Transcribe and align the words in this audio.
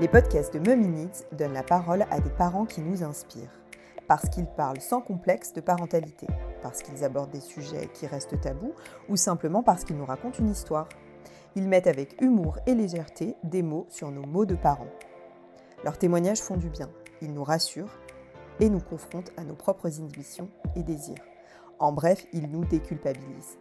Les 0.00 0.08
podcasts 0.08 0.52
de 0.52 0.58
Mummy 0.58 0.88
Needs 0.88 1.24
donnent 1.30 1.52
la 1.52 1.62
parole 1.62 2.04
à 2.10 2.18
des 2.18 2.30
parents 2.30 2.66
qui 2.66 2.80
nous 2.80 3.04
inspirent. 3.04 3.60
Parce 4.08 4.28
qu'ils 4.28 4.48
parlent 4.48 4.80
sans 4.80 5.00
complexe 5.00 5.52
de 5.52 5.60
parentalité, 5.60 6.26
parce 6.62 6.82
qu'ils 6.82 7.04
abordent 7.04 7.30
des 7.30 7.40
sujets 7.40 7.88
qui 7.94 8.08
restent 8.08 8.40
tabous 8.40 8.74
ou 9.08 9.14
simplement 9.14 9.62
parce 9.62 9.84
qu'ils 9.84 9.96
nous 9.96 10.04
racontent 10.04 10.40
une 10.40 10.50
histoire. 10.50 10.88
Ils 11.54 11.68
mettent 11.68 11.86
avec 11.86 12.20
humour 12.20 12.58
et 12.66 12.74
légèreté 12.74 13.36
des 13.44 13.62
mots 13.62 13.86
sur 13.88 14.10
nos 14.10 14.26
mots 14.26 14.46
de 14.46 14.56
parents. 14.56 14.90
Leurs 15.84 15.96
témoignages 15.96 16.42
font 16.42 16.56
du 16.56 16.70
bien, 16.70 16.90
ils 17.22 17.32
nous 17.32 17.44
rassurent 17.44 18.00
et 18.58 18.70
nous 18.70 18.80
confrontent 18.80 19.32
à 19.36 19.44
nos 19.44 19.54
propres 19.54 20.00
inhibitions 20.00 20.48
et 20.74 20.82
désirs. 20.82 21.24
En 21.78 21.92
bref, 21.92 22.26
ils 22.32 22.50
nous 22.50 22.64
déculpabilisent. 22.64 23.58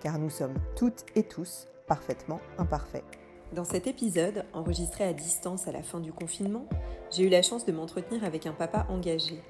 Car 0.00 0.20
nous 0.20 0.30
sommes 0.30 0.54
toutes 0.76 1.04
et 1.16 1.24
tous 1.24 1.66
parfaitement 1.88 2.40
imparfaits. 2.56 3.21
Dans 3.52 3.64
cet 3.64 3.86
épisode, 3.86 4.46
enregistré 4.54 5.04
à 5.04 5.12
distance 5.12 5.68
à 5.68 5.72
la 5.72 5.82
fin 5.82 6.00
du 6.00 6.10
confinement, 6.10 6.64
j'ai 7.10 7.24
eu 7.24 7.28
la 7.28 7.42
chance 7.42 7.66
de 7.66 7.72
m'entretenir 7.72 8.24
avec 8.24 8.46
un 8.46 8.52
papa 8.52 8.86
engagé. 8.88 9.42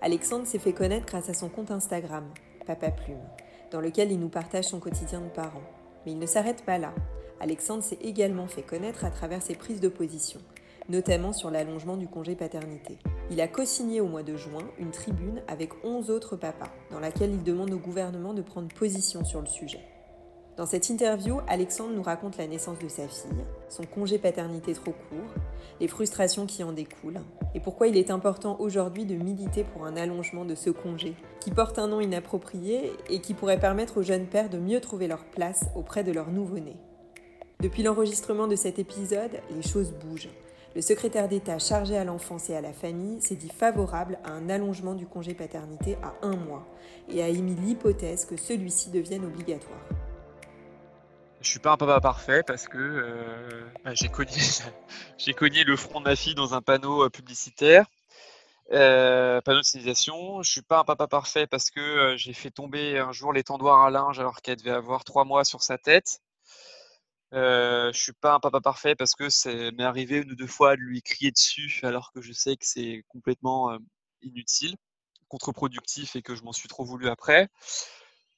Alexandre 0.00 0.46
s'est 0.46 0.58
fait 0.58 0.72
connaître 0.72 1.04
grâce 1.04 1.28
à 1.28 1.34
son 1.34 1.50
compte 1.50 1.70
Instagram, 1.70 2.24
Papa 2.66 2.90
Plume, 2.90 3.20
dans 3.70 3.82
lequel 3.82 4.10
il 4.10 4.18
nous 4.18 4.30
partage 4.30 4.64
son 4.64 4.80
quotidien 4.80 5.20
de 5.20 5.28
parent. 5.28 5.60
Mais 6.06 6.12
il 6.12 6.18
ne 6.18 6.24
s'arrête 6.24 6.64
pas 6.64 6.78
là. 6.78 6.94
Alexandre 7.40 7.82
s'est 7.82 7.98
également 8.00 8.46
fait 8.46 8.62
connaître 8.62 9.04
à 9.04 9.10
travers 9.10 9.42
ses 9.42 9.54
prises 9.54 9.80
de 9.80 9.88
position, 9.88 10.40
notamment 10.88 11.34
sur 11.34 11.50
l'allongement 11.50 11.98
du 11.98 12.08
congé 12.08 12.34
paternité. 12.34 12.96
Il 13.30 13.42
a 13.42 13.48
co-signé 13.48 14.00
au 14.00 14.06
mois 14.06 14.22
de 14.22 14.34
juin 14.34 14.66
une 14.78 14.92
tribune 14.92 15.42
avec 15.46 15.84
11 15.84 16.10
autres 16.10 16.36
papas, 16.36 16.72
dans 16.90 17.00
laquelle 17.00 17.32
il 17.32 17.42
demande 17.42 17.74
au 17.74 17.78
gouvernement 17.78 18.32
de 18.32 18.40
prendre 18.40 18.74
position 18.74 19.26
sur 19.26 19.42
le 19.42 19.46
sujet. 19.46 19.91
Dans 20.58 20.66
cette 20.66 20.90
interview, 20.90 21.40
Alexandre 21.48 21.94
nous 21.94 22.02
raconte 22.02 22.36
la 22.36 22.46
naissance 22.46 22.78
de 22.78 22.88
sa 22.88 23.08
fille, 23.08 23.30
son 23.70 23.84
congé 23.84 24.18
paternité 24.18 24.74
trop 24.74 24.92
court, 24.92 25.42
les 25.80 25.88
frustrations 25.88 26.44
qui 26.44 26.62
en 26.62 26.72
découlent, 26.72 27.22
et 27.54 27.60
pourquoi 27.60 27.88
il 27.88 27.96
est 27.96 28.10
important 28.10 28.60
aujourd'hui 28.60 29.06
de 29.06 29.14
militer 29.14 29.64
pour 29.64 29.86
un 29.86 29.96
allongement 29.96 30.44
de 30.44 30.54
ce 30.54 30.68
congé, 30.68 31.14
qui 31.40 31.50
porte 31.50 31.78
un 31.78 31.88
nom 31.88 32.02
inapproprié 32.02 32.92
et 33.08 33.20
qui 33.22 33.32
pourrait 33.32 33.58
permettre 33.58 33.96
aux 33.96 34.02
jeunes 34.02 34.26
pères 34.26 34.50
de 34.50 34.58
mieux 34.58 34.80
trouver 34.80 35.08
leur 35.08 35.24
place 35.24 35.64
auprès 35.74 36.04
de 36.04 36.12
leur 36.12 36.30
nouveau-né. 36.30 36.76
Depuis 37.60 37.82
l'enregistrement 37.82 38.46
de 38.46 38.56
cet 38.56 38.78
épisode, 38.78 39.40
les 39.56 39.62
choses 39.62 39.92
bougent. 39.92 40.28
Le 40.74 40.82
secrétaire 40.82 41.28
d'État 41.28 41.58
chargé 41.58 41.96
à 41.96 42.04
l'enfance 42.04 42.50
et 42.50 42.56
à 42.56 42.60
la 42.60 42.72
famille 42.74 43.22
s'est 43.22 43.36
dit 43.36 43.48
favorable 43.50 44.18
à 44.22 44.32
un 44.32 44.50
allongement 44.50 44.94
du 44.94 45.06
congé 45.06 45.32
paternité 45.32 45.96
à 46.02 46.12
un 46.20 46.36
mois 46.36 46.66
et 47.08 47.22
a 47.22 47.28
émis 47.28 47.54
l'hypothèse 47.54 48.26
que 48.26 48.36
celui-ci 48.36 48.90
devienne 48.90 49.24
obligatoire. 49.24 49.80
Je 51.42 51.48
suis 51.48 51.58
pas 51.58 51.72
un 51.72 51.76
papa 51.76 52.00
parfait 52.00 52.44
parce 52.44 52.68
que 52.68 52.78
euh, 52.78 53.68
bah, 53.84 53.94
j'ai 53.94 54.08
cogné, 55.34 55.64
le 55.64 55.76
front 55.76 55.98
de 56.00 56.04
ma 56.04 56.14
fille 56.14 56.36
dans 56.36 56.54
un 56.54 56.62
panneau 56.62 57.04
euh, 57.04 57.10
publicitaire, 57.10 57.86
euh, 58.72 59.40
panneau 59.40 59.58
de 59.58 59.64
signalisation. 59.64 60.42
Je 60.42 60.50
suis 60.50 60.62
pas 60.62 60.80
un 60.80 60.84
papa 60.84 61.08
parfait 61.08 61.48
parce 61.48 61.70
que 61.70 62.14
j'ai 62.16 62.32
fait 62.32 62.52
tomber 62.52 62.98
un 62.98 63.10
jour 63.10 63.32
l'étendoir 63.32 63.82
à 63.84 63.90
linge 63.90 64.20
alors 64.20 64.40
qu'elle 64.40 64.56
devait 64.56 64.70
avoir 64.70 65.02
trois 65.04 65.24
mois 65.24 65.44
sur 65.44 65.64
sa 65.64 65.78
tête. 65.78 66.20
Je 67.32 67.90
suis 67.92 68.12
pas 68.12 68.34
un 68.34 68.40
papa 68.40 68.60
parfait 68.60 68.94
parce 68.94 69.14
que 69.16 69.28
c'est 69.28 69.72
m'est 69.72 69.84
arrivé 69.84 70.18
une 70.18 70.32
ou 70.32 70.36
deux 70.36 70.46
fois 70.46 70.76
de 70.76 70.82
lui 70.82 71.02
crier 71.02 71.32
dessus 71.32 71.80
alors 71.82 72.12
que 72.12 72.20
je 72.20 72.32
sais 72.32 72.56
que 72.56 72.66
c'est 72.66 73.04
complètement 73.08 73.76
inutile, 74.22 74.76
contre-productif 75.28 76.14
et 76.14 76.22
que 76.22 76.36
je 76.36 76.42
m'en 76.42 76.52
suis 76.52 76.68
trop 76.68 76.84
voulu 76.84 77.08
après 77.08 77.48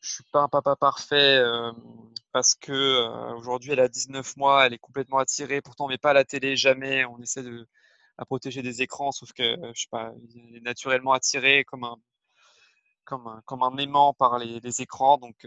je 0.01 0.13
suis 0.13 0.25
pas 0.33 0.41
un 0.41 0.49
papa 0.49 0.77
parfait 0.77 1.43
parce 2.35 2.55
que 2.57 3.35
aujourd'hui 3.37 3.73
elle 3.73 3.81
a 3.81 3.89
19 3.89 4.37
mois, 4.37 4.67
elle 4.67 4.75
est 4.75 4.79
complètement 4.79 5.19
attirée. 5.19 5.63
Pourtant, 5.63 5.87
on 5.87 5.89
met 5.89 5.99
pas 5.99 6.11
à 6.11 6.15
la 6.15 6.25
télé 6.25 6.57
jamais. 6.57 7.05
On 7.07 7.21
essaie 7.21 7.43
de 7.45 7.69
à 8.19 8.25
protéger 8.27 8.63
des 8.63 8.83
écrans, 8.83 9.13
sauf 9.13 9.33
que 9.33 9.57
je 9.75 9.83
sais 9.83 9.89
pas, 9.91 10.13
elle 10.35 10.57
est 10.57 10.61
naturellement 10.61 11.13
attirée 11.13 11.65
comme 11.65 11.85
un 11.85 11.97
comme 13.05 13.27
un, 13.27 13.43
comme 13.47 13.63
un 13.63 13.77
aimant 13.79 14.15
par 14.15 14.39
les, 14.39 14.83
écrans. 14.83 15.19
Donc, 15.19 15.47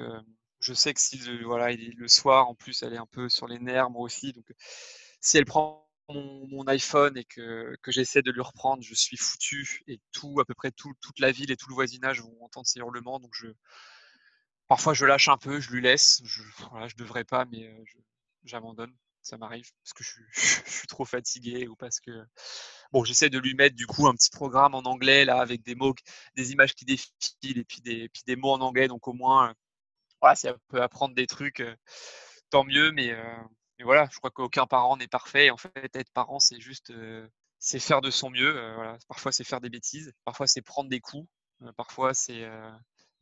je 0.59 0.73
sais 0.73 0.93
que 0.93 1.01
si 1.01 1.17
le, 1.19 1.45
voilà, 1.45 1.71
il 1.71 1.95
le 1.97 2.07
soir, 2.07 2.47
en 2.49 2.55
plus, 2.55 2.83
elle 2.83 2.93
est 2.93 2.97
un 2.97 3.07
peu 3.07 3.29
sur 3.29 3.47
les 3.47 3.59
nerfs, 3.59 3.89
moi 3.89 4.03
aussi. 4.03 4.33
Donc, 4.33 4.45
si 5.21 5.37
elle 5.37 5.45
prend 5.45 5.87
mon, 6.09 6.65
iPhone 6.67 7.17
et 7.17 7.25
que, 7.25 7.75
que 7.81 7.91
j'essaie 7.91 8.21
de 8.21 8.31
lui 8.31 8.41
reprendre, 8.41 8.83
je 8.83 8.93
suis 8.95 9.17
foutu 9.17 9.83
et 9.87 9.99
tout, 10.11 10.39
à 10.39 10.45
peu 10.45 10.53
près 10.53 10.71
tout, 10.71 10.93
toute 11.01 11.19
la 11.19 11.31
ville 11.31 11.51
et 11.51 11.57
tout 11.57 11.69
le 11.69 11.75
voisinage 11.75 12.21
vont 12.21 12.37
entendre 12.41 12.67
ses 12.67 12.79
hurlements. 12.79 13.19
Donc, 13.19 13.31
je 13.33 13.47
Parfois, 14.67 14.93
je 14.93 15.05
lâche 15.05 15.29
un 15.29 15.37
peu, 15.37 15.59
je 15.59 15.71
lui 15.71 15.81
laisse. 15.81 16.21
Je 16.25 16.41
ne 16.41 16.97
devrais 16.97 17.23
pas, 17.23 17.45
mais 17.45 17.73
j'abandonne. 18.43 18.93
Ça 19.21 19.37
m'arrive 19.37 19.69
parce 19.83 19.93
que 19.93 20.03
je, 20.31 20.71
suis 20.71 20.87
trop 20.87 21.03
fatigué 21.03 21.67
ou 21.67 21.75
parce 21.75 21.99
que 21.99 22.11
bon, 22.93 23.03
j'essaie 23.03 23.29
de 23.29 23.39
lui 23.39 23.55
mettre 23.55 23.75
du 23.75 23.85
coup 23.85 24.07
un 24.07 24.13
petit 24.13 24.29
programme 24.29 24.73
en 24.73 24.83
anglais 24.83 25.25
là 25.25 25.41
avec 25.41 25.63
des 25.63 25.75
mots, 25.75 25.93
des 26.35 26.53
images 26.53 26.73
qui 26.73 26.85
défilent 26.85 27.57
et 27.59 27.65
puis 27.65 27.81
des, 28.25 28.35
mots 28.37 28.53
en 28.53 28.61
anglais. 28.61 28.87
Donc 28.87 29.07
au 29.07 29.13
moins, 29.13 29.53
voilà, 30.21 30.35
ça 30.35 30.55
peut 30.69 30.81
apprendre 30.81 31.13
des 31.13 31.27
trucs, 31.27 31.61
tant 32.49 32.63
mieux. 32.63 32.91
Mais, 32.91 33.13
mais, 33.77 33.83
voilà, 33.83 34.07
je 34.11 34.17
crois 34.17 34.31
qu'aucun 34.31 34.65
parent 34.65 34.97
n'est 34.97 35.07
parfait. 35.09 35.49
En 35.49 35.57
fait, 35.57 35.95
être 35.95 36.11
parent, 36.13 36.39
c'est 36.39 36.61
juste, 36.61 36.93
c'est 37.59 37.79
faire 37.79 38.01
de 38.01 38.11
son 38.11 38.29
mieux. 38.29 38.51
voilà. 38.75 38.97
Parfois, 39.09 39.31
c'est 39.33 39.43
faire 39.43 39.61
des 39.61 39.69
bêtises. 39.69 40.13
Parfois, 40.25 40.47
c'est 40.47 40.61
prendre 40.61 40.89
des 40.89 41.01
coups. 41.01 41.27
parfois, 41.75 42.13
c'est 42.13 42.47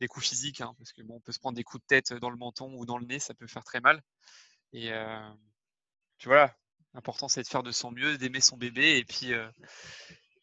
des 0.00 0.08
coups 0.08 0.26
physiques, 0.26 0.60
hein, 0.60 0.74
parce 0.78 0.92
que 0.92 1.02
bon, 1.02 1.16
on 1.16 1.20
peut 1.20 1.32
se 1.32 1.38
prendre 1.38 1.56
des 1.56 1.64
coups 1.64 1.82
de 1.82 1.86
tête 1.86 2.12
dans 2.14 2.30
le 2.30 2.36
menton 2.36 2.74
ou 2.74 2.86
dans 2.86 2.98
le 2.98 3.06
nez, 3.06 3.18
ça 3.18 3.34
peut 3.34 3.46
faire 3.46 3.64
très 3.64 3.80
mal. 3.80 4.02
Et 4.72 4.92
euh, 4.92 5.30
voilà, 6.24 6.54
l'important 6.94 7.28
c'est 7.28 7.42
de 7.42 7.48
faire 7.48 7.62
de 7.62 7.72
son 7.72 7.90
mieux, 7.90 8.18
d'aimer 8.18 8.40
son 8.40 8.56
bébé 8.56 8.98
et 8.98 9.04
puis 9.04 9.32
euh, 9.32 9.48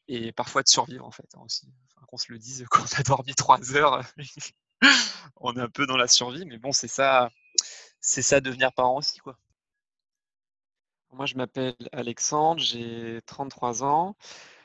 et 0.07 0.31
parfois 0.31 0.63
de 0.63 0.67
survivre 0.67 1.05
en 1.05 1.11
fait 1.11 1.27
hein, 1.35 1.41
aussi. 1.43 1.67
qu'on 2.07 2.17
se 2.17 2.31
le 2.31 2.39
dise, 2.39 2.65
quand 2.71 2.83
on 2.83 2.99
a 2.99 3.03
dormi 3.03 3.33
trois 3.35 3.75
heures, 3.75 4.03
on 5.37 5.55
est 5.55 5.61
un 5.61 5.69
peu 5.69 5.85
dans 5.85 5.97
la 5.97 6.07
survie, 6.07 6.45
mais 6.45 6.57
bon, 6.57 6.71
c'est 6.71 6.87
ça, 6.87 7.29
c'est 7.99 8.21
ça 8.21 8.41
devenir 8.41 8.73
parent 8.73 8.97
aussi 8.97 9.19
quoi. 9.19 9.37
Moi, 11.13 11.27
je 11.27 11.35
m'appelle 11.35 11.75
Alexandre, 11.91 12.59
j'ai 12.59 13.21
33 13.27 13.83
ans. 13.83 14.15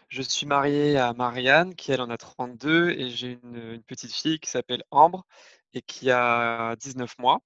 Je 0.08 0.22
suis 0.22 0.46
marié 0.46 0.96
à 0.96 1.12
Marianne, 1.12 1.74
qui 1.74 1.92
elle 1.92 2.00
en 2.00 2.08
a 2.10 2.16
32, 2.16 2.90
et 2.90 3.10
j'ai 3.10 3.38
une, 3.42 3.82
petite 3.82 4.12
fille 4.12 4.40
qui 4.40 4.50
s'appelle 4.50 4.82
Ambre 4.90 5.26
et 5.74 5.82
qui 5.82 6.10
a 6.10 6.76
19 6.76 7.18
mois. 7.18 7.40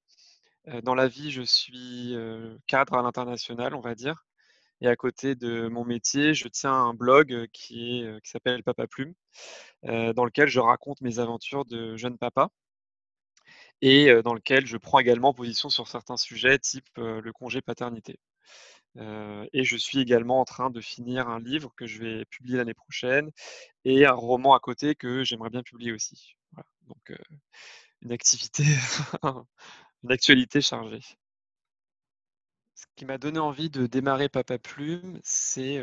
Euh, 0.69 0.81
dans 0.83 0.95
la 0.95 1.09
vie, 1.09 1.31
je 1.33 1.43
suis 1.43 2.15
euh, 2.17 2.57
cadre 2.69 2.95
à 2.95 3.03
l'international, 3.03 3.75
on 3.75 3.81
va 3.81 3.95
dire. 3.97 4.27
Et 4.81 4.89
à 4.89 4.97
côté 4.97 5.35
de 5.35 5.69
mon 5.69 5.85
métier, 5.85 6.35
je 6.35 6.49
tiens 6.49 6.73
un 6.73 6.95
blog 6.95 7.49
qui, 7.53 8.05
qui 8.23 8.31
s'appelle 8.31 8.63
Papa 8.65 8.87
Plume, 8.87 9.15
euh, 9.87 10.13
dans 10.13 10.25
lequel 10.25 10.49
je 10.49 10.61
raconte 10.61 11.01
mes 11.03 11.19
aventures 11.19 11.65
de 11.65 11.97
jeune 11.97 12.19
papa 12.19 12.49
et 13.81 14.23
dans 14.23 14.35
lequel 14.35 14.67
je 14.67 14.77
prends 14.77 15.01
également 15.01 15.35
position 15.35 15.69
sur 15.69 15.89
certains 15.89 16.17
sujets, 16.17 16.59
type 16.59 16.87
le 16.97 17.33
congé 17.33 17.61
paternité 17.63 18.19
et 18.97 19.65
je 19.65 19.77
suis 19.77 20.01
également 20.01 20.41
en 20.41 20.45
train 20.45 20.71
de 20.71 20.81
finir 20.81 21.29
un 21.29 21.41
livre 21.41 21.73
que 21.77 21.87
je 21.87 21.99
vais 22.03 22.25
publier 22.27 22.59
l'année 22.59 22.75
prochaine 22.75 23.31
et 23.85 24.07
un 24.07 24.13
roman 24.13 24.55
à 24.55 24.61
côté 24.61 24.95
que 24.95 25.25
j'aimerais 25.25 25.51
bien 25.51 25.63
publier 25.63 25.93
aussi. 25.93 26.37
Donc 26.87 27.13
une 28.03 28.13
activité, 28.13 28.65
une 30.03 30.13
actualité 30.13 30.61
chargée. 30.61 31.01
Ce 32.75 32.85
qui 32.97 33.05
m'a 33.07 33.19
donné 33.19 33.39
envie 33.39 33.71
de 33.71 33.87
démarrer 33.87 34.29
Papa 34.29 34.59
Plume, 34.59 35.21
c'est 35.23 35.83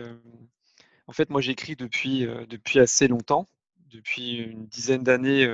en 1.08 1.14
fait 1.14 1.30
moi 1.30 1.42
j'écris 1.42 1.76
depuis, 1.76 2.28
depuis 2.48 2.80
assez 2.80 3.08
longtemps, 3.08 3.48
depuis 3.88 4.38
une 4.38 4.68
dizaine 4.68 5.04
d'années. 5.04 5.48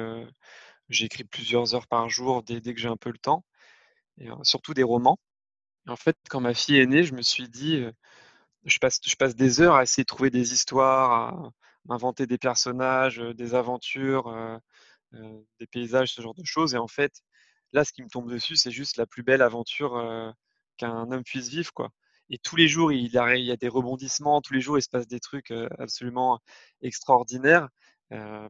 j'écris 0.90 1.24
plusieurs 1.24 1.74
heures 1.74 1.88
par 1.88 2.10
jour 2.10 2.44
dès, 2.44 2.60
dès 2.60 2.74
que 2.74 2.82
j'ai 2.82 2.90
un 2.90 2.98
peu 2.98 3.12
le 3.12 3.18
temps, 3.18 3.46
et 4.18 4.28
surtout 4.44 4.74
des 4.74 4.84
romans 4.84 5.20
en 5.88 5.96
fait, 5.96 6.18
quand 6.30 6.42
ma 6.42 6.54
fille 6.54 6.78
est 6.78 6.86
née, 6.86 7.04
je 7.04 7.14
me 7.14 7.22
suis 7.22 7.50
dit, 7.50 7.84
je 8.66 8.80
passe, 8.80 9.36
des 9.36 9.62
heures 9.62 9.76
à 9.76 9.84
essayer 9.84 10.04
de 10.04 10.08
trouver 10.08 10.30
des 10.30 10.54
histoires, 10.54 11.12
à 11.34 11.52
inventer 11.90 12.28
des 12.28 12.38
personnages, 12.38 13.20
des 13.20 13.54
aventures, 13.56 14.60
des 15.14 15.68
paysages, 15.72 16.14
ce 16.14 16.22
genre 16.22 16.34
de 16.36 16.46
choses. 16.46 16.76
Et 16.76 16.78
en 16.78 16.88
fait, 16.88 17.22
là, 17.74 17.86
ce 17.86 17.94
qui 17.94 18.04
me 18.04 18.10
tombe 18.10 18.30
dessus, 18.32 18.56
c'est 18.56 18.72
juste 18.72 18.98
la 18.98 19.06
plus 19.06 19.24
belle 19.24 19.42
aventure 19.42 20.34
qu'un 20.78 21.12
homme 21.12 21.24
puisse 21.24 21.50
vivre, 21.50 21.72
quoi. 21.74 21.90
Et 22.32 22.40
tous 22.40 22.56
les 22.56 22.68
jours, 22.68 22.92
il, 22.92 23.08
y 23.12 23.18
a 23.52 23.58
des 23.58 23.68
rebondissements, 23.68 24.42
tous 24.42 24.54
les 24.54 24.62
jours, 24.62 24.80
il 24.80 24.82
se 24.82 24.90
passe 24.90 25.08
des 25.08 25.20
trucs 25.20 25.52
absolument 25.78 26.40
extraordinaires. 26.82 27.70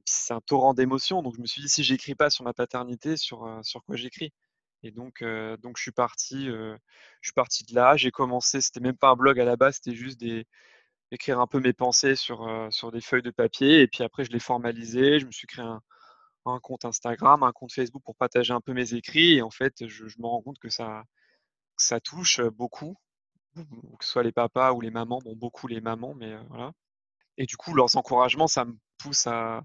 c'est 0.06 0.34
un 0.34 0.42
torrent 0.42 0.74
d'émotions. 0.74 1.22
Donc, 1.22 1.36
je 1.36 1.42
me 1.42 1.46
suis 1.48 1.62
dit, 1.62 1.70
si 1.70 1.84
j'écris 1.84 2.16
pas 2.16 2.30
sur 2.30 2.46
ma 2.46 2.54
paternité, 2.54 3.18
sur 3.18 3.40
quoi 3.86 3.96
j'écris 3.98 4.32
et 4.86 4.92
donc, 4.92 5.24
donc 5.62 5.78
je 5.78 5.82
suis 5.82 5.92
parti, 5.92 6.48
je 6.48 6.78
suis 7.22 7.34
parti 7.34 7.64
de 7.66 7.76
là. 7.76 7.98
J'ai 7.98 8.12
commencé, 8.12 8.62
c'était 8.62 8.80
même 8.80 8.98
pas 8.98 9.10
un 9.10 9.16
blog 9.16 9.40
à 9.40 9.46
la 9.46 9.56
base, 9.56 9.76
c'était 9.76 9.96
juste 9.96 10.20
des, 10.20 10.46
écrire 11.12 11.40
un 11.40 11.48
peu 11.48 11.60
mes 11.60 11.74
pensées 11.74 12.16
sur, 12.16 12.48
sur 12.72 12.92
des 12.92 13.02
feuilles 13.02 13.22
de 13.24 13.32
papier. 13.32 13.82
Et 13.82 13.88
puis 13.88 14.04
après, 14.04 14.26
je 14.26 14.32
l'ai 14.32 14.40
formalisé. 14.40 15.20
Je 15.20 15.26
me 15.26 15.32
suis 15.32 15.48
créé 15.48 15.66
un, 15.66 16.60
compte 16.62 16.86
Instagram, 16.86 17.44
un 17.44 17.52
compte 17.52 17.74
Facebook 17.74 18.04
pour 18.04 18.16
partager 18.16 18.54
un 18.54 18.62
peu 18.62 18.74
mes 18.74 18.94
écrits. 18.94 19.36
Et 19.36 19.42
en 19.42 19.52
fait, 19.52 19.88
je, 19.88 20.04
me 20.20 20.28
rends 20.28 20.42
compte 20.42 20.60
que 20.60 20.70
ça, 20.70 21.04
ça 21.78 22.00
touche 22.00 22.42
beaucoup 22.42 22.96
que 23.56 24.06
ce 24.06 24.12
soit 24.12 24.24
les 24.24 24.32
papas 24.32 24.74
ou 24.74 24.82
les 24.82 24.92
mamans, 24.92 25.20
bon 25.24 25.36
beaucoup 25.36 25.68
les 25.68 25.82
mamans, 25.82 26.14
mais 26.16 26.36
voilà. 26.50 26.72
Et 27.38 27.46
du 27.46 27.58
coup, 27.58 27.74
leurs 27.74 27.96
encouragements, 27.96 28.48
ça 28.48 28.66
me 28.66 28.78
pousse 28.98 29.28
à 29.28 29.64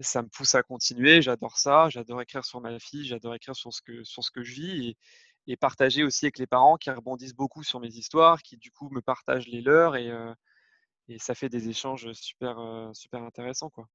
ça 0.00 0.22
me 0.22 0.28
pousse 0.28 0.54
à 0.54 0.62
continuer. 0.62 1.22
J'adore 1.22 1.58
ça, 1.58 1.88
j'adore 1.90 2.22
écrire 2.22 2.44
sur 2.44 2.60
ma 2.60 2.78
fille, 2.78 3.06
j'adore 3.06 3.34
écrire 3.34 3.56
sur 3.56 3.72
ce 3.72 3.82
que 3.82 4.04
sur 4.04 4.24
ce 4.24 4.30
que 4.30 4.42
je 4.42 4.54
vis 4.54 4.96
et 5.46 5.56
partager 5.56 6.04
aussi 6.04 6.26
avec 6.26 6.38
les 6.38 6.46
parents 6.46 6.76
qui 6.76 6.90
rebondissent 6.90 7.34
beaucoup 7.34 7.62
sur 7.64 7.80
mes 7.80 7.88
histoires, 7.88 8.42
qui 8.42 8.56
du 8.56 8.70
coup 8.70 8.90
me 8.90 9.00
partagent 9.00 9.48
les 9.48 9.60
leurs 9.62 9.96
et 9.96 10.10
et 11.08 11.18
ça 11.18 11.34
fait 11.34 11.48
des 11.48 11.68
échanges 11.70 12.12
super, 12.12 12.90
super 12.94 13.22
intéressants, 13.22 13.70
quoi. 13.70 13.88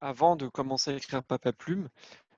Avant 0.00 0.36
de 0.36 0.46
commencer 0.46 0.90
à 0.92 0.94
écrire 0.94 1.24
Papa 1.24 1.52
Plume, 1.52 1.88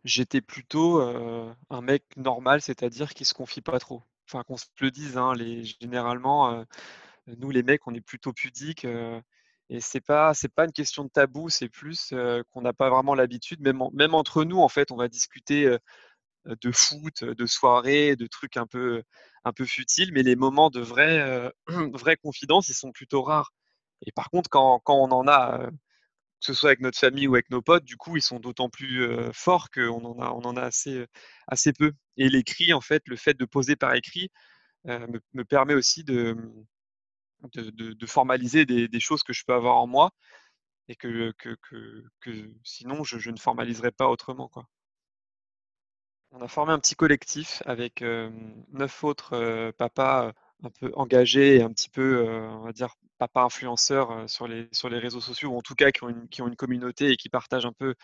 j'étais 0.05 0.41
plutôt, 0.41 1.01
un 1.01 1.81
mec 1.83 2.05
normal, 2.17 2.63
c'est-à-dire 2.63 3.13
qui 3.15 3.25
se 3.25 3.35
confie 3.35 3.61
pas 3.61 3.79
trop. 3.79 4.03
Enfin, 4.29 4.45
qu'on 4.45 4.57
se 4.57 4.67
le 4.81 4.91
dise, 4.91 5.17
hein, 5.17 5.35
généralement, 5.81 6.65
nous 7.27 7.51
les 7.51 7.63
mecs, 7.63 7.87
on 7.87 7.95
est 7.95 8.01
plutôt 8.01 8.33
pudiques, 8.33 8.87
et 9.71 9.81
c'est 9.81 10.01
pas 10.01 10.35
c'est 10.35 10.49
pas 10.53 10.65
une 10.67 10.73
question 10.73 11.05
de 11.05 11.11
tabou, 11.11 11.49
c'est 11.49 11.69
plus, 11.69 12.13
qu'on 12.53 12.63
n'a 12.63 12.73
pas 12.73 12.91
vraiment 12.91 13.15
l'habitude, 13.15 13.61
même 13.61 13.83
même 13.95 14.15
entre 14.15 14.45
nous, 14.45 14.59
en 14.61 14.69
fait, 14.69 14.91
on 14.93 14.97
va 14.97 15.09
discuter, 15.09 15.77
de 16.47 16.73
foot, 16.73 17.25
de 17.25 17.47
soirées, 17.47 18.17
de 18.17 18.27
trucs 18.27 18.57
un 18.57 18.67
peu 18.67 19.03
un 19.45 19.53
peu 19.53 19.65
futiles, 19.67 20.13
mais 20.13 20.23
les 20.23 20.37
moments 20.37 20.71
de 20.71 20.81
vraie, 20.81 21.51
vraie 21.95 22.17
confidence, 22.17 22.69
ils 22.69 22.75
sont 22.75 22.93
plutôt 22.93 23.23
rares. 23.23 23.53
Et 24.07 24.13
par 24.13 24.31
contre, 24.31 24.51
quand 24.51 24.81
quand 24.85 24.97
on 24.97 25.13
en 25.13 25.29
a, 25.29 25.69
que 25.69 26.47
ce 26.47 26.55
soit 26.55 26.71
avec 26.71 26.81
notre 26.81 26.99
famille 26.99 27.29
ou 27.29 27.35
avec 27.35 27.51
nos 27.51 27.63
potes, 27.63 27.85
du 27.85 27.97
coup, 27.97 28.17
ils 28.17 28.23
sont 28.23 28.41
d'autant 28.41 28.71
plus 28.71 29.07
forts 29.33 29.71
qu'on 29.71 30.05
en 30.05 30.21
a, 30.21 30.31
on 30.33 30.43
en 30.43 30.57
a 30.57 30.63
assez, 30.63 31.07
assez 31.49 31.73
peu. 31.73 31.93
Et 32.17 32.29
l'écrit, 32.29 32.73
en 32.73 32.81
fait, 32.81 33.03
le 33.09 33.17
fait 33.17 33.35
de 33.39 33.45
poser 33.45 33.77
par 33.77 33.95
écrit 33.95 34.31
me, 34.87 35.45
permet 35.45 35.75
aussi 35.75 36.05
de, 36.05 36.37
de, 37.55 38.07
formaliser 38.07 38.67
des, 38.67 39.01
choses 39.01 39.23
que 39.23 39.33
je 39.33 39.45
peux 39.45 39.55
avoir 39.55 39.77
en 39.77 39.87
moi 39.87 40.11
et 40.89 40.97
que, 40.97 41.33
sinon 42.65 43.05
je, 43.05 43.31
ne 43.31 43.39
formaliserais 43.39 43.93
pas 43.93 44.09
autrement. 44.09 44.49
Quoi. 44.49 44.67
On 46.33 46.41
a 46.41 46.49
formé 46.49 46.73
un 46.73 46.79
petit 46.79 46.95
collectif 46.95 47.63
avec 47.67 48.03
neuf 48.03 49.05
autres 49.05 49.73
papas 49.79 50.33
un 50.63 50.71
peu 50.71 50.93
engagés 50.95 51.57
et 51.57 51.63
un 51.63 51.73
petit 51.73 51.89
peu, 51.89 52.29
on 52.29 52.65
va 52.65 52.73
dire, 52.73 52.95
papa 53.19 53.43
influenceurs 53.43 54.29
sur 54.29 54.49
les, 54.49 54.69
réseaux 54.99 55.21
sociaux, 55.21 55.51
ou 55.51 55.59
en 55.59 55.63
tout 55.63 55.75
cas 55.75 55.91
qui 55.91 56.05
ont, 56.05 56.09
une, 56.09 56.57
communauté 56.57 57.11
et 57.11 57.17
qui 57.17 57.29
partagent 57.29 57.67
un 57.67 57.73
peu 57.73 57.95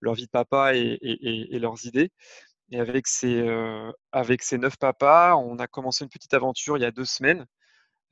leur 0.00 0.14
vie 0.14 0.26
de 0.26 0.30
papa 0.30 0.74
et, 0.74 1.58
leurs 1.58 1.86
idées. 1.86 2.10
Et 2.70 2.80
avec 2.80 3.06
ces 3.06 4.58
neuf 4.58 4.76
papas, 4.78 5.36
on 5.36 5.58
a 5.58 5.66
commencé 5.66 6.04
une 6.04 6.10
petite 6.10 6.34
aventure 6.34 6.76
il 6.76 6.82
y 6.82 6.86
a 6.86 6.90
deux 6.90 7.04
semaines 7.04 7.46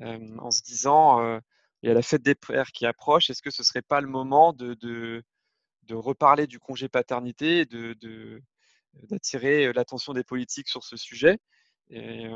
en 0.01 0.51
se 0.51 0.63
disant, 0.63 1.39
il 1.83 1.89
y 1.89 1.91
a 1.91 1.95
la 1.95 2.03
fête 2.03 2.23
des 2.23 2.35
pères 2.35 2.73
qui 2.73 2.87
approche, 2.87 3.31
est-ce 3.31 3.43
que 3.43 3.51
ce 3.51 3.63
ne 3.63 3.65
serait 3.65 3.83
pas 3.83 4.01
le 4.01 4.09
moment 4.09 4.53
de, 4.53 4.75
de, 4.75 5.23
de, 5.85 5.95
reparler 5.95 6.47
du 6.47 6.59
congé 6.59 6.89
paternité, 6.89 7.67
de, 7.67 8.43
d'attirer 9.05 9.73
l'attention 9.73 10.13
des 10.13 10.25
politiques 10.25 10.69
sur 10.69 10.85
ce 10.85 10.97
sujet? 10.97 11.39
Et, 11.91 12.29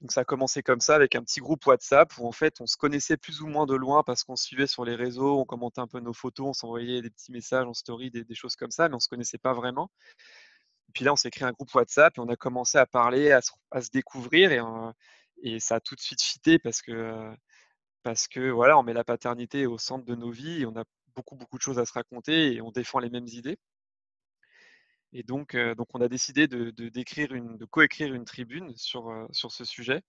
donc 0.00 0.12
ça 0.12 0.22
a 0.22 0.24
commencé 0.24 0.62
comme 0.62 0.80
ça 0.80 0.94
avec 0.94 1.14
un 1.14 1.22
petit 1.22 1.40
groupe 1.40 1.66
WhatsApp 1.66 2.16
où 2.18 2.26
en 2.26 2.32
fait 2.32 2.60
on 2.60 2.66
se 2.66 2.76
connaissait 2.76 3.18
plus 3.18 3.42
ou 3.42 3.46
moins 3.46 3.66
de 3.66 3.74
loin 3.74 4.02
parce 4.02 4.24
qu'on 4.24 4.36
suivait 4.36 4.66
sur 4.66 4.84
les 4.84 4.94
réseaux, 4.94 5.38
on 5.38 5.44
commentait 5.44 5.80
un 5.80 5.86
peu 5.86 6.00
nos 6.00 6.14
photos, 6.14 6.48
on 6.48 6.52
s'envoyait 6.54 7.02
des 7.02 7.10
petits 7.10 7.32
messages 7.32 7.66
en 7.66 7.74
story, 7.74 8.10
des, 8.10 8.24
choses 8.34 8.56
comme 8.56 8.70
ça, 8.70 8.88
mais 8.88 8.94
on 8.94 9.00
se 9.00 9.08
connaissait 9.08 9.38
pas 9.38 9.52
vraiment. 9.52 9.90
Et 10.88 10.92
puis 10.94 11.04
là 11.04 11.12
on 11.12 11.16
s'est 11.16 11.30
créé 11.30 11.46
un 11.46 11.52
groupe 11.52 11.74
WhatsApp 11.74 12.16
et 12.16 12.20
on 12.20 12.28
a 12.28 12.36
commencé 12.36 12.78
à 12.78 12.86
parler, 12.86 13.30
à 13.30 13.42
se, 13.42 13.90
découvrir 13.92 14.52
et, 14.52 14.60
et, 15.42 15.60
ça 15.60 15.76
a 15.76 15.80
tout 15.80 15.94
de 15.94 16.00
suite 16.00 16.22
fité 16.22 16.58
parce 16.58 16.82
que 16.82 17.32
parce 18.02 18.28
que 18.28 18.50
voilà 18.50 18.78
on 18.78 18.82
met 18.82 18.94
la 18.94 19.04
paternité 19.04 19.66
au 19.66 19.78
centre 19.78 20.04
de 20.04 20.14
nos 20.14 20.30
vies 20.30 20.62
et 20.62 20.66
on 20.66 20.76
a 20.76 20.84
beaucoup 21.14 21.36
beaucoup 21.36 21.58
de 21.58 21.62
choses 21.62 21.78
à 21.78 21.86
se 21.86 21.92
raconter 21.92 22.54
et 22.54 22.60
on 22.62 22.70
défend 22.72 22.98
les 23.00 23.10
mêmes 23.10 23.28
idées. 23.28 23.58
Et 25.12 25.22
donc, 25.24 25.56
donc 25.56 25.88
on 25.94 26.00
a 26.00 26.08
décidé 26.08 26.46
de, 26.48 26.70
d'écrire 26.88 27.32
une, 27.32 27.56
de 27.56 27.64
coécrire 27.64 28.14
une 28.14 28.24
tribune 28.24 28.76
sur, 28.76 29.26
sur 29.32 29.50
ce 29.52 29.64
sujet 29.64 30.02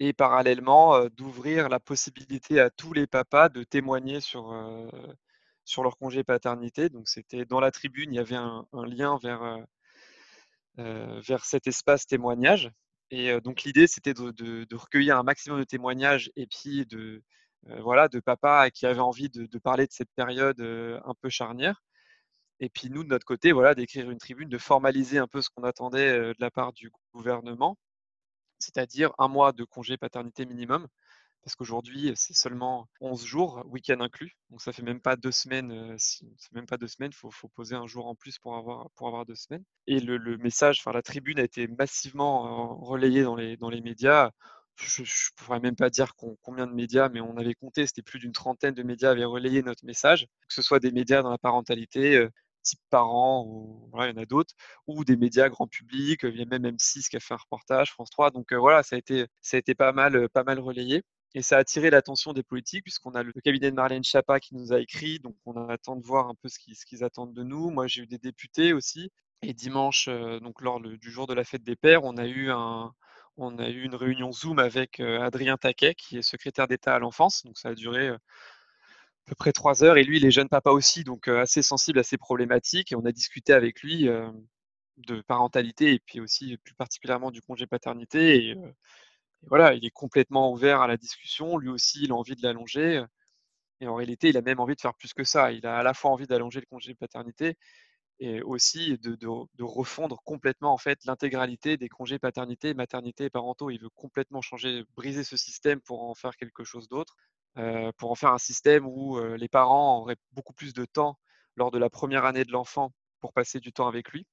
et 0.00 0.12
parallèlement 0.12 1.06
d'ouvrir 1.08 1.68
la 1.68 1.80
possibilité 1.80 2.60
à 2.60 2.70
tous 2.70 2.92
les 2.92 3.06
papas 3.06 3.48
de 3.48 3.64
témoigner 3.64 4.20
sur, 4.20 4.54
sur 5.64 5.82
leur 5.82 5.96
congé 5.96 6.24
paternité. 6.24 6.88
Donc 6.88 7.08
c'était 7.08 7.44
dans 7.44 7.60
la 7.60 7.70
tribune, 7.70 8.12
il 8.12 8.16
y 8.16 8.20
avait 8.20 8.36
un, 8.36 8.66
lien 8.86 9.18
vers, 9.22 9.58
vers 10.76 11.44
cet 11.44 11.66
espace 11.66 12.06
témoignage. 12.06 12.70
Et 13.16 13.40
donc 13.40 13.62
l'idée, 13.62 13.86
c'était 13.86 14.12
de, 14.12 14.74
recueillir 14.74 15.16
un 15.16 15.22
maximum 15.22 15.60
de 15.60 15.64
témoignages 15.64 16.32
et 16.34 16.48
puis 16.48 16.84
de, 16.86 17.22
voilà, 17.62 18.08
de 18.08 18.18
papas 18.18 18.70
qui 18.70 18.86
avaient 18.86 18.98
envie 18.98 19.28
de, 19.30 19.58
parler 19.58 19.86
de 19.86 19.92
cette 19.92 20.10
période 20.16 20.60
un 20.60 21.14
peu 21.20 21.28
charnière. 21.28 21.80
Et 22.58 22.68
puis 22.68 22.90
nous, 22.90 23.04
de 23.04 23.08
notre 23.08 23.24
côté, 23.24 23.52
voilà, 23.52 23.76
d'écrire 23.76 24.10
une 24.10 24.18
tribune, 24.18 24.48
de 24.48 24.58
formaliser 24.58 25.18
un 25.18 25.28
peu 25.28 25.42
ce 25.42 25.48
qu'on 25.50 25.62
attendait 25.62 26.18
de 26.18 26.34
la 26.40 26.50
part 26.50 26.72
du 26.72 26.90
gouvernement, 27.14 27.78
c'est-à-dire 28.58 29.12
un 29.18 29.28
mois 29.28 29.52
de 29.52 29.62
congé 29.62 29.96
paternité 29.96 30.44
minimum, 30.44 30.88
parce 31.44 31.56
qu'aujourd'hui, 31.56 32.12
c'est 32.16 32.34
seulement 32.34 32.88
11 33.00 33.24
jours, 33.24 33.62
week-end 33.66 34.00
inclus. 34.00 34.32
Donc 34.50 34.62
ça 34.62 34.72
fait 34.72 34.82
même 34.82 35.00
pas 35.00 35.14
deux 35.14 35.30
semaines, 35.30 35.94
c'est 35.98 36.52
même 36.52 36.66
pas 36.66 36.78
deux 36.78 36.88
semaines, 36.88 37.12
il 37.12 37.30
faut, 37.32 37.48
poser 37.48 37.76
un 37.76 37.86
jour 37.86 38.06
en 38.06 38.14
plus 38.14 38.38
pour 38.38 38.56
avoir, 38.56 38.90
pour 38.92 39.08
avoir 39.08 39.26
deux 39.26 39.34
semaines. 39.34 39.62
Et 39.86 40.00
le, 40.00 40.38
message, 40.38 40.80
enfin 40.80 40.92
la 40.92 41.02
tribune 41.02 41.38
a 41.38 41.42
été 41.44 41.68
massivement 41.68 42.76
relayée 42.78 43.22
dans 43.22 43.36
les, 43.36 43.56
dans 43.58 43.68
les 43.68 43.82
médias. 43.82 44.30
Je 44.76 45.02
ne 45.02 45.06
pourrais 45.36 45.60
même 45.60 45.76
pas 45.76 45.90
dire 45.90 46.14
combien 46.16 46.66
de 46.66 46.72
médias, 46.72 47.08
mais 47.10 47.20
on 47.20 47.36
avait 47.36 47.54
compté, 47.54 47.86
c'était 47.86 48.02
plus 48.02 48.18
d'une 48.18 48.32
trentaine 48.32 48.74
de 48.74 48.82
médias 48.82 49.10
avaient 49.10 49.24
relayé 49.24 49.62
notre 49.62 49.84
message, 49.84 50.26
que 50.48 50.54
ce 50.54 50.62
soit 50.62 50.80
des 50.80 50.90
médias 50.90 51.22
dans 51.22 51.30
la 51.30 51.38
parentalité, 51.38 52.26
type 52.64 52.80
parents, 52.90 53.44
ou 53.46 53.88
voilà, 53.92 54.10
il 54.10 54.16
y 54.16 54.18
en 54.18 54.22
a 54.22 54.26
d'autres, 54.26 54.54
ou 54.86 55.04
des 55.04 55.16
médias 55.16 55.48
grand 55.48 55.68
public, 55.68 56.20
il 56.24 56.36
y 56.36 56.42
a 56.42 56.46
même 56.46 56.64
M6 56.66 57.08
qui 57.08 57.16
a 57.16 57.20
fait 57.20 57.34
un 57.34 57.36
reportage, 57.36 57.90
France 57.92 58.10
3. 58.10 58.30
Donc 58.30 58.52
voilà, 58.52 58.82
ça 58.82 58.96
a 58.96 58.98
été, 58.98 59.26
ça 59.42 59.56
a 59.56 59.60
été 59.60 59.74
pas, 59.74 59.92
mal, 59.92 60.28
pas 60.30 60.42
mal 60.44 60.58
relayé. 60.58 61.02
Et 61.34 61.42
ça 61.42 61.56
a 61.56 61.58
attiré 61.60 61.90
l'attention 61.90 62.32
des 62.32 62.44
politiques, 62.44 62.84
puisqu'on 62.84 63.10
a 63.12 63.24
le 63.24 63.32
cabinet 63.32 63.70
de 63.70 63.76
Marlène 63.76 64.04
Schiappa 64.04 64.38
qui 64.38 64.54
nous 64.54 64.72
a 64.72 64.78
écrit, 64.80 65.18
donc 65.18 65.36
on 65.44 65.68
attend 65.68 65.96
de 65.96 66.06
voir 66.06 66.28
un 66.28 66.34
peu 66.34 66.48
ce 66.48 66.58
qu'ils, 66.58 67.02
attendent 67.02 67.34
de 67.34 67.42
nous. 67.42 67.70
Moi, 67.70 67.88
j'ai 67.88 68.02
eu 68.02 68.06
des 68.06 68.18
députés 68.18 68.72
aussi. 68.72 69.10
Et 69.42 69.52
dimanche, 69.52 70.08
donc 70.08 70.62
lors 70.62 70.80
du 70.80 71.10
jour 71.10 71.26
de 71.26 71.34
la 71.34 71.44
fête 71.44 71.64
des 71.64 71.76
pères, 71.76 72.04
on 72.04 72.16
a 72.16 72.26
eu 72.26 72.50
une 73.36 73.94
réunion 73.94 74.30
Zoom 74.30 74.60
avec 74.60 75.00
Adrien 75.00 75.56
Taquet, 75.56 75.94
qui 75.96 76.18
est 76.18 76.22
secrétaire 76.22 76.68
d'État 76.68 76.94
à 76.94 76.98
l'enfance. 77.00 77.42
Donc 77.44 77.58
ça 77.58 77.70
a 77.70 77.74
duré 77.74 78.08
à 78.10 78.18
peu 79.26 79.34
près 79.34 79.52
trois 79.52 79.82
heures. 79.82 79.96
Et 79.96 80.04
lui, 80.04 80.18
il 80.18 80.24
est 80.24 80.30
jeune 80.30 80.48
papa 80.48 80.70
aussi, 80.70 81.02
donc 81.02 81.26
assez 81.26 81.62
sensible 81.62 81.98
à 81.98 82.04
ces 82.04 82.16
problématiques. 82.16 82.92
Et 82.92 82.96
on 82.96 83.04
a 83.04 83.12
discuté 83.12 83.52
avec 83.52 83.82
lui 83.82 84.08
de 84.98 85.20
parentalité 85.22 85.94
et 85.94 85.98
puis 85.98 86.20
aussi 86.20 86.56
plus 86.58 86.74
particulièrement 86.74 87.32
du 87.32 87.42
congé 87.42 87.66
paternité. 87.66 88.54
Voilà, 89.48 89.74
il 89.74 89.84
est 89.84 89.90
complètement 89.90 90.52
ouvert 90.52 90.80
à 90.80 90.86
la 90.86 90.96
discussion. 90.96 91.58
Lui 91.58 91.68
aussi, 91.68 92.04
il 92.04 92.12
a 92.12 92.14
envie 92.14 92.34
de 92.36 92.42
l'allonger. 92.42 93.04
Et 93.80 93.86
en 93.86 93.94
réalité, 93.96 94.28
il 94.28 94.36
a 94.36 94.42
même 94.42 94.60
envie 94.60 94.76
de 94.76 94.80
faire 94.80 94.94
plus 94.94 95.12
que 95.12 95.24
ça. 95.24 95.52
Il 95.52 95.66
a 95.66 95.78
à 95.78 95.82
la 95.82 95.94
fois 95.94 96.10
envie 96.10 96.26
d'allonger 96.26 96.60
le 96.60 96.66
congé 96.66 96.94
paternité 96.94 97.56
et 98.20 98.42
aussi 98.42 98.96
de, 98.98 99.16
de, 99.16 99.64
refondre 99.64 100.20
complètement 100.24 100.72
en 100.72 100.78
fait 100.78 101.04
l'intégralité 101.04 101.76
des 101.76 101.88
congés 101.88 102.18
paternité, 102.18 102.74
maternité 102.74 103.24
et 103.24 103.30
parentaux. 103.30 103.70
Il 103.70 103.80
veut 103.80 103.90
complètement 103.94 104.40
changer, 104.40 104.84
briser 104.96 105.24
ce 105.24 105.36
système 105.36 105.80
pour 105.80 106.02
en 106.04 106.14
faire 106.14 106.36
quelque 106.36 106.64
chose 106.64 106.88
d'autre. 106.88 107.16
Euh, 107.56 107.92
pour 107.98 108.10
en 108.10 108.16
faire 108.16 108.32
un 108.32 108.38
système 108.38 108.84
où 108.84 109.16
euh, 109.16 109.36
les 109.36 109.48
parents 109.48 110.00
auraient 110.00 110.16
beaucoup 110.32 110.52
plus 110.52 110.72
de 110.74 110.84
temps 110.84 111.18
lors 111.54 111.70
de 111.70 111.78
la 111.78 111.88
première 111.88 112.24
année 112.24 112.44
de 112.44 112.50
l'enfant 112.50 112.92
pour 113.20 113.32
passer 113.32 113.60
du 113.60 113.72
temps 113.72 113.86
avec 113.86 114.10
lui. 114.10 114.26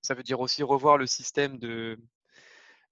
Ça 0.00 0.14
veut 0.14 0.22
dire 0.22 0.40
aussi 0.40 0.62
revoir 0.62 0.96
le 0.96 1.06
système 1.06 1.58
de, 1.58 1.98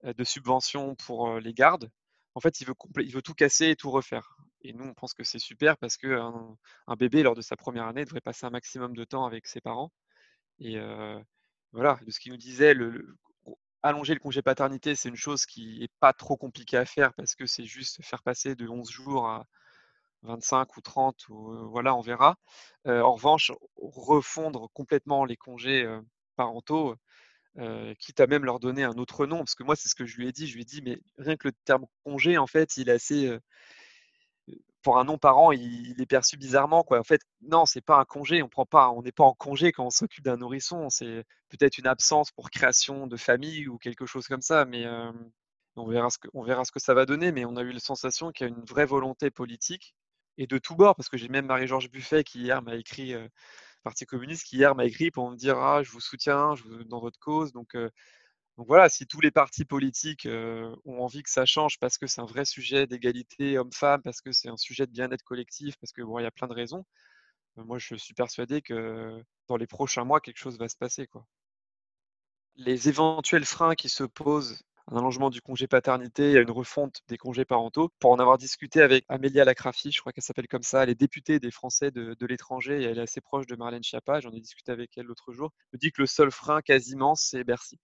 de 0.05 0.23
subvention 0.23 0.95
pour 0.95 1.39
les 1.39 1.53
gardes. 1.53 1.89
En 2.35 2.41
fait, 2.41 2.61
il 2.61 2.67
veut, 2.67 3.21
tout 3.21 3.33
casser 3.33 3.69
et 3.69 3.75
tout 3.75 3.91
refaire. 3.91 4.37
Et 4.61 4.73
nous, 4.73 4.85
on 4.85 4.93
pense 4.93 5.13
que 5.13 5.23
c'est 5.23 5.39
super 5.39 5.77
parce 5.77 5.97
qu'un 5.97 6.57
un 6.87 6.95
bébé, 6.95 7.23
lors 7.23 7.35
de 7.35 7.41
sa 7.41 7.55
première 7.55 7.85
année, 7.87 8.03
devrait 8.05 8.21
passer 8.21 8.45
un 8.45 8.49
maximum 8.49 8.95
de 8.95 9.03
temps 9.05 9.25
avec 9.25 9.47
ses 9.47 9.61
parents. 9.61 9.91
Et 10.59 10.77
voilà, 11.71 11.99
de 12.05 12.11
ce 12.11 12.19
qu'il 12.19 12.31
nous 12.31 12.37
disait, 12.37 12.75
allonger 13.83 14.13
le 14.15 14.19
congé 14.19 14.41
paternité, 14.41 14.95
c'est 14.95 15.09
une 15.09 15.15
chose 15.15 15.45
qui 15.45 15.79
n'est 15.79 15.89
pas 15.99 16.13
trop 16.13 16.37
compliquée 16.37 16.77
à 16.77 16.85
faire 16.85 17.13
parce 17.13 17.35
que 17.35 17.45
c'est 17.45 17.65
juste 17.65 18.03
faire 18.03 18.23
passer 18.23 18.55
de 18.55 18.67
11 18.67 18.89
jours 18.89 19.27
à 19.27 19.45
25 20.23 20.75
ou 20.77 20.81
30, 20.81 21.29
ou, 21.29 21.51
euh, 21.51 21.67
voilà, 21.69 21.95
on 21.95 22.01
verra. 22.01 22.37
Euh, 22.87 23.01
en 23.01 23.13
revanche, 23.13 23.51
refondre 23.77 24.69
complètement 24.73 25.25
les 25.25 25.37
congés 25.37 25.85
euh, 27.57 27.93
quitte 27.99 28.19
à 28.19 28.27
même 28.27 28.45
leur 28.45 28.59
donner 28.59 28.83
un 28.83 28.97
autre 28.97 29.25
nom, 29.25 29.39
parce 29.39 29.55
que 29.55 29.63
moi, 29.63 29.75
c'est 29.75 29.89
ce 29.89 29.95
que 29.95 30.05
je 30.05 30.17
lui 30.17 30.27
ai 30.27 30.31
dit. 30.31 30.47
Je 30.47 30.55
lui 30.55 30.61
ai 30.61 30.65
dit, 30.65 30.81
mais 30.81 30.99
rien 31.17 31.35
que 31.37 31.47
le 31.47 31.53
terme 31.65 31.85
congé, 32.03 32.37
en 32.37 32.47
fait, 32.47 32.77
il 32.77 32.89
est 32.89 32.93
assez 32.93 33.39
pour 34.85 34.99
un 34.99 35.03
non-parent, 35.03 35.51
il, 35.51 35.99
est 35.99 36.05
perçu 36.05 36.37
bizarrement. 36.37 36.83
Quoi. 36.83 36.99
En 36.99 37.03
fait, 37.03 37.21
non, 37.41 37.65
c'est 37.65 37.81
pas 37.81 37.97
un 37.97 38.05
congé. 38.05 38.43
On 38.43 38.49
prend 38.49 38.67
pas, 38.67 38.91
on 38.91 39.01
n'est 39.01 39.11
pas 39.11 39.23
en 39.23 39.33
congé 39.33 39.71
quand 39.71 39.85
on 39.85 39.89
s'occupe 39.89 40.23
d'un 40.23 40.37
nourrisson. 40.37 40.91
C'est 40.91 41.25
peut-être 41.49 41.79
une 41.79 41.87
absence 41.87 42.31
pour 42.31 42.51
création 42.51 43.07
de 43.07 43.17
famille 43.17 43.67
ou 43.67 43.79
quelque 43.79 44.05
chose 44.05 44.27
comme 44.27 44.43
ça. 44.43 44.63
Mais, 44.65 44.85
On 45.75 45.87
verra 45.87 46.09
ce 46.11 46.19
que, 46.19 46.27
on 46.35 46.43
verra 46.43 46.65
ce 46.65 46.71
que 46.71 46.79
ça 46.79 46.93
va 46.93 47.05
donner, 47.07 47.31
mais 47.31 47.45
on 47.45 47.57
a 47.57 47.63
eu 47.63 47.71
la 47.71 47.79
sensation 47.79 48.31
qu'il 48.31 48.47
y 48.47 48.49
a 48.51 48.53
une 48.53 48.63
vraie 48.65 48.85
volonté 48.85 49.31
politique 49.31 49.95
et 50.37 50.47
de 50.47 50.57
tous 50.59 50.75
bords, 50.75 50.95
parce 50.95 51.09
que 51.09 51.17
j'ai 51.17 51.29
même 51.29 51.47
Marie-Georges 51.47 51.89
Buffet 51.89 52.23
qui 52.23 52.41
hier 52.41 52.61
m'a 52.61 52.75
écrit, 52.75 53.13
euh, 53.13 53.27
Parti 53.85 54.05
communiste, 54.05 54.43
qui 54.45 54.57
hier 54.57 54.75
m'a 54.75 54.85
écrit 54.85 55.11
pour 55.11 55.29
me 55.29 55.37
dire 55.37 55.57
ah 55.59 55.83
je 55.83 55.91
vous 55.91 56.01
soutiens, 56.01 56.55
je 56.55 56.63
vous, 56.63 56.83
dans 56.85 56.99
votre 56.99 57.19
cause. 57.19 57.53
Donc, 57.53 57.75
donc 58.57 58.67
voilà, 58.67 58.89
si 58.89 59.05
tous 59.05 59.21
les 59.21 59.31
partis 59.31 59.65
politiques 59.65 60.27
ont 60.85 61.01
envie 61.03 61.23
que 61.23 61.29
ça 61.29 61.45
change 61.45 61.77
parce 61.79 61.97
que 61.97 62.07
c'est 62.07 62.21
un 62.21 62.25
vrai 62.25 62.45
sujet 62.45 62.87
d'égalité 62.87 63.57
homme-femme, 63.57 64.01
parce 64.01 64.21
que 64.21 64.31
c'est 64.31 64.49
un 64.49 64.57
sujet 64.57 64.87
de 64.87 64.91
bien-être 64.91 65.23
collectif, 65.23 65.75
parce 65.77 65.91
que 65.93 66.01
bon 66.01 66.19
y 66.19 66.25
a 66.25 66.31
plein 66.31 66.47
de 66.47 66.53
raisons. 66.53 66.85
moi 67.57 67.77
je 67.79 67.95
suis 67.95 68.13
persuadé 68.13 68.61
que 68.61 69.21
dans 69.47 69.57
les 69.57 69.67
prochains 69.67 70.05
mois 70.05 70.21
quelque 70.21 70.39
chose 70.39 70.57
va 70.57 70.69
se 70.69 70.77
passer 70.77 71.07
quoi. 71.07 71.25
Les 72.55 72.89
éventuels 72.89 73.45
freins 73.45 73.75
qui 73.75 73.89
se 73.89 74.03
posent 74.03 74.63
un 74.87 74.97
allongement 74.97 75.29
du 75.29 75.41
congé 75.41 75.67
paternité, 75.67 76.29
il 76.29 76.33
y 76.33 76.37
a 76.37 76.41
une 76.41 76.51
refonte 76.51 77.01
des 77.07 77.17
congés 77.17 77.45
parentaux. 77.45 77.89
Pour 77.99 78.11
en 78.11 78.19
avoir 78.19 78.37
discuté 78.37 78.81
avec 78.81 79.03
Amélia 79.09 79.43
Lacrafi, 79.43 79.91
je 79.91 79.99
crois 79.99 80.11
qu'elle 80.11 80.23
s'appelle 80.23 80.47
comme 80.47 80.63
ça, 80.63 80.83
elle 80.83 80.89
est 80.89 80.95
députée 80.95 81.39
des 81.39 81.51
Français 81.51 81.89
de, 81.91 82.25
l'étranger 82.25 82.81
et 82.81 82.85
elle 82.85 82.99
est 82.99 83.01
assez 83.01 83.21
proche 83.21 83.47
de 83.47 83.55
Marlène 83.55 83.83
Schiappa. 83.83 84.19
J'en 84.19 84.31
ai 84.31 84.39
discuté 84.39 84.71
avec 84.71 84.95
elle 84.97 85.05
l'autre 85.05 85.31
jour. 85.31 85.51
Elle 85.71 85.77
me 85.77 85.79
dit 85.79 85.91
que 85.91 86.01
le 86.01 86.07
seul 86.07 86.31
frein 86.31 86.61
quasiment, 86.61 87.15
c'est 87.15 87.43
Bercy. 87.43 87.79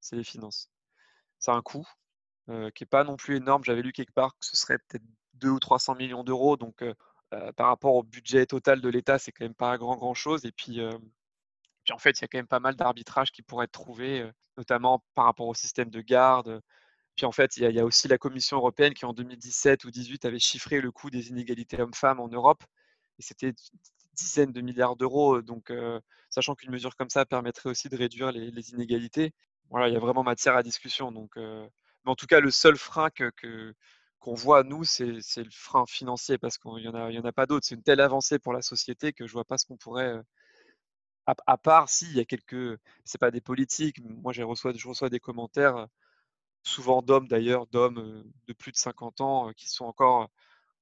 C'est 0.00 0.16
les 0.16 0.24
finances. 0.24 0.70
C'est 1.38 1.52
un 1.52 1.62
coût 1.62 1.86
euh, 2.48 2.70
qui 2.70 2.82
n'est 2.84 2.88
pas 2.88 3.04
non 3.04 3.16
plus 3.16 3.36
énorme. 3.36 3.64
J'avais 3.64 3.82
lu 3.82 3.92
quelque 3.92 4.12
part 4.12 4.32
que 4.32 4.46
ce 4.46 4.56
serait 4.56 4.78
peut-être 4.78 5.04
2 5.34 5.50
ou 5.50 5.60
300 5.60 5.96
millions 5.96 6.24
d'euros. 6.24 6.56
Donc, 6.56 6.82
euh, 6.82 6.94
euh, 7.34 7.52
par 7.52 7.68
rapport 7.68 7.94
au 7.94 8.02
budget 8.02 8.46
total 8.46 8.80
de 8.80 8.88
l'État, 8.88 9.18
c'est 9.18 9.32
quand 9.32 9.44
même 9.44 9.54
pas 9.54 9.76
grand 9.78 9.96
grand 9.96 10.14
chose. 10.14 10.46
Et 10.46 10.52
puis, 10.52 10.80
puis 11.84 11.94
en 11.94 11.98
fait, 11.98 12.18
il 12.18 12.22
y 12.22 12.24
a 12.24 12.28
quand 12.28 12.38
même 12.38 12.46
pas 12.46 12.60
mal 12.60 12.76
d'arbitrages 12.76 13.32
qui 13.32 13.42
pourraient 13.42 13.64
être 13.64 13.72
trouvés, 13.72 14.28
notamment 14.56 15.04
par 15.14 15.24
rapport 15.26 15.48
au 15.48 15.54
système 15.54 15.90
de 15.90 16.00
garde. 16.00 16.60
Puis 17.16 17.26
en 17.26 17.32
fait, 17.32 17.56
il 17.56 17.70
y, 17.70 17.80
a, 17.80 17.84
aussi 17.84 18.08
la 18.08 18.18
Commission 18.18 18.56
européenne 18.56 18.94
qui 18.94 19.04
en 19.04 19.12
2017 19.12 19.84
ou 19.84 19.90
2018 19.90 20.24
avait 20.24 20.38
chiffré 20.38 20.80
le 20.80 20.90
coût 20.90 21.10
des 21.10 21.28
inégalités 21.28 21.80
hommes-femmes 21.80 22.20
en 22.20 22.28
Europe. 22.28 22.64
Et 23.18 23.22
c'était 23.22 23.52
dizaines 24.14 24.52
de 24.52 24.60
milliards 24.60 24.96
d'euros. 24.96 25.42
Donc, 25.42 25.72
sachant 26.30 26.54
qu'une 26.54 26.70
mesure 26.70 26.96
comme 26.96 27.10
ça 27.10 27.26
permettrait 27.26 27.70
aussi 27.70 27.88
de 27.88 27.96
réduire 27.96 28.32
les, 28.32 28.70
inégalités, 28.70 29.32
voilà, 29.70 29.88
il 29.88 29.94
y 29.94 29.96
a 29.96 30.00
vraiment 30.00 30.22
matière 30.22 30.56
à 30.56 30.62
discussion. 30.62 31.12
Donc, 31.12 31.36
mais 31.36 32.10
en 32.10 32.16
tout 32.16 32.26
cas, 32.26 32.40
le 32.40 32.50
seul 32.50 32.76
frein 32.76 33.10
que, 33.10 33.30
qu'on 34.18 34.34
voit, 34.34 34.62
nous, 34.64 34.84
c'est, 34.84 35.06
le 35.06 35.50
frein 35.50 35.84
financier 35.86 36.38
parce 36.38 36.58
qu'il 36.58 36.72
n'y 36.76 36.88
en, 36.88 36.94
a, 36.94 37.10
en 37.10 37.24
a 37.24 37.32
pas 37.32 37.46
d'autre. 37.46 37.66
C'est 37.66 37.74
une 37.74 37.82
telle 37.82 38.00
avancée 38.00 38.38
pour 38.38 38.52
la 38.52 38.62
société 38.62 39.12
que 39.12 39.26
je 39.26 39.32
ne 39.32 39.34
vois 39.34 39.44
pas 39.44 39.58
ce 39.58 39.66
qu'on 39.66 39.76
pourrait 39.76 40.20
à, 41.26 41.56
part 41.58 41.88
s'il 41.88 42.12
y 42.16 42.20
a 42.20 42.24
quelques, 42.24 42.78
c'est 43.04 43.18
pas 43.18 43.30
des 43.30 43.40
politiques. 43.40 44.00
Moi, 44.02 44.32
je 44.32 44.42
reçois, 44.42 44.72
je 44.74 44.88
reçois 44.88 45.10
des 45.10 45.20
commentaires, 45.20 45.86
souvent 46.64 47.02
d'hommes 47.02 47.28
d'ailleurs, 47.28 47.66
d'hommes 47.68 48.24
de 48.46 48.52
plus 48.52 48.72
de 48.72 48.76
50 48.76 49.20
ans, 49.20 49.52
qui 49.54 49.68
sont 49.68 49.84
encore 49.84 50.30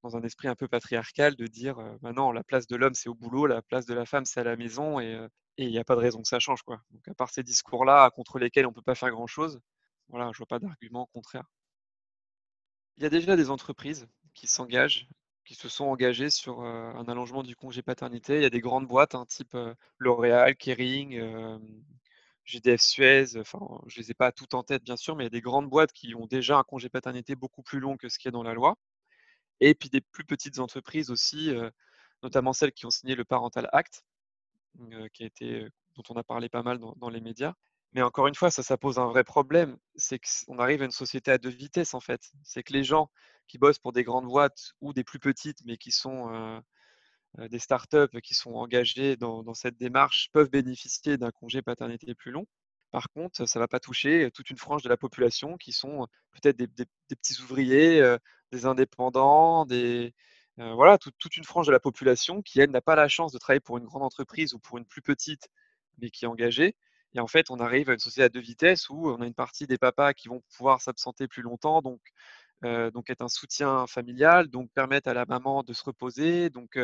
dans 0.03 0.17
un 0.17 0.23
esprit 0.23 0.49
un 0.49 0.55
peu 0.55 0.69
patriarcal, 0.69 1.37
de 1.37 1.47
dire 1.47 1.77
maintenant 2.03 2.33
la 2.33 2.45
place 2.45 2.67
de 2.67 2.77
l'homme 2.77 2.95
c'est 2.95 3.09
au 3.09 3.15
boulot, 3.15 3.47
la 3.47 3.63
place 3.63 3.87
de 3.87 3.95
la 3.95 4.07
femme 4.07 4.25
c'est 4.25 4.41
à 4.41 4.45
la 4.45 4.57
maison, 4.57 5.01
et 5.01 5.19
il 5.59 5.71
n'y 5.71 5.79
a 5.79 5.85
pas 5.85 5.95
de 5.95 6.01
raison 6.01 6.23
que 6.23 6.29
ça 6.29 6.39
change 6.39 6.63
quoi. 6.63 6.81
Donc 6.91 7.07
à 7.09 7.15
part 7.15 7.31
ces 7.31 7.43
discours-là 7.43 8.11
contre 8.11 8.39
lesquels 8.39 8.67
on 8.67 8.73
peut 8.73 8.83
pas 8.83 8.95
faire 8.95 9.11
grand-chose, 9.11 9.61
voilà, 10.09 10.31
je 10.33 10.39
vois 10.39 10.47
pas 10.47 10.59
d'argument 10.59 11.09
contraire. 11.13 11.45
Il 12.97 13.03
y 13.03 13.07
a 13.07 13.11
déjà 13.11 13.37
des 13.37 13.51
entreprises 13.51 14.07
qui 14.35 14.47
s'engagent 14.47 15.09
qui 15.45 15.55
se 15.55 15.69
sont 15.69 15.87
engagés 15.87 16.31
sur 16.31 16.61
un 16.61 17.05
allongement 17.09 17.43
du 17.43 17.57
congé 17.57 17.83
paternité. 17.83 18.37
Il 18.37 18.43
y 18.43 18.47
a 18.47 18.51
des 18.51 18.61
grandes 18.61 18.87
boîtes, 18.87 19.15
hein, 19.15 19.27
type 19.27 19.57
L'Oréal, 19.99 20.57
Kering, 20.57 21.21
GDF 22.45 22.81
Suez, 22.81 23.37
enfin, 23.37 23.81
je 23.87 23.99
ne 23.99 24.05
les 24.05 24.11
ai 24.11 24.15
pas 24.15 24.33
toutes 24.33 24.55
en 24.55 24.63
tête 24.63 24.83
bien 24.83 24.97
sûr, 24.97 25.17
mais 25.17 25.25
il 25.25 25.27
y 25.27 25.29
a 25.29 25.31
des 25.31 25.41
grandes 25.41 25.69
boîtes 25.69 25.93
qui 25.93 26.15
ont 26.15 26.27
déjà 26.27 26.59
un 26.59 26.63
congé 26.63 26.89
paternité 26.89 27.35
beaucoup 27.35 27.63
plus 27.63 27.81
long 27.81 27.97
que 27.97 28.09
ce 28.09 28.19
qui 28.19 28.29
est 28.29 28.33
dans 28.33 28.43
la 28.43 28.55
loi. 28.55 28.77
Et 29.61 29.75
puis 29.75 29.89
des 29.89 30.01
plus 30.01 30.25
petites 30.25 30.59
entreprises 30.59 31.11
aussi, 31.11 31.53
notamment 32.23 32.53
celles 32.53 32.73
qui 32.73 32.87
ont 32.87 32.91
signé 32.91 33.15
le 33.15 33.25
Parental 33.25 33.69
Act, 33.73 34.05
qui 35.13 35.23
a 35.23 35.27
été, 35.27 35.67
dont 35.97 36.03
on 36.11 36.17
a 36.17 36.23
parlé 36.23 36.49
pas 36.49 36.63
mal 36.63 36.79
dans 36.79 37.11
les 37.11 37.21
médias. 37.21 37.55
Mais 37.93 38.03
encore 38.03 38.29
une 38.29 38.35
fois, 38.35 38.51
ça, 38.51 38.63
ça 38.63 38.77
pose 38.77 38.99
un 38.99 39.07
vrai 39.07 39.25
problème. 39.25 39.77
C'est 39.97 40.21
qu'on 40.21 40.59
arrive 40.59 40.83
à 40.83 40.85
une 40.85 40.91
société 40.93 41.31
à 41.33 41.39
deux 41.39 41.51
vitesses, 41.51 41.95
en 41.95 42.01
fait. 42.01 42.31
C'est 42.45 42.63
que 42.63 42.73
les 42.73 42.85
gens 42.85 43.11
qui 43.49 43.59
bossent 43.59 43.81
pour 43.81 43.93
des 43.93 44.05
grandes 44.05 44.27
boîtes 44.27 44.75
ou 44.81 44.93
des 44.93 45.05
plus 45.05 45.19
petites, 45.19 45.59
mais 45.65 45.77
qui 45.77 45.91
sont 45.91 46.33
euh, 46.33 46.61
euh, 47.41 47.49
des 47.49 47.59
startups 47.59 48.21
qui 48.23 48.35
sont 48.35 48.53
engagés 48.55 49.17
dans, 49.17 49.55
cette 49.55 49.77
démarche, 49.77 50.31
peuvent 50.33 50.51
bénéficier 50.51 51.19
d'un 51.19 51.33
congé 51.33 51.63
paternité 51.63 52.15
plus 52.15 52.31
long. 52.31 52.47
Par 52.93 53.09
contre, 53.11 53.47
ça 53.47 53.59
ne 53.59 53.63
va 53.63 53.69
pas 53.69 53.81
toucher 53.81 54.31
toute 54.35 54.51
une 54.51 54.57
frange 54.57 54.83
de 54.83 54.89
la 54.89 54.97
population 54.97 55.57
qui 55.57 55.73
sont 55.73 56.07
peut-être 56.33 56.57
des, 56.57 56.69
petits 57.09 57.41
ouvriers, 57.43 58.01
euh, 58.01 58.19
des 58.53 58.67
indépendants, 58.67 59.65
des, 59.67 60.15
voilà, 60.57 60.99
toute 60.99 61.37
une 61.37 61.45
frange 61.45 61.67
de 61.67 61.73
la 61.73 61.81
population 61.81 62.43
qui, 62.43 62.61
elle, 62.61 62.71
n'a 62.71 62.83
pas 62.83 62.97
la 62.97 63.09
chance 63.09 63.33
de 63.33 63.39
travailler 63.39 63.61
pour 63.61 63.79
une 63.79 63.85
grande 63.85 64.03
entreprise 64.03 64.55
ou 64.55 64.59
pour 64.59 64.79
une 64.79 64.85
plus 64.85 65.03
petite, 65.03 65.49
mais 65.99 66.11
qui 66.11 66.25
est 66.25 66.29
engagée 66.29 66.77
et 67.15 67.21
en 67.21 67.27
fait, 67.27 67.51
on 67.51 67.59
arrive 67.59 67.91
à 67.91 67.95
une 67.95 67.99
société 67.99 68.25
à 68.25 68.29
deux 68.29 68.41
vitesses 68.41 68.89
où 68.91 69.11
on 69.11 69.21
a 69.21 69.27
une 69.27 69.35
partie 69.35 69.67
des 69.67 69.79
papas 69.79 70.15
qui 70.15 70.29
vont 70.29 70.43
pouvoir 70.57 70.81
s'absenter 70.81 71.29
plus 71.29 71.43
longtemps, 71.43 71.83
donc, 71.83 72.01
donc 72.63 73.11
être 73.11 73.23
un 73.23 73.29
soutien 73.29 73.87
familial, 73.87 74.49
donc 74.49 74.71
permettre 74.73 75.09
à 75.09 75.15
la 75.15 75.27
maman 75.27 75.63
de 75.63 75.73
se 75.73 75.83
reposer. 75.85 76.51
Donc, 76.51 76.79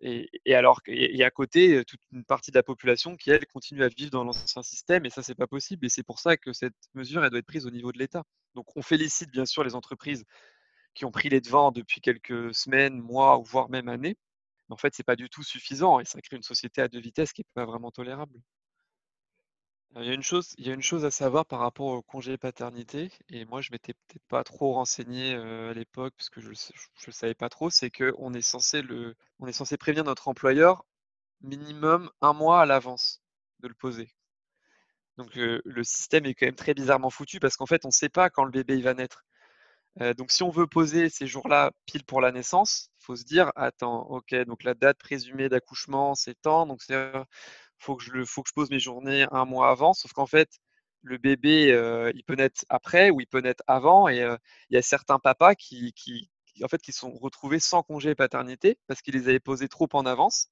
et, 0.00 0.28
et, 0.44 0.54
alors, 0.54 0.80
et, 0.86 1.22
à 1.22 1.30
côté, 1.30 1.84
toute 1.84 2.00
une 2.12 2.24
partie 2.24 2.50
de 2.50 2.56
la 2.56 2.62
population 2.64 3.16
qui, 3.16 3.30
elle, 3.30 3.46
continue 3.46 3.84
à 3.84 3.88
vivre 3.88 4.10
dans 4.10 4.24
l'ancien 4.24 4.62
système, 4.62 5.06
et 5.06 5.10
ça, 5.10 5.22
c'est 5.22 5.36
pas 5.36 5.46
possible. 5.46 5.86
Et 5.86 5.88
c'est 5.88 6.02
pour 6.02 6.18
ça 6.18 6.36
que 6.36 6.52
cette 6.52 6.74
mesure, 6.94 7.24
elle 7.24 7.30
doit 7.30 7.38
être 7.38 7.46
prise 7.46 7.66
au 7.66 7.70
niveau 7.70 7.92
de 7.92 7.98
l'État. 7.98 8.24
Donc, 8.54 8.66
on 8.76 8.82
félicite 8.82 9.30
bien 9.30 9.46
sûr 9.46 9.64
les 9.64 9.74
entreprises 9.76 10.24
qui 10.94 11.04
ont 11.04 11.12
pris 11.12 11.28
les 11.28 11.40
devants 11.40 11.72
depuis 11.72 12.00
quelques 12.00 12.54
semaines, 12.54 12.98
mois, 13.00 13.40
voire 13.44 13.70
même 13.70 13.88
années. 13.88 14.16
Mais 14.68 14.74
en 14.74 14.76
fait, 14.76 14.94
c'est 14.94 15.04
pas 15.04 15.16
du 15.16 15.30
tout 15.30 15.44
suffisant, 15.44 16.00
et 16.00 16.04
ça 16.04 16.20
crée 16.20 16.36
une 16.36 16.42
société 16.42 16.82
à 16.82 16.88
deux 16.88 17.00
vitesses 17.00 17.32
qui 17.32 17.42
n'est 17.42 17.46
pas 17.54 17.66
vraiment 17.66 17.92
tolérable. 17.92 18.40
Il 19.96 20.04
y 20.06 20.10
a 20.10 20.14
une 20.74 20.82
chose 20.82 21.04
à 21.04 21.10
savoir 21.10 21.44
par 21.44 21.58
rapport 21.60 21.86
au 21.88 22.00
congé 22.02 22.38
paternité 22.38 23.10
et 23.28 23.44
moi 23.44 23.60
je 23.60 23.70
m'étais 23.72 23.92
peut-être 23.92 24.24
pas 24.26 24.42
trop 24.42 24.72
renseigné, 24.72 25.34
à 25.34 25.74
l'époque 25.74 26.14
parce 26.16 26.30
que 26.30 26.40
je 26.40 26.48
ne 26.50 27.12
savais 27.12 27.34
pas 27.34 27.50
trop, 27.50 27.68
c'est 27.68 27.90
qu'on 27.90 28.32
est 28.32 28.40
censé 28.42 28.80
le 28.80 29.14
est 29.46 29.52
censé 29.52 29.76
prévenir 29.76 30.04
notre 30.04 30.28
employeur 30.28 30.84
minimum 31.42 32.10
un 32.22 32.32
mois 32.34 32.62
à 32.62 32.66
l'avance 32.66 33.22
de 33.60 33.68
le 33.68 33.74
poser. 33.74 34.10
Donc, 35.18 35.34
le 35.34 35.84
système 35.84 36.24
est 36.26 36.34
quand 36.34 36.46
même 36.46 36.54
très 36.54 36.74
bizarrement 36.74 37.10
foutu 37.10 37.38
parce 37.38 37.56
qu'en 37.56 37.66
fait 37.66 37.84
on 37.84 37.88
ne 37.88 37.92
sait 37.92 38.08
pas 38.08 38.30
quand 38.30 38.44
le 38.44 38.50
bébé 38.50 38.80
va 38.80 38.94
naître. 38.94 39.24
donc 40.18 40.30
si 40.32 40.42
on 40.42 40.50
veut 40.50 40.66
poser 40.66 41.10
ces 41.10 41.26
jours-là 41.26 41.72
pile 41.86 42.04
pour 42.04 42.20
la 42.20 42.32
naissance, 42.32 42.90
il 43.00 43.04
faut 43.04 43.16
se 43.16 43.24
dire: 43.24 43.52
«Attends, 43.56 44.02
OK, 44.10 44.34
donc 44.46 44.64
la 44.64 44.74
date 44.74 44.98
présumée 44.98 45.48
d'accouchement 45.50 46.14
c'est 46.14 46.36
tant, 46.42 46.66
donc 46.66 46.82
c'est, 46.82 47.12
faut 47.82 47.96
que 47.96 48.04
je 48.04 48.24
faut 48.24 48.42
que 48.42 48.48
je 48.48 48.54
pose 48.54 48.70
mes 48.70 48.78
journées 48.78 49.26
un 49.32 49.44
mois 49.44 49.70
avant. 49.70 49.92
Sauf 49.94 50.12
qu'en 50.12 50.26
fait, 50.26 50.58
le 51.02 51.18
bébé, 51.18 51.72
euh, 51.72 52.12
il 52.14 52.24
peut 52.24 52.34
naître 52.34 52.64
après 52.68 53.10
ou 53.10 53.20
il 53.20 53.26
peut 53.26 53.40
naître 53.40 53.64
avant. 53.66 54.08
Et 54.08 54.22
euh, 54.22 54.36
il 54.70 54.74
y 54.74 54.78
a 54.78 54.82
certains 54.82 55.18
papas 55.18 55.54
qui, 55.54 55.92
qui, 55.94 56.30
en 56.62 56.68
fait, 56.68 56.80
qui 56.82 56.92
sont 56.92 57.12
retrouvés 57.12 57.60
sans 57.60 57.82
congé 57.82 58.14
paternité 58.14 58.78
parce 58.86 59.02
qu'ils 59.02 59.14
les 59.14 59.28
avaient 59.28 59.40
posés 59.40 59.68
trop 59.68 59.88
en 59.94 60.06
avance. 60.06 60.48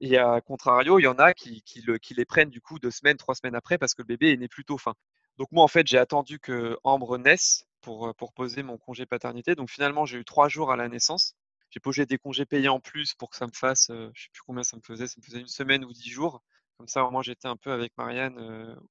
Et 0.00 0.18
à 0.18 0.40
contrario, 0.40 0.98
il 0.98 1.04
y 1.04 1.06
en 1.06 1.18
a 1.18 1.34
qui, 1.34 1.62
qui, 1.62 1.80
le, 1.82 1.98
qui, 1.98 2.14
les 2.14 2.24
prennent 2.26 2.50
du 2.50 2.60
coup 2.60 2.78
deux 2.78 2.90
semaines, 2.90 3.16
trois 3.16 3.34
semaines 3.34 3.54
après 3.54 3.78
parce 3.78 3.94
que 3.94 4.02
le 4.02 4.06
bébé 4.06 4.32
est 4.32 4.36
né 4.36 4.48
plus 4.48 4.64
tôt. 4.64 4.78
Fin. 4.78 4.94
Donc 5.38 5.48
moi, 5.52 5.64
en 5.64 5.68
fait, 5.68 5.86
j'ai 5.86 5.98
attendu 5.98 6.38
que 6.40 6.78
Ambre 6.84 7.18
naisse 7.18 7.64
pour, 7.80 8.08
euh, 8.08 8.12
pour 8.14 8.32
poser 8.34 8.62
mon 8.62 8.78
congé 8.78 9.06
paternité. 9.06 9.54
Donc 9.54 9.70
finalement, 9.70 10.04
j'ai 10.06 10.18
eu 10.18 10.24
trois 10.24 10.48
jours 10.48 10.72
à 10.72 10.76
la 10.76 10.88
naissance. 10.88 11.34
J'ai 11.70 11.80
posé 11.80 12.06
des 12.06 12.18
congés 12.18 12.46
payés 12.46 12.68
en 12.68 12.80
plus 12.80 13.14
pour 13.14 13.30
que 13.30 13.36
ça 13.36 13.46
me 13.46 13.52
fasse, 13.52 13.86
je 13.88 13.94
ne 13.94 14.12
sais 14.14 14.28
plus 14.32 14.42
combien 14.46 14.62
ça 14.62 14.76
me 14.76 14.82
faisait, 14.82 15.08
ça 15.08 15.14
me 15.18 15.24
faisait 15.24 15.40
une 15.40 15.48
semaine 15.48 15.84
ou 15.84 15.92
dix 15.92 16.08
jours. 16.10 16.42
Comme 16.78 16.88
ça, 16.88 17.08
moi, 17.10 17.22
j'étais 17.22 17.48
un 17.48 17.56
peu 17.56 17.72
avec 17.72 17.92
Marianne 17.96 18.38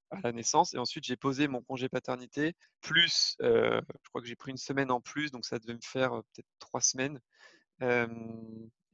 à 0.09 0.19
la 0.21 0.31
naissance. 0.31 0.73
Et 0.73 0.77
ensuite, 0.77 1.03
j'ai 1.03 1.17
posé 1.17 1.47
mon 1.47 1.61
congé 1.61 1.89
paternité, 1.89 2.55
plus, 2.81 3.35
je 3.39 3.81
crois 4.09 4.21
que 4.21 4.27
j'ai 4.27 4.35
pris 4.35 4.51
une 4.51 4.57
semaine 4.57 4.91
en 4.91 5.01
plus, 5.01 5.31
donc 5.31 5.45
ça 5.45 5.59
devait 5.59 5.73
me 5.73 5.81
faire 5.83 6.11
peut-être 6.11 6.47
trois 6.59 6.81
semaines. 6.81 7.19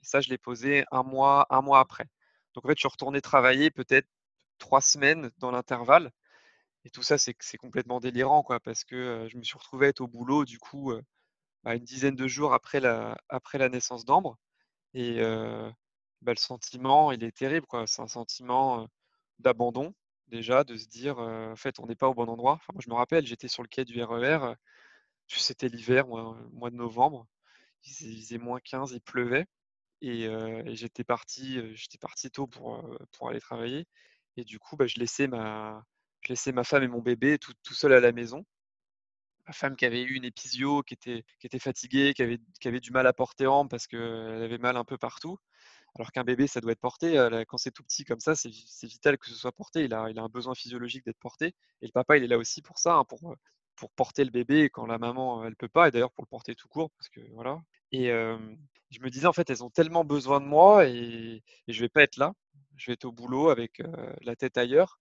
ça, 0.01 0.21
je 0.21 0.29
l'ai 0.29 0.37
posé 0.37 0.85
un 0.91 1.03
mois, 1.03 1.45
un 1.49 1.61
mois 1.61 1.79
après. 1.79 2.05
Donc, 2.53 2.65
en 2.65 2.69
fait, 2.69 2.75
je 2.75 2.81
suis 2.81 2.87
retourné 2.89 3.21
travailler 3.21 3.71
peut-être 3.71 4.07
trois 4.57 4.81
semaines 4.81 5.31
dans 5.37 5.51
l'intervalle. 5.51 6.11
Et 6.85 6.89
tout 6.89 7.03
ça, 7.03 7.17
c'est 7.17 7.57
complètement 7.57 7.99
délirant, 7.99 8.43
quoi, 8.43 8.59
parce 8.59 8.83
que 8.83 9.27
je 9.29 9.37
me 9.37 9.43
suis 9.43 9.57
retrouvé 9.57 9.87
à 9.87 9.89
être 9.89 10.01
au 10.01 10.07
boulot, 10.07 10.45
du 10.45 10.59
coup, 10.59 10.93
bah, 11.63 11.75
une 11.75 11.83
dizaine 11.83 12.15
de 12.15 12.27
jours 12.27 12.53
après 12.53 12.79
la, 12.79 13.17
après 13.29 13.57
la 13.57 13.69
naissance 13.69 14.05
d'Ambre. 14.05 14.37
Et, 14.93 15.21
bah, 16.21 16.33
le 16.33 16.37
sentiment, 16.37 17.11
il 17.11 17.23
est 17.23 17.31
terrible, 17.35 17.65
quoi. 17.67 17.87
C'est 17.87 18.01
un 18.01 18.07
sentiment 18.07 18.87
d'abandon, 19.39 19.93
déjà, 20.27 20.63
de 20.63 20.75
se 20.77 20.87
dire, 20.87 21.17
en 21.19 21.55
fait, 21.55 21.79
on 21.79 21.87
n'est 21.87 21.95
pas 21.95 22.09
au 22.09 22.13
bon 22.13 22.27
endroit. 22.29 22.59
Moi, 22.73 22.81
je 22.83 22.89
me 22.89 22.95
rappelle, 22.95 23.25
j'étais 23.25 23.47
sur 23.47 23.63
le 23.63 23.69
quai 23.69 23.85
du 23.85 24.01
RER, 24.03 24.55
c'était 25.27 25.69
l'hiver, 25.69 26.07
mois 26.07 26.69
de 26.71 26.75
novembre, 26.75 27.27
il 27.85 27.93
faisait, 27.93 28.37
moins 28.37 28.59
15, 28.59 28.91
il 28.93 29.01
pleuvait, 29.01 29.45
et, 30.01 30.27
j'étais 30.75 31.03
parti, 31.03 31.59
j'étais 31.75 31.97
parti 31.97 32.31
tôt 32.31 32.47
pour, 32.47 32.83
aller 33.29 33.41
travailler. 33.41 33.87
Et 34.37 34.43
du 34.43 34.59
coup, 34.59 34.77
bah, 34.77 34.87
je 34.87 34.99
laissais 34.99 35.27
ma, 35.27 35.83
femme 36.63 36.83
et 36.83 36.87
mon 36.87 37.01
bébé 37.01 37.37
tout, 37.39 37.53
tout 37.63 37.73
seul 37.73 37.93
à 37.93 37.99
la 37.99 38.11
maison 38.11 38.45
ma 39.49 39.53
femme 39.53 39.75
qui 39.75 39.85
avait 39.85 40.03
eu 40.03 40.13
une 40.13 40.25
épisio, 40.25 40.83
qui 40.83 40.93
était, 40.93 41.23
qui 41.39 41.47
était 41.47 41.59
fatiguée, 41.59 42.13
qui 42.13 42.21
avait, 42.21 42.39
qui 42.61 42.67
avait 42.67 42.79
du 42.79 42.91
mal 42.91 43.07
à 43.07 43.13
porter 43.13 43.47
en 43.47 43.67
parce 43.67 43.87
qu'elle 43.87 44.43
avait 44.43 44.59
mal 44.59 44.77
un 44.77 44.85
peu 44.85 44.97
partout. 44.97 45.39
Alors 45.95 46.11
qu'un 46.11 46.23
bébé, 46.23 46.47
ça 46.47 46.61
doit 46.61 46.71
être 46.71 46.79
porté. 46.79 47.15
Quand 47.47 47.57
c'est 47.57 47.71
tout 47.71 47.83
petit 47.83 48.05
comme 48.05 48.19
ça, 48.19 48.35
c'est 48.35 48.49
vital 48.83 49.17
que 49.17 49.27
ce 49.27 49.35
soit 49.35 49.51
porté. 49.51 49.83
Il 49.83 49.93
a, 49.93 50.01
un 50.03 50.29
besoin 50.29 50.55
physiologique 50.55 51.05
d'être 51.05 51.19
porté. 51.19 51.55
Et 51.81 51.87
le 51.87 51.91
papa, 51.91 52.17
il 52.17 52.23
est 52.23 52.27
là 52.27 52.37
aussi 52.37 52.61
pour 52.61 52.77
ça, 52.77 52.95
hein, 52.95 53.03
pour, 53.05 53.35
pour 53.75 53.91
porter 53.91 54.23
le 54.23 54.31
bébé 54.31 54.69
quand 54.69 54.85
la 54.85 54.97
maman, 54.97 55.45
elle 55.45 55.55
peut 55.55 55.67
pas. 55.67 55.87
Et 55.87 55.91
d'ailleurs, 55.91 56.11
pour 56.11 56.23
le 56.23 56.29
porter 56.29 56.55
tout 56.55 56.67
court, 56.67 56.91
parce 56.91 57.09
que 57.09 57.21
voilà. 57.33 57.61
Et 57.91 58.07
je 58.07 58.99
me 59.01 59.09
disais, 59.09 59.27
en 59.27 59.33
fait, 59.33 59.49
elles 59.49 59.63
ont 59.63 59.69
tellement 59.69 60.05
besoin 60.05 60.39
de 60.39 60.45
moi 60.45 60.87
et, 60.87 61.43
et 61.67 61.73
je 61.73 61.81
vais 61.81 61.89
pas 61.89 62.03
être 62.03 62.17
là. 62.17 62.33
Je 62.77 62.87
vais 62.87 62.93
être 62.93 63.05
au 63.05 63.11
boulot 63.11 63.49
avec 63.49 63.81
la 64.21 64.35
tête 64.35 64.57
ailleurs. 64.57 64.99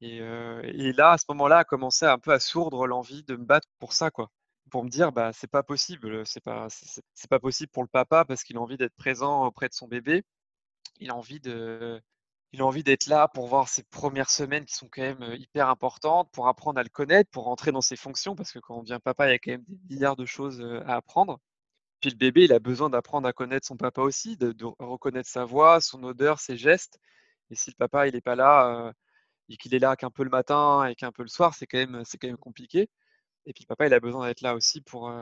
Et, 0.00 0.18
et, 0.18 0.92
là, 0.92 1.12
à 1.12 1.18
ce 1.18 1.24
moment-là, 1.30 1.58
a 1.58 1.64
commencé 1.64 2.04
un 2.06 2.18
peu 2.18 2.32
à 2.32 2.40
sourdre 2.40 2.86
l'envie 2.86 3.24
de 3.24 3.36
me 3.36 3.44
battre 3.44 3.68
pour 3.78 3.92
ça, 3.92 4.10
quoi 4.10 4.30
pour 4.74 4.82
me 4.82 4.90
dire 4.90 5.12
bah 5.12 5.32
c'est 5.32 5.46
pas 5.46 5.62
possible, 5.62 6.26
c'est 6.26 6.42
pas 6.42 6.66
c'est 6.68 7.30
pas 7.30 7.38
possible 7.38 7.70
pour 7.70 7.84
le 7.84 7.88
papa 7.88 8.24
parce 8.24 8.42
qu'il 8.42 8.56
a 8.56 8.60
envie 8.60 8.76
d'être 8.76 8.96
présent 8.96 9.46
auprès 9.46 9.68
de 9.68 9.74
son 9.74 9.86
bébé. 9.86 10.24
Il 10.98 11.10
a 11.10 11.14
envie 11.14 11.40
de 11.40 12.02
il 12.52 12.60
a 12.60 12.66
envie 12.66 12.82
d'être 12.82 13.06
là 13.06 13.28
pour 13.28 13.46
voir 13.46 13.68
ses 13.68 13.84
premières 13.84 14.30
semaines 14.30 14.64
qui 14.64 14.74
sont 14.74 14.88
quand 14.90 15.02
même 15.02 15.36
hyper 15.38 15.68
importantes, 15.68 16.28
pour 16.32 16.48
apprendre 16.48 16.80
à 16.80 16.82
le 16.82 16.88
connaître, 16.88 17.30
pour 17.30 17.44
rentrer 17.44 17.70
dans 17.72 17.82
ses 17.82 17.96
fonctions 17.96 18.34
parce 18.34 18.50
que 18.52 18.58
quand 18.58 18.78
on 18.78 18.82
devient 18.82 18.98
papa, 19.04 19.28
il 19.28 19.32
y 19.32 19.34
a 19.34 19.38
quand 19.38 19.52
même 19.52 19.64
des 19.68 19.94
milliards 19.94 20.16
de 20.16 20.26
choses 20.26 20.60
à 20.86 20.96
apprendre. 20.96 21.38
Puis 22.00 22.10
le 22.10 22.16
bébé, 22.16 22.44
il 22.44 22.52
a 22.52 22.58
besoin 22.60 22.90
d'apprendre 22.90 23.28
à 23.28 23.32
connaître 23.32 23.66
son 23.66 23.76
papa 23.76 24.02
aussi, 24.02 24.36
de, 24.36 24.54
reconnaître 24.80 25.28
sa 25.28 25.44
voix, 25.44 25.80
son 25.80 26.02
odeur, 26.04 26.40
ses 26.40 26.56
gestes. 26.56 26.98
Et 27.50 27.54
si 27.56 27.70
le 27.70 27.76
papa, 27.76 28.08
il 28.08 28.14
n'est 28.14 28.20
pas 28.20 28.36
là 28.36 28.92
et 29.48 29.56
qu'il 29.56 29.74
est 29.74 29.78
là 29.78 29.96
qu'un 29.96 30.10
peu 30.10 30.24
le 30.24 30.30
matin 30.30 30.86
et 30.86 30.94
qu'un 30.96 31.12
peu 31.12 31.22
le 31.22 31.28
soir, 31.28 31.54
c'est 31.54 31.66
quand 31.66 31.78
même 31.78 32.02
c'est 32.04 32.18
quand 32.18 32.28
même 32.28 32.38
compliqué. 32.38 32.88
Et 33.46 33.52
puis 33.52 33.66
papa, 33.66 33.86
il 33.86 33.94
a 33.94 34.00
besoin 34.00 34.26
d'être 34.26 34.40
là 34.40 34.54
aussi 34.54 34.80
pour, 34.80 35.12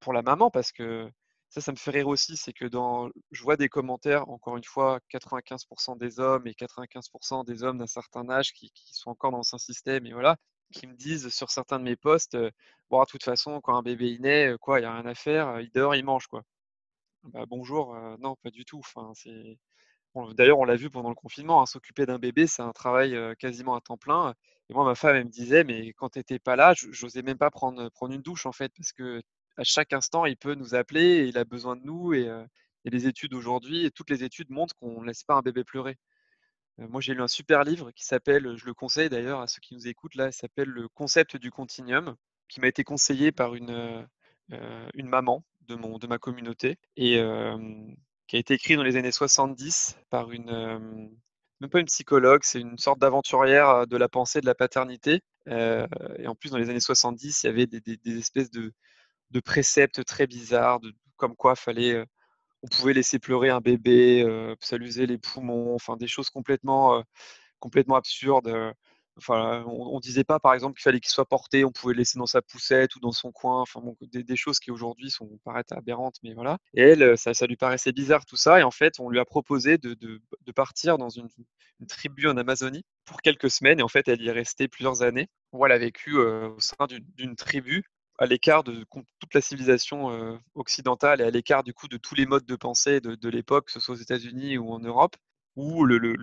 pour 0.00 0.12
la 0.12 0.22
maman 0.22 0.50
parce 0.50 0.72
que 0.72 1.10
ça, 1.50 1.60
ça 1.60 1.72
me 1.72 1.76
fait 1.76 1.90
rire 1.90 2.08
aussi, 2.08 2.36
c'est 2.36 2.52
que 2.52 2.66
dans, 2.66 3.08
je 3.30 3.42
vois 3.42 3.56
des 3.56 3.68
commentaires, 3.68 4.28
encore 4.28 4.56
une 4.56 4.64
fois, 4.64 5.00
95% 5.10 5.96
des 5.96 6.20
hommes 6.20 6.46
et 6.46 6.52
95% 6.54 7.44
des 7.44 7.62
hommes 7.62 7.78
d'un 7.78 7.86
certain 7.86 8.28
âge 8.28 8.52
qui, 8.52 8.70
sont 8.92 9.10
encore 9.10 9.30
dans 9.30 9.38
l'ancien 9.38 9.58
système 9.58 10.06
et 10.06 10.12
voilà, 10.12 10.36
qui 10.72 10.86
me 10.86 10.94
disent 10.94 11.28
sur 11.30 11.50
certains 11.50 11.78
de 11.78 11.84
mes 11.84 11.96
posts, 11.96 12.36
bon, 12.90 13.00
de 13.00 13.06
toute 13.06 13.24
façon, 13.24 13.60
quand 13.62 13.76
un 13.76 13.82
bébé 13.82 14.10
il 14.10 14.20
naît, 14.22 14.54
quoi, 14.60 14.78
il 14.78 14.82
n'y 14.82 14.86
a 14.88 14.94
rien 14.94 15.06
à 15.06 15.14
faire, 15.14 15.60
il 15.60 15.70
dort, 15.70 15.94
il 15.94 16.04
mange, 16.04 16.26
quoi. 16.26 16.42
Bah, 17.24 17.46
bonjour, 17.46 17.96
non, 18.20 18.36
pas 18.42 18.50
du 18.50 18.64
tout. 18.64 18.78
Enfin, 18.80 19.12
c'est 19.14 19.58
D'ailleurs, 20.34 20.58
on 20.58 20.64
l'a 20.64 20.76
vu 20.76 20.90
pendant 20.90 21.10
le 21.10 21.14
confinement, 21.14 21.62
hein, 21.62 21.66
s'occuper 21.66 22.06
d'un 22.06 22.18
bébé, 22.18 22.46
c'est 22.46 22.62
un 22.62 22.72
travail 22.72 23.16
quasiment 23.38 23.74
à 23.76 23.80
temps 23.80 23.96
plein. 23.98 24.34
Et 24.70 24.74
moi, 24.74 24.84
ma 24.84 24.94
femme, 24.94 25.16
elle 25.16 25.24
me 25.24 25.30
disait, 25.30 25.64
mais 25.64 25.92
quand 25.94 26.10
tu 26.10 26.18
n'étais 26.18 26.38
pas 26.38 26.56
là, 26.56 26.74
j'osais 26.74 27.22
même 27.22 27.38
pas 27.38 27.50
prendre, 27.50 27.88
prendre 27.90 28.14
une 28.14 28.22
douche, 28.22 28.46
en 28.46 28.52
fait, 28.52 28.72
parce 28.76 28.92
que 28.92 29.22
à 29.56 29.64
chaque 29.64 29.92
instant, 29.92 30.26
il 30.26 30.36
peut 30.36 30.54
nous 30.54 30.74
appeler 30.74 31.00
et 31.02 31.24
il 31.26 31.38
a 31.38 31.44
besoin 31.44 31.76
de 31.76 31.82
nous. 31.84 32.14
Et, 32.14 32.28
les 32.84 33.06
études 33.06 33.34
aujourd'hui, 33.34 33.84
et 33.84 33.90
toutes 33.90 34.08
les 34.08 34.24
études 34.24 34.48
montrent 34.50 34.74
qu'on 34.76 35.02
ne 35.02 35.06
laisse 35.06 35.22
pas 35.22 35.34
un 35.34 35.42
bébé 35.42 35.62
pleurer. 35.62 35.98
moi, 36.78 37.02
j'ai 37.02 37.14
lu 37.14 37.22
un 37.22 37.28
super 37.28 37.64
livre 37.64 37.90
qui 37.92 38.06
s'appelle, 38.06 38.56
je 38.56 38.64
le 38.64 38.72
conseille 38.74 39.10
d'ailleurs 39.10 39.40
à 39.40 39.46
ceux 39.46 39.60
qui 39.60 39.74
nous 39.74 39.88
écoutent 39.88 40.14
là, 40.14 40.28
il 40.28 40.32
s'appelle 40.32 40.68
Le 40.68 40.88
concept 40.88 41.36
du 41.36 41.50
continuum, 41.50 42.16
qui 42.48 42.60
m'a 42.60 42.68
été 42.68 42.84
conseillé 42.84 43.30
par 43.32 43.54
une, 43.56 44.08
une 44.94 45.08
maman 45.08 45.44
de, 45.62 45.74
mon, 45.74 45.98
de 45.98 46.06
ma 46.06 46.18
communauté. 46.18 46.78
Et 46.96 47.20
qui 48.28 48.36
a 48.36 48.38
été 48.38 48.54
écrit 48.54 48.76
dans 48.76 48.82
les 48.82 48.96
années 48.96 49.12
70 49.12 49.98
par 50.10 50.30
une, 50.30 51.10
même 51.60 51.70
pas 51.70 51.80
une 51.80 51.86
psychologue, 51.86 52.40
c'est 52.44 52.60
une 52.60 52.78
sorte 52.78 52.98
d'aventurière 53.00 53.86
de 53.86 53.96
la 53.96 54.08
pensée 54.08 54.40
de 54.40 54.46
la 54.46 54.54
paternité. 54.54 55.22
et 55.46 56.26
en 56.26 56.34
plus, 56.34 56.50
dans 56.50 56.58
les 56.58 56.70
années 56.70 56.80
70, 56.80 57.42
il 57.42 57.46
y 57.46 57.50
avait 57.50 57.66
des, 57.66 58.18
espèces 58.18 58.50
de, 58.50 58.72
préceptes 59.44 60.04
très 60.04 60.26
bizarres, 60.26 60.80
comme 61.16 61.34
quoi 61.36 61.56
fallait, 61.56 62.04
on 62.62 62.68
pouvait 62.68 62.92
laisser 62.92 63.18
pleurer 63.18 63.50
un 63.50 63.60
bébé, 63.60 64.24
s'aluser 64.60 65.06
les 65.06 65.18
poumons, 65.18 65.74
enfin 65.74 65.96
des 65.96 66.08
choses 66.08 66.30
complètement, 66.30 67.02
complètement 67.60 67.96
absurdes. 67.96 68.74
On, 69.28 69.96
ne 69.96 70.00
disait 70.00 70.24
pas, 70.24 70.38
par 70.38 70.54
exemple, 70.54 70.74
qu'il 70.76 70.82
fallait 70.82 71.00
qu'il 71.00 71.10
soit 71.10 71.26
porté, 71.26 71.64
on 71.64 71.72
pouvait 71.72 71.94
le 71.94 71.98
laisser 71.98 72.18
dans 72.18 72.26
sa 72.26 72.42
poussette 72.42 72.94
ou 72.96 73.00
dans 73.00 73.12
son 73.12 73.32
coin. 73.32 73.60
Enfin, 73.60 73.80
des, 74.02 74.36
choses 74.36 74.60
qui 74.60 74.70
aujourd'hui 74.70 75.10
sont 75.10 75.28
paraissent 75.44 75.72
aberrantes, 75.72 76.16
mais 76.22 76.34
voilà. 76.34 76.58
Et 76.74 76.82
elle, 76.82 77.18
ça, 77.18 77.34
ça, 77.34 77.46
lui 77.46 77.56
paraissait 77.56 77.92
bizarre 77.92 78.26
tout 78.26 78.36
ça. 78.36 78.60
Et 78.60 78.62
en 78.62 78.70
fait, 78.70 79.00
on 79.00 79.08
lui 79.10 79.18
a 79.18 79.24
proposé 79.24 79.78
de, 79.78 80.20
partir 80.54 80.98
dans 80.98 81.08
une, 81.08 81.28
tribu 81.88 82.28
en 82.28 82.36
Amazonie 82.36 82.84
pour 83.04 83.22
quelques 83.22 83.50
semaines. 83.50 83.80
Et 83.80 83.82
en 83.82 83.88
fait, 83.88 84.08
elle 84.08 84.20
y 84.22 84.28
est 84.28 84.32
restée 84.32 84.68
plusieurs 84.68 85.02
années. 85.02 85.28
Où 85.52 85.64
elle 85.64 85.72
a 85.72 85.78
vécu 85.78 86.18
euh, 86.18 86.50
au 86.50 86.60
sein 86.60 86.86
d'une 87.16 87.34
tribu 87.34 87.84
à 88.18 88.26
l'écart 88.26 88.64
de 88.64 88.84
toute 89.20 89.34
la 89.34 89.40
civilisation 89.40 90.10
euh, 90.10 90.36
occidentale 90.54 91.20
et 91.20 91.24
à 91.24 91.30
l'écart 91.30 91.62
du 91.62 91.72
coup 91.72 91.88
de 91.88 91.96
tous 91.96 92.16
les 92.16 92.26
modes 92.26 92.44
de 92.44 92.56
pensée 92.56 93.00
de, 93.00 93.28
l'époque, 93.28 93.66
que 93.66 93.72
ce 93.72 93.80
soit 93.80 93.94
aux 93.94 93.98
États-Unis 93.98 94.58
ou 94.58 94.72
en 94.72 94.80
Europe, 94.80 95.16
où 95.56 95.84
le, 95.84 96.16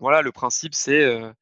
voilà, 0.00 0.22
le 0.22 0.32
principe 0.32 0.74
c'est 0.74 1.02
euh, 1.04 1.32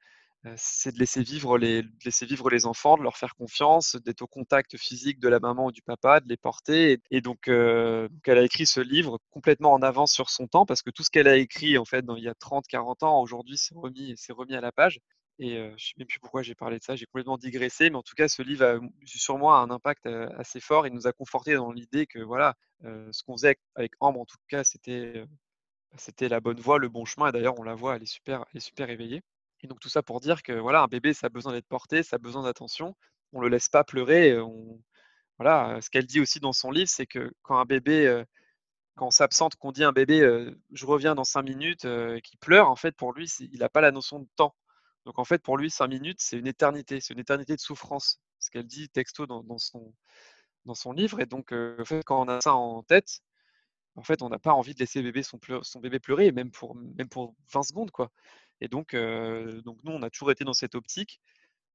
c'est 0.56 0.92
de 0.92 0.98
laisser 0.98 1.22
vivre 1.22 1.58
les 1.58 1.84
laisser 2.04 2.26
vivre 2.26 2.48
les 2.50 2.66
enfants, 2.66 2.96
de 2.96 3.02
leur 3.02 3.16
faire 3.16 3.34
confiance, 3.34 3.96
d'être 3.96 4.22
au 4.22 4.26
contact 4.26 4.76
physique 4.78 5.20
de 5.20 5.28
la 5.28 5.40
maman 5.40 5.66
ou 5.66 5.72
du 5.72 5.82
papa, 5.82 6.20
de 6.20 6.28
les 6.28 6.36
porter. 6.36 6.98
Et, 7.10 7.20
donc, 7.20 7.48
elle 7.48 8.38
a 8.38 8.42
écrit 8.42 8.66
ce 8.66 8.80
livre 8.80 9.18
complètement 9.30 9.72
en 9.72 9.82
avance 9.82 10.12
sur 10.12 10.30
son 10.30 10.46
temps 10.46 10.66
parce 10.66 10.82
que 10.82 10.90
tout 10.90 11.02
ce 11.02 11.10
qu'elle 11.10 11.28
a 11.28 11.36
écrit 11.36 11.76
en 11.78 11.84
fait 11.84 12.04
il 12.16 12.24
y 12.24 12.28
a 12.28 12.34
30, 12.34 12.66
40 12.66 13.02
ans, 13.02 13.20
aujourd'hui, 13.20 13.58
c'est 13.58 13.74
remis, 13.74 14.14
c'est 14.16 14.32
remis 14.32 14.54
à 14.54 14.60
la 14.60 14.72
page. 14.72 15.00
Et 15.38 15.56
je 15.56 15.72
ne 15.72 15.78
sais 15.78 15.94
même 15.96 16.06
plus 16.06 16.20
pourquoi 16.20 16.42
j'ai 16.42 16.54
parlé 16.54 16.78
de 16.78 16.84
ça, 16.84 16.96
j'ai 16.96 17.06
complètement 17.06 17.38
digressé, 17.38 17.88
mais 17.90 17.96
en 17.96 18.02
tout 18.02 18.14
cas, 18.14 18.28
ce 18.28 18.42
livre 18.42 18.64
a 18.64 18.78
sur 19.06 19.38
moi 19.38 19.58
un 19.58 19.70
impact 19.70 20.06
assez 20.36 20.60
fort. 20.60 20.86
Il 20.86 20.92
nous 20.92 21.06
a 21.06 21.12
conforté 21.12 21.54
dans 21.54 21.72
l'idée 21.72 22.06
que 22.06 22.18
voilà, 22.18 22.54
ce 22.82 23.22
qu'on 23.24 23.36
faisait 23.36 23.56
avec 23.74 23.92
Ambre, 24.00 24.20
en 24.20 24.26
tout 24.26 24.36
cas, 24.48 24.64
c'était 24.64 25.24
c'était 25.96 26.28
la 26.28 26.40
bonne 26.40 26.60
voie, 26.60 26.78
le 26.78 26.88
bon 26.88 27.04
chemin. 27.04 27.28
Et 27.28 27.32
d'ailleurs, 27.32 27.58
on 27.58 27.62
la 27.62 27.74
voit, 27.74 27.96
elle 27.96 28.02
est 28.02 28.06
super, 28.06 28.44
elle 28.52 28.58
est 28.58 28.60
super 28.60 28.90
éveillée. 28.90 29.22
Et 29.62 29.66
donc 29.66 29.80
tout 29.80 29.88
ça 29.88 30.02
pour 30.02 30.20
dire 30.20 30.42
que 30.42 30.52
voilà, 30.52 30.82
un 30.82 30.86
bébé, 30.86 31.12
ça 31.14 31.26
a 31.26 31.30
besoin 31.30 31.52
d'être 31.52 31.68
porté, 31.68 32.02
ça 32.02 32.16
a 32.16 32.18
besoin 32.18 32.42
d'attention. 32.42 32.96
On 33.32 33.38
ne 33.38 33.44
le 33.44 33.50
laisse 33.50 33.68
pas 33.68 33.84
pleurer. 33.84 34.36
Voilà, 35.38 35.80
ce 35.80 35.90
qu'elle 35.90 36.06
dit 36.06 36.20
aussi 36.20 36.40
dans 36.40 36.52
son 36.52 36.70
livre, 36.70 36.88
c'est 36.88 37.06
que 37.06 37.32
quand 37.42 37.58
un 37.58 37.64
bébé, 37.64 38.24
quand 38.96 39.06
on 39.08 39.10
s'absente, 39.10 39.56
qu'on 39.56 39.72
dit 39.72 39.84
à 39.84 39.88
un 39.88 39.92
bébé, 39.92 40.20
je 40.72 40.86
reviens 40.86 41.14
dans 41.14 41.24
cinq 41.24 41.42
minutes, 41.42 41.86
qui 42.24 42.36
pleure, 42.38 42.70
en 42.70 42.76
fait, 42.76 42.96
pour 42.96 43.12
lui, 43.12 43.30
il 43.40 43.58
n'a 43.58 43.68
pas 43.68 43.80
la 43.80 43.92
notion 43.92 44.20
de 44.20 44.28
temps. 44.36 44.54
Donc 45.06 45.18
en 45.18 45.24
fait, 45.24 45.42
pour 45.42 45.56
lui, 45.56 45.70
cinq 45.70 45.88
minutes, 45.88 46.20
c'est 46.20 46.38
une 46.38 46.46
éternité, 46.46 47.00
c'est 47.00 47.14
une 47.14 47.20
éternité 47.20 47.54
de 47.54 47.60
souffrance. 47.60 48.20
Ce 48.38 48.50
qu'elle 48.50 48.66
dit 48.66 48.88
texto 48.88 49.26
dans, 49.26 49.58
son, 49.58 49.92
dans 50.64 50.74
son 50.74 50.92
livre. 50.92 51.20
Et 51.20 51.26
donc, 51.26 51.52
en 51.52 51.84
fait, 51.84 52.02
quand 52.04 52.22
on 52.22 52.28
a 52.28 52.40
ça 52.40 52.54
en 52.54 52.82
tête, 52.82 53.20
en 53.96 54.02
fait, 54.02 54.22
on 54.22 54.28
n'a 54.28 54.38
pas 54.38 54.52
envie 54.52 54.74
de 54.74 54.78
laisser 54.80 55.02
bébé 55.02 55.22
son, 55.22 55.38
son, 55.62 55.80
bébé 55.80 56.00
pleurer, 56.00 56.32
même 56.32 56.50
pour, 56.50 56.74
même 56.74 57.08
pour 57.08 57.34
20 57.52 57.62
secondes, 57.62 57.90
quoi. 57.90 58.10
Et 58.60 58.68
donc, 58.68 58.94
donc, 58.94 59.78
nous, 59.84 59.92
on 59.92 60.02
a 60.02 60.10
toujours 60.10 60.30
été 60.30 60.44
dans 60.44 60.52
cette 60.52 60.74
optique. 60.74 61.20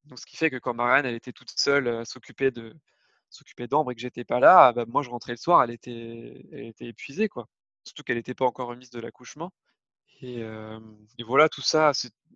Donc, 0.05 0.19
ce 0.19 0.25
qui 0.25 0.37
fait 0.37 0.49
que 0.49 0.57
quand 0.57 0.73
Marianne, 0.73 1.05
elle 1.05 1.15
était 1.15 1.33
toute 1.33 1.51
seule 1.51 1.87
à 1.87 2.05
s'occuper 2.05 2.51
de 2.51 2.75
s'occuper 3.29 3.67
d'Ambre 3.67 3.91
et 3.91 3.95
que 3.95 4.01
j'étais 4.01 4.23
pas 4.23 4.39
là, 4.39 4.71
bah, 4.73 4.85
moi, 4.87 5.03
je 5.03 5.09
rentrais 5.09 5.33
le 5.33 5.37
soir, 5.37 5.63
elle 5.63 5.71
était, 5.71 6.45
elle 6.51 6.65
était 6.67 6.87
épuisée, 6.87 7.27
quoi. 7.29 7.47
Surtout 7.83 8.03
qu'elle 8.03 8.17
n'était 8.17 8.35
pas 8.35 8.45
encore 8.45 8.69
remise 8.69 8.91
de 8.91 8.99
l'accouchement. 8.99 9.51
Et, 10.21 10.41
et, 10.41 11.23
voilà, 11.23 11.49
tout 11.49 11.61
ça, 11.61 11.91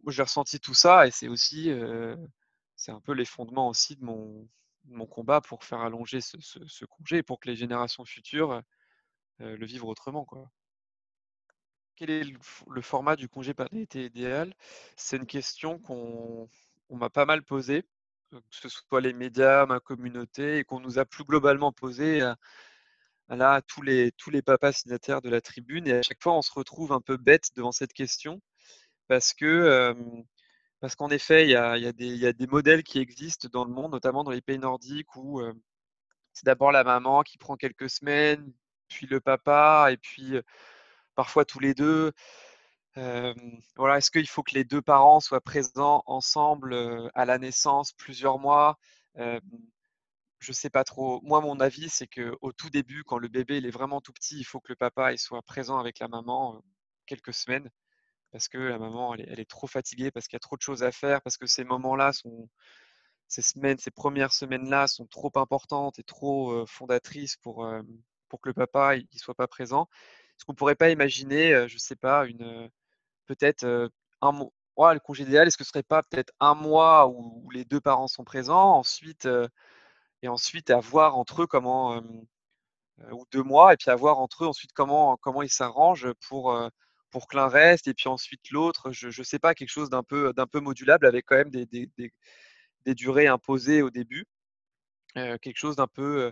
j'ai 0.08 0.22
ressenti 0.24 0.60
tout 0.60 0.74
ça 0.74 1.08
et 1.08 1.12
c'est 1.12 1.28
aussi, 1.30 1.72
c'est 2.76 2.92
un 2.92 3.00
peu 3.02 3.14
les 3.14 3.26
fondements 3.26 3.70
aussi 3.70 3.96
de 3.96 4.04
mon, 4.04 4.48
mon 4.86 5.06
combat 5.06 5.42
pour 5.42 5.64
faire 5.64 5.82
allonger 5.82 6.22
ce, 6.22 6.38
ce, 6.42 6.86
congé 6.86 7.18
et 7.18 7.24
pour 7.24 7.40
que 7.40 7.50
les 7.50 7.56
générations 7.56 8.06
futures 8.06 8.62
le 9.40 9.66
vivent 9.66 9.86
autrement, 9.86 10.26
quoi. 10.26 10.50
Quel 12.00 12.12
est 12.12 12.24
le, 12.24 12.82
format 12.82 13.18
du 13.18 13.28
congé 13.28 13.54
paternité 13.54 14.06
idéal? 14.06 14.54
C'est 14.96 15.18
une 15.18 15.26
question 15.26 15.80
qu'on 15.80 16.50
m'a 16.90 17.10
pas 17.10 17.26
mal 17.26 17.44
posée, 17.44 17.84
que 18.32 18.38
ce 18.52 18.70
soit 18.70 19.02
les 19.02 19.12
médias, 19.12 19.66
ma 19.66 19.82
communauté, 19.82 20.60
et 20.60 20.64
qu'on 20.64 20.80
nous 20.80 20.98
a 20.98 21.04
plus 21.04 21.26
globalement 21.26 21.74
posée 21.74 22.22
à, 23.28 23.62
tous, 23.68 23.82
les, 23.82 24.14
tous 24.14 24.30
les 24.30 24.42
papas 24.42 24.72
signataires 24.72 25.22
de 25.22 25.30
la 25.30 25.42
tribune. 25.42 25.88
Et 25.88 25.94
à 25.94 26.02
chaque 26.02 26.24
fois, 26.24 26.38
on 26.38 26.42
se 26.42 26.54
retrouve 26.54 26.94
un 26.94 27.02
peu 27.02 27.18
bête 27.18 27.50
devant 27.58 27.74
cette 27.74 27.92
question, 27.92 28.42
parce 29.10 29.34
que 29.34 29.94
parce 30.80 30.96
qu'en 30.96 31.10
effet, 31.10 31.44
il 31.44 31.50
y 31.50 31.56
a, 31.56 31.72
a 31.72 31.78
y 31.78 32.26
a, 32.26 32.34
des 32.34 32.48
modèles 32.48 32.84
qui 32.84 33.00
existent 33.00 33.50
dans 33.52 33.66
le 33.66 33.74
monde, 33.74 33.92
notamment 33.92 34.24
dans 34.24 34.32
les 34.32 34.42
pays 34.42 34.58
nordiques, 34.58 35.18
où 35.18 35.42
c'est 36.32 36.46
d'abord 36.46 36.72
la 36.72 36.86
maman 36.86 37.24
qui 37.24 37.38
prend 37.38 37.58
quelques 37.58 37.90
semaines, 37.90 38.54
puis 38.88 39.06
le 39.06 39.20
papa, 39.20 39.90
et 39.92 39.98
puis 39.98 40.40
parfois 41.20 41.44
tous 41.44 41.60
les 41.60 41.74
deux. 41.74 42.14
voilà, 42.96 43.98
est-ce 43.98 44.10
qu'il 44.10 44.30
faut 44.30 44.42
que 44.42 44.56
les 44.56 44.64
deux 44.64 44.82
parents 44.82 45.20
soient 45.20 45.42
présents 45.42 46.02
ensemble 46.06 46.74
à 47.14 47.26
la 47.26 47.38
naissance 47.38 47.92
plusieurs 47.92 48.40
mois? 48.40 48.78
Je 49.16 49.42
ne 50.48 50.54
sais 50.54 50.70
pas 50.70 50.86
trop. 50.86 51.20
Moi, 51.22 51.42
mon 51.42 51.60
avis, 51.60 51.90
c'est 51.90 52.08
qu'au 52.08 52.54
tout 52.54 52.70
début, 52.70 53.04
quand 53.04 53.18
le 53.18 53.28
bébé 53.28 53.58
est 53.58 53.70
vraiment 53.70 54.00
tout 54.00 54.14
petit, 54.14 54.40
il 54.40 54.46
faut 54.46 54.62
que 54.62 54.72
le 54.72 54.78
papa 54.78 55.18
soit 55.18 55.42
présent 55.42 55.78
avec 55.78 56.00
la 56.00 56.08
maman 56.08 56.64
quelques 57.06 57.34
semaines 57.34 57.70
parce 58.32 58.48
que 58.48 58.58
la 58.58 58.80
maman 58.80 59.16
elle 59.16 59.42
est, 59.42 59.50
trop 59.50 59.68
fatiguée, 59.68 60.12
parce 60.12 60.28
qu'il 60.28 60.36
y 60.36 60.42
a 60.44 60.48
trop 60.48 60.56
de 60.56 60.62
choses 60.62 60.84
à 60.84 60.92
faire, 60.94 61.22
parce 61.22 61.36
que 61.36 61.48
ces 61.48 61.66
moments-là 61.66 62.12
ces 63.28 63.42
semaines, 63.42 63.78
ces 63.78 63.92
premières 63.92 64.32
semaines-là 64.32 64.88
sont 64.88 65.08
trop 65.08 65.32
importantes 65.36 66.00
et 66.00 66.04
trop 66.04 66.66
fondatrices 66.66 67.36
pour, 67.38 67.68
pour 68.30 68.40
que 68.40 68.50
le 68.50 68.54
papa 68.54 68.96
ne 68.98 69.04
soit 69.18 69.36
pas 69.36 69.48
présent. 69.48 69.90
Est-ce 70.40 70.46
qu'on 70.46 70.54
pourrait 70.56 70.76
pas 70.76 70.90
imaginer, 70.90 71.68
je 71.68 71.74
ne 71.74 71.80
sais 71.80 71.98
pas, 71.98 72.26
une 72.26 72.70
peut-être 73.26 73.92
un 74.22 74.32
mois, 74.32 74.94
le 74.94 75.02
congé 75.02 75.24
idéal, 75.24 75.48
est-ce 75.48 75.58
que 75.58 75.66
ce 75.66 75.70
serait 75.70 75.84
pas 75.84 76.02
peut-être 76.04 76.32
un 76.40 76.56
mois 76.56 77.08
où, 77.10 77.50
les 77.52 77.66
deux 77.66 77.82
parents 77.82 78.08
sont 78.08 78.24
présents, 78.24 78.76
ensuite 78.76 79.28
et 80.22 80.28
ensuite 80.30 80.70
à 80.70 80.80
voir 80.80 81.18
entre 81.18 81.44
eux 81.44 81.48
comment 81.48 82.02
ou 83.12 83.26
deux 83.32 83.44
mois, 83.44 83.74
et 83.74 83.78
puis 83.78 83.92
à 83.92 83.96
voir 83.96 84.20
entre 84.20 84.46
eux 84.46 84.48
ensuite 84.48 84.72
comment 84.74 85.18
comment 85.18 85.42
ils 85.42 85.50
s'arrangent 85.50 86.14
pour 86.30 86.58
pour 87.10 87.28
que 87.28 87.36
l'un 87.36 87.50
reste 87.50 87.88
et 87.90 87.94
puis 87.94 88.08
ensuite 88.08 88.50
l'autre. 88.52 88.92
Je 88.94 89.08
ne 89.08 89.24
sais 89.26 89.40
pas 89.40 89.54
quelque 89.54 89.70
chose 89.70 89.90
d'un 89.90 90.04
peu 90.04 90.32
d'un 90.34 90.48
peu 90.48 90.62
modulable 90.62 91.06
avec 91.06 91.26
quand 91.26 91.36
même 91.36 91.52
des, 91.52 91.66
des 91.66 92.96
durées 92.96 93.28
imposées 93.28 93.82
au 93.82 93.90
début. 93.90 94.26
quelque 95.16 95.58
chose 95.58 95.76
d'un 95.76 95.88
peu 95.88 96.32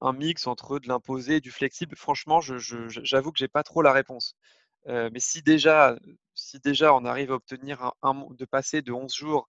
un 0.00 0.12
mix 0.12 0.46
entre 0.46 0.78
de 0.78 0.88
l'imposé 0.88 1.36
et 1.36 1.40
du 1.40 1.50
flexible. 1.50 1.96
Franchement, 1.96 2.40
j'avoue 2.40 2.58
je, 2.58 2.88
je, 2.88 3.20
que 3.20 3.38
j'ai 3.38 3.48
pas 3.48 3.62
trop 3.62 3.82
la 3.82 3.92
réponse. 3.92 4.36
mais 4.86 5.20
si 5.20 5.42
déjà, 5.42 5.96
si 6.34 6.60
déjà 6.60 6.94
on 6.94 7.04
arrive 7.04 7.32
à 7.32 7.36
obtenir 7.36 7.92
de 8.04 8.44
passer 8.44 8.82
de 8.82 8.92
11 8.92 9.14
jours 9.14 9.48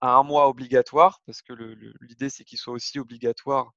à 0.00 0.14
un 0.16 0.22
mois 0.24 0.48
obligatoire, 0.48 1.20
parce 1.26 1.42
que 1.42 1.52
l'idée 2.00 2.30
c'est 2.30 2.44
qu'il 2.44 2.58
soit 2.58 2.74
aussi 2.74 2.98
obligatoire 2.98 3.72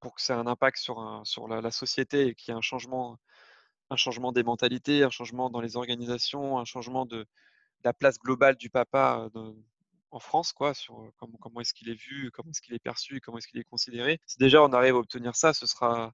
pour 0.00 0.14
que 0.14 0.22
ça 0.22 0.34
ait 0.34 0.38
un 0.38 0.46
impact 0.46 0.78
sur, 0.78 1.00
la, 1.48 1.70
société 1.70 2.28
et 2.28 2.34
qu'il 2.34 2.52
y 2.52 2.54
ait 2.54 2.58
un 2.58 2.62
changement, 2.62 3.18
un 3.90 3.96
changement 3.96 4.32
des 4.32 4.42
mentalités, 4.44 5.04
un 5.04 5.10
changement 5.10 5.50
dans 5.50 5.60
les 5.60 5.76
organisations, 5.76 6.58
un 6.58 6.64
changement 6.64 7.06
de, 7.06 7.26
la 7.84 7.92
place 7.92 8.18
globale 8.18 8.56
du 8.56 8.70
papa 8.70 9.28
en 10.12 10.20
France, 10.20 10.52
quoi, 10.52 10.74
sur 10.74 11.10
comment, 11.18 11.60
est-ce 11.60 11.74
qu'il 11.74 11.88
est 11.88 11.94
vu, 11.94 12.30
comment 12.32 12.50
est-ce 12.50 12.60
qu'il 12.60 12.74
est 12.74 12.78
perçu, 12.78 13.20
comment 13.20 13.38
est-ce 13.38 13.48
qu'il 13.48 13.60
est 13.60 13.64
considéré. 13.64 14.20
Si 14.26 14.38
déjà 14.38 14.62
on 14.62 14.72
arrive 14.72 14.94
à 14.94 14.98
obtenir 14.98 15.34
ça, 15.36 15.52
ce 15.54 15.66
sera, 15.66 16.12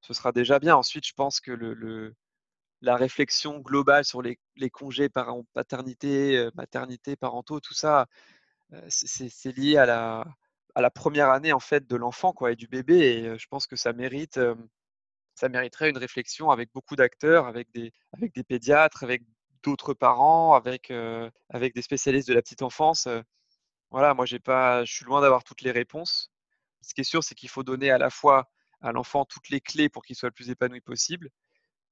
ce 0.00 0.14
sera 0.14 0.32
déjà 0.32 0.58
bien. 0.58 0.76
Ensuite, 0.76 1.06
je 1.06 1.12
pense 1.14 1.40
que 1.40 1.50
le, 1.50 2.14
la 2.82 2.96
réflexion 2.96 3.58
globale 3.60 4.04
sur 4.04 4.22
les, 4.22 4.38
congés 4.70 5.08
parent, 5.08 5.44
paternité, 5.54 6.48
maternité, 6.54 7.16
parentaux, 7.16 7.60
tout 7.60 7.74
ça, 7.74 8.06
c'est 8.88 9.56
lié 9.56 9.76
à 9.76 9.86
la, 9.86 10.24
à 10.74 10.80
la 10.80 10.90
première 10.90 11.30
année 11.30 11.52
en 11.52 11.60
fait 11.60 11.86
de 11.86 11.96
l'enfant 11.96 12.32
quoi 12.32 12.52
et 12.52 12.56
du 12.56 12.68
bébé. 12.68 12.98
Et 12.98 13.38
je 13.38 13.46
pense 13.48 13.66
que 13.66 13.76
ça 13.76 13.92
mérite, 13.92 14.40
ça 15.34 15.48
mériterait 15.48 15.90
une 15.90 15.98
réflexion 15.98 16.50
avec 16.50 16.72
beaucoup 16.72 16.96
d'acteurs, 16.96 17.46
avec 17.46 17.70
des, 17.72 17.92
avec 18.12 18.34
des 18.34 18.44
pédiatres, 18.44 19.02
avec 19.04 19.22
d'autres 19.66 19.94
parents, 19.94 20.54
avec, 20.54 20.92
avec 21.50 21.74
des 21.74 21.82
spécialistes 21.82 22.28
de 22.28 22.34
la 22.34 22.42
petite 22.42 22.62
enfance. 22.62 23.08
Voilà, 23.90 24.14
moi 24.14 24.26
j'ai 24.26 24.38
pas, 24.38 24.84
je 24.84 24.94
suis 24.94 25.04
loin 25.04 25.20
d'avoir 25.20 25.44
toutes 25.44 25.62
les 25.62 25.72
réponses. 25.72 26.30
Ce 26.82 26.94
qui 26.94 27.00
est 27.02 27.04
sûr, 27.04 27.24
c'est 27.24 27.34
qu'il 27.34 27.48
faut 27.48 27.64
donner 27.64 27.90
à 27.90 27.98
la 27.98 28.10
fois 28.10 28.48
à 28.80 28.92
l'enfant 28.92 29.24
toutes 29.24 29.48
les 29.50 29.60
clés 29.60 29.88
pour 29.88 30.04
qu'il 30.04 30.14
soit 30.16 30.28
le 30.28 30.32
plus 30.32 30.50
épanoui 30.50 30.80
possible, 30.80 31.30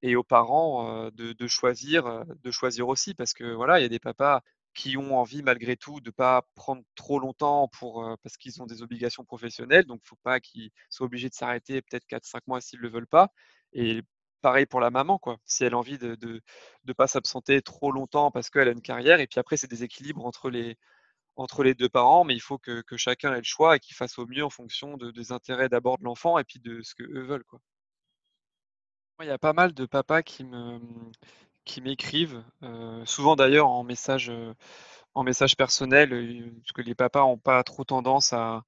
et 0.02 0.16
aux 0.16 0.22
parents 0.24 1.10
de, 1.10 1.32
de, 1.32 1.46
choisir, 1.48 2.24
de 2.26 2.50
choisir 2.50 2.88
aussi, 2.88 3.14
parce 3.14 3.32
que 3.34 3.44
voilà, 3.54 3.80
il 3.80 3.82
y 3.82 3.86
a 3.86 3.88
des 3.88 3.98
papas 3.98 4.42
qui 4.74 4.96
ont 4.96 5.18
envie 5.18 5.42
malgré 5.42 5.76
tout 5.76 6.00
de 6.00 6.08
ne 6.08 6.12
pas 6.12 6.42
prendre 6.54 6.82
trop 6.94 7.18
longtemps 7.18 7.68
pour, 7.68 8.04
parce 8.22 8.36
qu'ils 8.36 8.60
ont 8.62 8.66
des 8.66 8.82
obligations 8.82 9.24
professionnelles, 9.24 9.86
donc 9.86 10.00
il 10.02 10.06
ne 10.06 10.08
faut 10.08 10.22
pas 10.22 10.40
qu'ils 10.40 10.70
soient 10.90 11.06
obligés 11.06 11.28
de 11.28 11.34
s'arrêter 11.34 11.80
peut-être 11.82 12.06
4-5 12.06 12.40
mois 12.46 12.60
s'ils 12.60 12.80
ne 12.80 12.84
le 12.84 12.90
veulent 12.90 13.06
pas. 13.06 13.30
Pareil 14.44 14.66
pour 14.66 14.80
la 14.80 14.90
maman, 14.90 15.18
quoi. 15.18 15.38
Si 15.46 15.64
elle 15.64 15.72
a 15.74 15.78
envie 15.78 15.98
de 15.98 16.16
ne 16.84 16.92
pas 16.92 17.06
s'absenter 17.06 17.62
trop 17.62 17.90
longtemps 17.92 18.30
parce 18.30 18.50
qu'elle 18.50 18.68
a 18.68 18.72
une 18.72 18.82
carrière, 18.82 19.20
et 19.20 19.26
puis 19.26 19.40
après, 19.40 19.56
c'est 19.56 19.70
des 19.70 19.84
équilibres 19.84 20.26
entre 20.26 20.50
les, 20.50 20.76
entre 21.36 21.64
les 21.64 21.74
deux 21.74 21.88
parents, 21.88 22.24
mais 22.24 22.34
il 22.34 22.40
faut 22.40 22.58
que, 22.58 22.82
que 22.82 22.96
chacun 22.98 23.32
ait 23.34 23.38
le 23.38 23.44
choix 23.44 23.76
et 23.76 23.80
qu'il 23.80 23.96
fasse 23.96 24.18
au 24.18 24.26
mieux 24.26 24.44
en 24.44 24.50
fonction 24.50 24.98
de, 24.98 25.10
des 25.12 25.32
intérêts 25.32 25.70
d'abord 25.70 25.98
de 25.98 26.04
l'enfant 26.04 26.38
et 26.38 26.44
puis 26.44 26.60
de 26.60 26.82
ce 26.82 26.94
qu'eux 26.94 27.22
veulent, 27.22 27.44
quoi. 27.44 27.60
Il 29.20 29.26
y 29.26 29.30
a 29.30 29.38
pas 29.38 29.52
mal 29.52 29.72
de 29.72 29.86
papas 29.86 30.22
qui 30.22 30.44
qui 31.64 31.80
m'écrivent, 31.80 32.44
euh, 32.62 33.04
souvent 33.06 33.36
d'ailleurs 33.36 33.68
en 33.68 33.84
message, 33.84 34.30
euh, 34.30 34.54
en 35.14 35.24
message 35.24 35.56
personnel, 35.56 36.12
euh, 36.12 36.50
parce 36.60 36.72
que 36.72 36.82
les 36.82 36.94
papas 36.94 37.20
n'ont 37.20 37.38
pas 37.38 37.62
trop 37.64 37.84
tendance 37.84 38.32
à, 38.32 38.64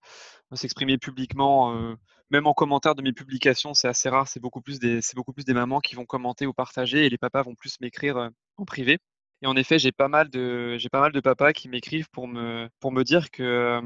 s'exprimer 0.54 0.98
publiquement, 0.98 1.96
même 2.30 2.46
en 2.46 2.54
commentaire 2.54 2.94
de 2.94 3.02
mes 3.02 3.12
publications, 3.12 3.74
c'est 3.74 3.88
assez 3.88 4.08
rare, 4.08 4.28
c'est 4.28 4.40
beaucoup 4.40 4.60
plus 4.60 4.78
des 4.78 5.54
mamans 5.54 5.80
qui 5.80 5.94
vont 5.94 6.06
commenter 6.06 6.46
ou 6.46 6.52
partager 6.52 7.06
et 7.06 7.08
les 7.08 7.18
papas 7.18 7.42
vont 7.42 7.54
plus 7.54 7.80
m'écrire, 7.80 8.30
en 8.56 8.64
privé. 8.64 8.98
Et 9.42 9.46
en 9.46 9.56
effet, 9.56 9.78
j'ai 9.78 9.92
pas 9.92 10.08
mal 10.08 10.30
de 10.30 11.20
papas 11.20 11.52
qui 11.52 11.68
m'écrivent 11.68 12.08
pour 12.10 12.26
me 12.28 12.68
pour 12.80 12.92
me 12.92 13.04
dire 13.04 13.30
que, 13.30 13.80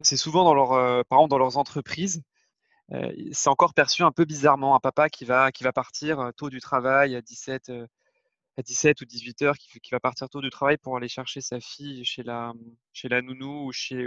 c'est 0.00 0.16
souvent 0.16 0.44
dans 0.44 0.54
leur, 0.54 0.70
par 1.06 1.18
exemple 1.18 1.30
dans 1.30 1.38
leurs 1.38 1.58
entreprises, 1.58 2.22
c'est 3.32 3.48
encore 3.50 3.74
perçu 3.74 4.02
un 4.02 4.12
peu 4.12 4.24
bizarrement, 4.24 4.74
un 4.74 4.80
papa 4.80 5.08
qui 5.08 5.24
va 5.24 5.52
qui 5.52 5.64
va 5.64 5.72
partir, 5.72 6.32
tôt 6.36 6.50
du 6.50 6.60
travail 6.60 7.14
à 7.16 7.22
17, 7.22 7.70
à 8.58 8.62
17 8.62 9.00
ou 9.00 9.04
18 9.04 9.42
heures, 9.42 9.58
qui, 9.58 9.90
va 9.90 10.00
partir 10.00 10.28
tôt 10.28 10.40
du 10.40 10.50
travail 10.50 10.76
pour 10.78 10.96
aller 10.96 11.08
chercher 11.08 11.40
sa 11.40 11.60
fille 11.60 12.04
chez 12.04 12.22
la, 12.22 12.52
chez 12.92 13.08
la 13.08 13.22
nounou 13.22 13.66
ou, 13.66 13.72
chez, 13.72 14.06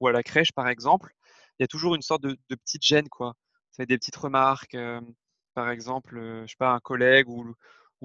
ou 0.00 0.08
à 0.08 0.12
la 0.12 0.22
crèche, 0.22 0.52
par 0.52 0.68
exemple, 0.68 1.14
il 1.58 1.62
y 1.62 1.64
a 1.64 1.68
toujours 1.68 1.94
une 1.94 2.02
sorte 2.02 2.22
de, 2.22 2.36
petite 2.48 2.82
gêne, 2.82 3.08
quoi. 3.08 3.34
Fait 3.76 3.86
des 3.86 3.98
petites 3.98 4.16
remarques, 4.16 4.76
par 5.54 5.70
exemple, 5.70 6.16
je 6.46 6.50
sais 6.50 6.56
pas, 6.58 6.72
un 6.72 6.80
collègue 6.80 7.28
ou, 7.28 7.54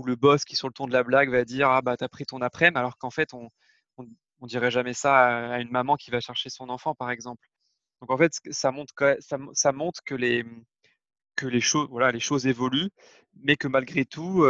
le 0.06 0.16
boss 0.16 0.46
qui, 0.46 0.56
sur 0.56 0.68
le 0.68 0.74
ton 0.74 0.88
de 0.88 0.94
la 0.94 1.04
blague, 1.04 1.30
va 1.30 1.44
dire 1.46 1.70
Ah, 1.70 1.82
bah, 1.82 1.98
t'as 1.98 2.08
pris 2.08 2.26
ton 2.26 2.42
après-midi, 2.42 2.78
alors 2.80 2.98
qu'en 2.98 3.10
fait, 3.10 3.34
on, 3.34 3.50
on, 3.98 4.48
dirait 4.48 4.72
jamais 4.72 4.94
ça 4.94 5.52
à 5.54 5.60
une 5.60 5.72
maman 5.72 5.98
qui 5.98 6.12
va 6.12 6.22
chercher 6.22 6.50
son 6.50 6.70
enfant, 6.70 6.96
par 6.96 7.12
exemple. 7.12 7.46
Donc, 8.02 8.12
en 8.12 8.18
fait, 8.18 8.34
ça 8.52 8.72
montre, 8.72 8.94
que 10.06 10.16
les, 10.16 10.46
que 11.36 11.48
les 11.48 11.62
choses, 11.62 11.88
voilà, 11.90 12.12
les 12.12 12.20
choses 12.20 12.48
évoluent, 12.48 12.92
mais 13.44 13.58
que 13.58 13.68
malgré 13.68 14.06
tout, 14.06 14.46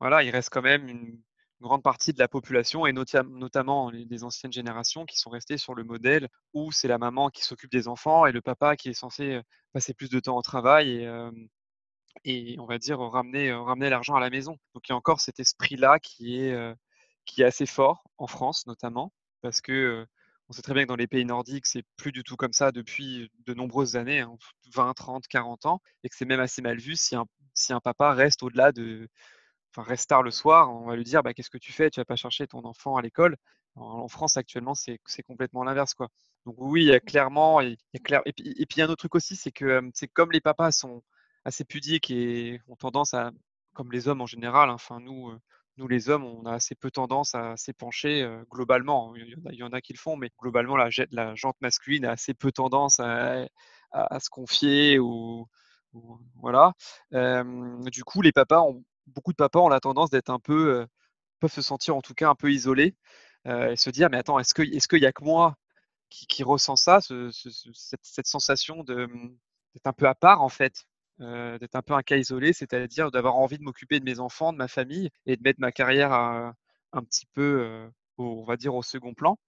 voilà, 0.00 0.22
il 0.22 0.30
reste 0.30 0.50
quand 0.50 0.62
même 0.62 0.88
une 0.88 1.20
grande 1.60 1.82
partie 1.82 2.12
de 2.12 2.18
la 2.18 2.28
population, 2.28 2.86
et 2.86 2.92
notamment 2.92 3.90
les, 3.90 4.24
anciennes 4.24 4.52
générations, 4.52 5.06
qui 5.06 5.18
sont 5.18 5.30
restées 5.30 5.58
sur 5.58 5.74
le 5.74 5.84
modèle 5.84 6.28
où 6.52 6.72
c'est 6.72 6.88
la 6.88 6.98
maman 6.98 7.30
qui 7.30 7.44
s'occupe 7.44 7.70
des 7.70 7.88
enfants 7.88 8.26
et 8.26 8.32
le 8.32 8.42
papa 8.42 8.76
qui 8.76 8.90
est 8.90 8.94
censé 8.94 9.40
passer 9.72 9.94
plus 9.94 10.10
de 10.10 10.20
temps 10.20 10.36
au 10.36 10.42
travail 10.42 10.90
et, 10.90 11.08
et 12.24 12.58
on 12.58 12.66
va 12.66 12.78
dire 12.78 12.98
ramener, 12.98 13.52
ramener 13.52 13.90
l'argent 13.90 14.14
à 14.14 14.20
la 14.20 14.30
maison. 14.30 14.56
Donc 14.74 14.88
il 14.88 14.92
y 14.92 14.94
a 14.94 14.96
encore 14.96 15.20
cet 15.20 15.40
esprit-là 15.40 15.98
qui 15.98 16.38
est, 16.38 16.74
qui 17.24 17.42
est 17.42 17.46
assez 17.46 17.66
fort 17.66 18.04
en 18.18 18.26
France 18.26 18.66
notamment, 18.66 19.12
parce 19.42 19.60
que 19.60 20.06
on 20.48 20.52
sait 20.52 20.62
très 20.62 20.74
bien 20.74 20.84
que 20.84 20.88
dans 20.88 20.96
les 20.96 21.08
pays 21.08 21.24
nordiques, 21.24 21.66
c'est 21.66 21.82
plus 21.96 22.12
du 22.12 22.22
tout 22.22 22.36
comme 22.36 22.52
ça 22.52 22.70
depuis 22.70 23.30
de 23.46 23.54
nombreuses 23.54 23.96
années, 23.96 24.24
20, 24.72 24.94
30, 24.94 25.26
40 25.26 25.66
ans, 25.66 25.80
et 26.04 26.08
que 26.08 26.14
c'est 26.16 26.24
même 26.24 26.40
assez 26.40 26.62
mal 26.62 26.78
vu 26.78 26.94
si 26.94 27.16
un, 27.16 27.26
si 27.54 27.72
un 27.72 27.80
papa 27.80 28.12
reste 28.12 28.44
au-delà 28.44 28.70
de, 28.70 29.08
enfin, 29.76 30.22
le 30.22 30.30
soir, 30.30 30.74
on 30.74 30.86
va 30.86 30.96
lui 30.96 31.04
dire 31.04 31.22
bah, 31.22 31.34
qu'est-ce 31.34 31.50
que 31.50 31.58
tu 31.58 31.72
fais? 31.72 31.90
Tu 31.90 32.00
vas 32.00 32.04
pas 32.04 32.16
chercher 32.16 32.46
ton 32.46 32.64
enfant 32.64 32.96
à 32.96 33.02
l'école. 33.02 33.36
En, 33.76 34.08
France 34.08 34.36
actuellement, 34.36 34.74
c'est 34.74 34.98
complètement 35.26 35.62
l'inverse 35.64 35.94
quoi. 35.94 36.08
Donc 36.46 36.56
oui, 36.58 36.90
clairement, 37.06 37.60
il 37.60 37.76
y 37.92 37.96
a 37.96 38.00
clair... 38.00 38.22
et, 38.24 38.32
puis, 38.32 38.54
il 38.56 38.78
y 38.78 38.82
a 38.82 38.86
un 38.86 38.88
autre 38.88 38.96
truc 38.96 39.14
aussi, 39.14 39.36
c'est 39.36 39.52
que 39.52 39.82
c'est 39.94 40.08
comme 40.08 40.32
les 40.32 40.40
papas 40.40 40.72
sont 40.72 41.02
assez 41.44 41.64
pudiques 41.64 42.10
et 42.10 42.60
ont 42.68 42.76
tendance 42.76 43.14
à, 43.14 43.32
comme 43.74 43.92
les 43.92 44.08
hommes 44.08 44.22
en 44.22 44.26
général, 44.26 44.70
hein, 44.70 44.74
enfin 44.74 45.00
nous, 45.00 45.32
nous 45.76 45.88
les 45.88 46.08
hommes, 46.08 46.24
on 46.24 46.46
a 46.46 46.54
assez 46.54 46.74
peu 46.74 46.90
tendance 46.90 47.34
à 47.34 47.56
s'épancher 47.56 48.26
globalement. 48.50 49.14
Il 49.16 49.36
y, 49.52 49.62
en 49.62 49.72
a, 49.72 49.80
qui 49.80 49.92
le 49.92 49.98
font, 49.98 50.16
mais 50.16 50.30
globalement 50.40 50.76
la, 50.76 50.88
jante 51.34 51.60
masculine 51.60 52.06
a 52.06 52.12
assez 52.12 52.34
peu 52.34 52.52
tendance 52.52 53.00
à, 53.00 53.46
à, 53.92 54.20
se 54.20 54.30
confier 54.30 54.98
ou, 54.98 55.46
voilà. 56.36 56.72
du 57.12 58.04
coup, 58.04 58.22
les 58.22 58.32
papas 58.32 58.62
ont 58.62 58.84
beaucoup 59.06 59.32
de 59.32 59.36
papas 59.36 59.60
ont 59.60 59.68
la 59.68 59.80
tendance 59.80 60.10
d'être 60.10 60.30
un 60.30 60.38
peu, 60.38 60.86
peuvent 61.40 61.52
se 61.52 61.62
sentir 61.62 61.96
en 61.96 62.02
tout 62.02 62.14
cas 62.14 62.28
un 62.30 62.34
peu 62.34 62.52
isolés 62.52 62.94
et 63.46 63.76
se 63.76 63.90
dire 63.90 64.10
mais 64.10 64.18
attends, 64.18 64.38
est-ce 64.38 64.54
qu'il 64.54 64.74
est 64.74 64.92
y 65.00 65.06
a 65.06 65.12
que 65.12 65.24
moi 65.24 65.56
qui, 66.10 66.42
ressent 66.42 66.76
ça, 66.76 67.00
cette, 67.00 68.26
sensation 68.26 68.82
mmh, 68.82 69.36
d'être 69.74 69.86
un 69.86 69.92
peu 69.92 70.06
à 70.06 70.14
part 70.14 70.42
en 70.42 70.48
fait, 70.48 70.86
d'être 71.18 71.76
un 71.76 71.82
peu 71.82 71.94
un 71.94 72.02
cas 72.02 72.16
isolé, 72.16 72.52
c'est-à-dire 72.52 73.10
d'avoir 73.10 73.36
envie 73.36 73.58
de 73.58 73.62
m'occuper 73.64 74.00
de 74.00 74.04
mes 74.04 74.20
enfants, 74.20 74.52
de 74.52 74.58
ma 74.58 74.68
famille 74.68 75.10
et 75.26 75.36
de 75.36 75.42
mettre 75.42 75.60
ma 75.60 75.72
carrière 75.72 76.12
un 76.12 77.02
petit 77.04 77.26
peu, 77.26 77.88
on 78.18 78.44
va 78.44 78.56
dire, 78.56 78.74
au 78.74 78.82
second 78.82 79.14
plan? 79.14 79.38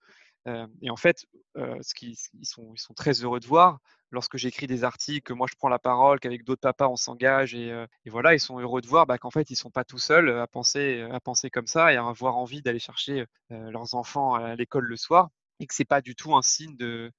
Et 0.83 0.91
en 0.91 0.97
fait, 0.97 1.27
ce 1.57 1.95
qu'ils 1.95 2.17
sont, 2.43 2.73
ils 2.75 2.81
sont 2.81 2.95
très 2.95 3.13
heureux 3.13 3.41
de 3.41 3.47
voir, 3.47 3.79
lorsque 4.11 4.37
j'écris 4.37 4.67
des 4.67 4.85
articles, 4.85 5.23
que 5.23 5.33
moi 5.33 5.47
je 5.51 5.57
prends 5.57 5.69
la 5.69 5.79
parole, 5.79 6.21
qu'avec 6.21 6.45
d'autres 6.45 6.61
papas 6.61 6.89
on 6.89 6.97
s'engage 6.97 7.55
et, 7.55 7.73
voilà, 8.07 8.35
ils 8.35 8.41
sont 8.41 8.59
heureux 8.59 8.81
de 8.81 8.87
voir 8.87 9.07
bah, 9.07 9.19
qu'en 9.19 9.31
fait 9.31 9.51
ils 9.51 9.57
sont 9.57 9.71
pas 9.71 9.85
tout 9.85 9.99
seuls 9.99 10.31
à 10.39 10.47
penser, 10.47 11.07
à 11.11 11.21
penser 11.21 11.51
comme 11.51 11.67
ça 11.67 11.93
et 11.93 11.97
à 11.97 12.07
avoir 12.07 12.37
envie 12.37 12.63
d'aller 12.63 12.79
chercher 12.79 13.27
leurs 13.51 13.95
enfants 13.95 14.35
à 14.35 14.55
l'école 14.57 14.85
le 14.85 14.97
soir 14.97 15.29
et 15.61 15.67
que 15.67 15.75
c'est 15.75 15.85
pas 15.85 16.01
du 16.01 16.15
tout 16.15 16.35
un 16.37 16.43
signe 16.43 16.77
de 16.77 17.11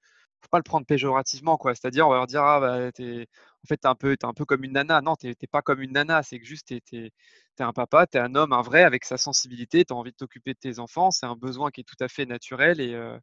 faut 0.42 0.48
pas 0.50 0.58
le 0.60 0.64
prendre 0.64 0.86
péjorativement 0.86 1.58
quoi. 1.58 1.76
C'est-à-dire 1.76 2.08
on 2.08 2.12
va 2.12 2.16
leur 2.18 2.28
dire 2.28 2.44
ah 2.44 2.60
bah 2.60 2.90
es... 2.98 3.28
en 3.66 3.68
fait 3.68 3.78
t'es 3.78 3.88
un 3.88 3.96
es 4.02 4.26
un 4.26 4.34
peu 4.34 4.46
comme 4.46 4.64
une 4.64 4.74
nana 4.74 5.02
non 5.02 5.16
t'es 5.16 5.36
pas 5.52 5.62
comme 5.62 5.82
une 5.82 5.94
nana 5.94 6.24
c'est 6.24 6.40
que 6.40 6.46
juste 6.46 6.68
t'es 6.68 6.82
es, 6.94 7.12
es, 7.60 7.64
un 7.64 7.74
papa 7.74 8.08
t'es 8.08 8.20
un 8.20 8.36
homme 8.36 8.54
un 8.54 8.62
vrai 8.62 8.84
avec 8.84 9.06
sa 9.06 9.18
sensibilité 9.18 9.86
t'as 9.86 9.96
envie 9.96 10.12
de 10.12 10.16
t'occuper 10.18 10.54
de 10.54 10.60
tes 10.60 10.80
enfants 10.80 11.12
c'est 11.12 11.26
un 11.26 11.36
besoin 11.36 11.72
qui 11.72 11.82
est 11.82 11.84
tout 11.84 12.02
à 12.02 12.08
fait 12.08 12.26
naturel 12.26 12.80
et, 12.82 12.94
euh, 12.94 13.18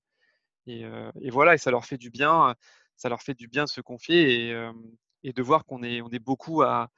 et, 0.66 1.30
voilà, 1.30 1.54
et 1.54 1.58
ça 1.58 1.70
leur 1.70 1.84
fait 1.84 1.96
du 1.98 2.10
bien, 2.10 2.54
ça 2.96 3.08
leur 3.08 3.22
fait 3.22 3.34
du 3.34 3.48
bien 3.48 3.64
de 3.64 3.68
se 3.68 3.80
confier 3.80 4.50
et, 4.50 4.70
et 5.22 5.32
de 5.32 5.42
voir 5.42 5.64
qu'on 5.64 5.82
est, 5.82 6.00
on 6.02 6.10
est 6.10 6.18
beaucoup 6.18 6.62
à, 6.62 6.90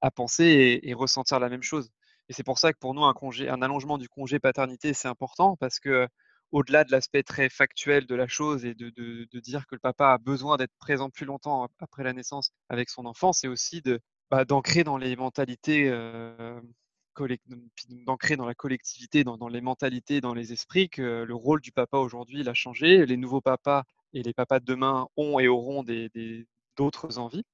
à 0.00 0.10
penser 0.10 0.80
et, 0.82 0.94
ressentir 0.94 1.40
la 1.40 1.48
même 1.48 1.62
chose. 1.62 1.90
Et 2.28 2.32
c'est 2.32 2.44
pour 2.44 2.58
ça 2.58 2.72
que 2.72 2.78
pour 2.78 2.94
nous, 2.94 3.04
un, 3.04 3.14
congé, 3.14 3.48
un 3.48 3.62
allongement 3.62 3.98
du 3.98 4.08
congé 4.08 4.40
paternité, 4.40 4.94
c'est 4.94 5.08
important 5.08 5.56
parce 5.56 5.80
que 5.80 6.08
au-delà 6.56 6.84
de 6.84 6.90
l'aspect 6.90 7.22
très 7.22 7.50
factuel 7.50 8.06
de 8.06 8.14
la 8.14 8.26
chose 8.26 8.64
et 8.64 8.74
de, 8.74 8.88
de, 8.88 9.40
dire 9.40 9.66
que 9.66 9.74
le 9.74 9.78
papa 9.78 10.14
a 10.14 10.18
besoin 10.18 10.56
d'être 10.56 10.72
présent 10.78 11.10
plus 11.10 11.26
longtemps 11.26 11.68
après 11.80 12.02
la 12.02 12.14
naissance 12.14 12.50
avec 12.70 12.88
son 12.88 13.04
enfant, 13.04 13.34
c'est 13.34 13.46
aussi 13.46 13.82
de 13.82 14.00
bah, 14.30 14.46
d'ancrer 14.46 14.82
dans 14.82 14.96
les 14.96 15.16
mentalités, 15.16 15.86
euh, 15.90 16.58
d'ancrer 18.06 18.36
dans 18.36 18.46
la 18.46 18.54
collectivité, 18.54 19.22
dans, 19.22 19.36
dans, 19.36 19.48
les 19.48 19.60
mentalités, 19.60 20.22
dans 20.22 20.32
les 20.32 20.54
esprits 20.54 20.88
que 20.88 21.24
le 21.24 21.34
rôle 21.34 21.60
du 21.60 21.72
papa 21.72 21.98
aujourd'hui 21.98 22.40
il 22.40 22.48
a 22.48 22.54
changé. 22.54 23.04
Les 23.04 23.18
nouveaux 23.18 23.42
papas 23.42 23.82
et 24.14 24.22
les 24.22 24.32
papas 24.32 24.58
de 24.58 24.64
demain 24.64 25.08
ont 25.18 25.38
et 25.38 25.48
auront 25.48 25.82
des, 25.82 26.10
d'autres 26.78 27.18
envies. 27.18 27.44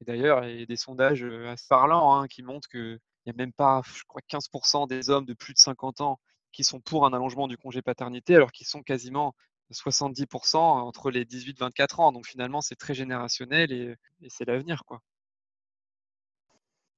Et 0.00 0.04
d'ailleurs, 0.04 0.44
il 0.44 0.60
y 0.60 0.62
a 0.62 0.66
des 0.66 0.76
sondages 0.76 1.24
assez 1.24 1.66
parlants 1.68 2.14
hein, 2.14 2.28
qui 2.28 2.44
montrent 2.44 2.68
qu'il 2.68 3.00
n'y 3.26 3.32
a 3.32 3.36
même 3.36 3.52
pas, 3.52 3.82
je 3.84 4.04
crois, 4.06 4.22
15% 4.30 4.86
des 4.86 5.10
hommes 5.10 5.26
de 5.26 5.34
plus 5.34 5.54
de 5.54 5.58
50 5.58 6.02
ans 6.02 6.20
qui 6.52 6.64
sont 6.64 6.80
pour 6.80 7.06
un 7.06 7.12
allongement 7.12 7.48
du 7.48 7.56
congé 7.56 7.82
paternité, 7.82 8.34
alors 8.34 8.52
qu'ils 8.52 8.66
sont 8.66 8.82
quasiment 8.82 9.34
70% 9.70 10.56
entre 10.56 11.10
les 11.10 11.24
18 11.24 11.50
et 11.50 11.60
24 11.60 12.00
ans. 12.00 12.12
Donc 12.12 12.26
finalement, 12.26 12.60
c'est 12.60 12.76
très 12.76 12.94
générationnel 12.94 13.72
et, 13.72 13.96
c'est 14.28 14.44
l'avenir. 14.46 14.84
quoi. 14.84 15.00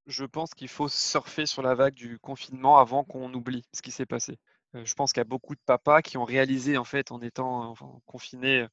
Je 0.07 0.25
pense 0.25 0.55
qu'il 0.55 0.69
faut 0.69 0.89
surfer 0.89 1.47
sur 1.47 1.63
la 1.63 1.75
vague 1.75 1.95
du 1.95 2.19
confinement 2.19 2.79
avant 2.79 3.05
qu'on 3.05 3.33
oublie 3.35 3.65
ce 3.73 3.83
qui 3.83 3.91
s'est 3.91 4.07
passé. 4.07 4.39
je 4.75 4.95
pense 4.95 5.13
qu'il 5.13 5.21
y 5.21 5.23
a 5.23 5.25
beaucoup 5.25 5.55
de 5.55 5.61
papas 5.67 6.03
qui 6.03 6.17
ont 6.17 6.25
réalisé, 6.25 6.79
en 6.79 6.85
fait, 6.85 7.13
en 7.13 7.21
étant 7.21 7.75
confinés 8.07 8.67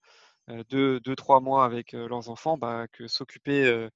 deux, 0.69 0.99
deux, 1.01 1.15
trois 1.15 1.41
mois 1.41 1.65
avec 1.65 1.91
leurs 1.91 2.29
enfants, 2.29 2.57
bah, 2.57 2.87
que 2.91 3.07
s'occuper 3.07 3.89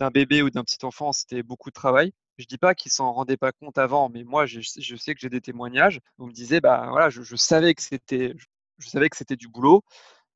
d'un 0.00 0.10
bébé 0.10 0.42
ou 0.42 0.50
d'un 0.50 0.64
petit 0.64 0.84
enfant, 0.84 1.12
c'était 1.12 1.42
beaucoup 1.42 1.70
de 1.70 1.74
travail. 1.74 2.12
Je 2.40 2.46
dis 2.46 2.58
pas 2.58 2.74
qu'ils 2.74 2.90
s'en 2.90 3.12
rendaient 3.12 3.36
pas 3.36 3.52
compte 3.52 3.76
avant, 3.76 4.08
mais 4.08 4.24
moi, 4.24 4.46
je, 4.46 4.60
sais 4.62 5.14
que 5.14 5.20
j'ai 5.20 5.28
des 5.28 5.42
témoignages 5.42 6.00
on 6.18 6.26
me 6.26 6.32
disait, 6.32 6.60
bah 6.60 6.86
voilà, 6.90 7.10
je, 7.10 7.36
savais 7.36 7.74
que 7.74 7.82
c'était, 7.82 8.34
je, 8.78 8.88
savais 8.88 9.10
que 9.10 9.16
c'était 9.16 9.36
du 9.36 9.48
boulot, 9.48 9.82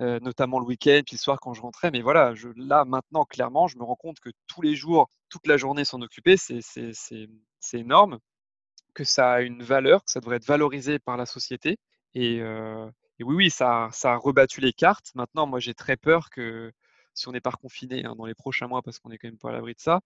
notamment 0.01 0.59
le 0.61 0.67
week-end, 0.67 1.01
puis 1.07 1.17
le 1.17 1.21
soir 1.21 1.38
quand 1.40 1.55
je 1.55 1.62
rentrais. 1.62 1.90
Mais 1.90 2.03
voilà, 2.03 2.35
là 2.57 2.85
maintenant, 2.85 3.25
clairement, 3.25 3.69
je 3.69 3.79
me 3.79 3.85
rends 3.85 3.97
compte 3.97 4.21
que 4.21 4.31
tous 4.47 4.61
les 4.61 4.75
jours, 4.75 5.09
toute 5.31 5.47
la 5.47 5.57
journée 5.57 5.85
s'en 5.87 6.03
occuper, 6.03 6.37
c'est 6.37 7.29
énorme, 7.73 8.19
que 8.95 9.05
ça 9.05 9.33
a 9.33 9.40
une 9.40 9.62
valeur, 9.62 10.05
que 10.05 10.11
ça 10.11 10.21
devrait 10.21 10.37
être 10.37 10.47
valorisé 10.47 10.99
par 10.99 11.17
la 11.17 11.27
société. 11.27 11.79
Et, 12.14 12.37
et 13.19 13.25
oui, 13.25 13.35
oui, 13.35 13.51
ça, 13.51 13.88
ça 13.93 14.12
a 14.12 14.17
rebattu 14.17 14.61
les 14.61 14.75
cartes. 14.75 15.11
Maintenant, 15.14 15.47
moi, 15.47 15.59
j'ai 15.59 15.75
très 15.75 15.97
peur 15.97 16.29
que 16.31 16.71
si 17.14 17.29
on 17.29 17.33
n'est 17.33 17.40
pas 17.40 17.50
reconfiné 17.50 18.05
hein, 18.05 18.14
dans 18.16 18.27
les 18.27 18.35
prochains 18.35 18.66
mois, 18.66 18.83
parce 18.83 18.98
qu'on 18.98 19.09
n'est 19.09 19.18
quand 19.18 19.29
même 19.29 19.38
pas 19.38 19.50
à 19.50 19.53
l'abri 19.53 19.74
de 19.74 19.81
ça, 19.81 20.00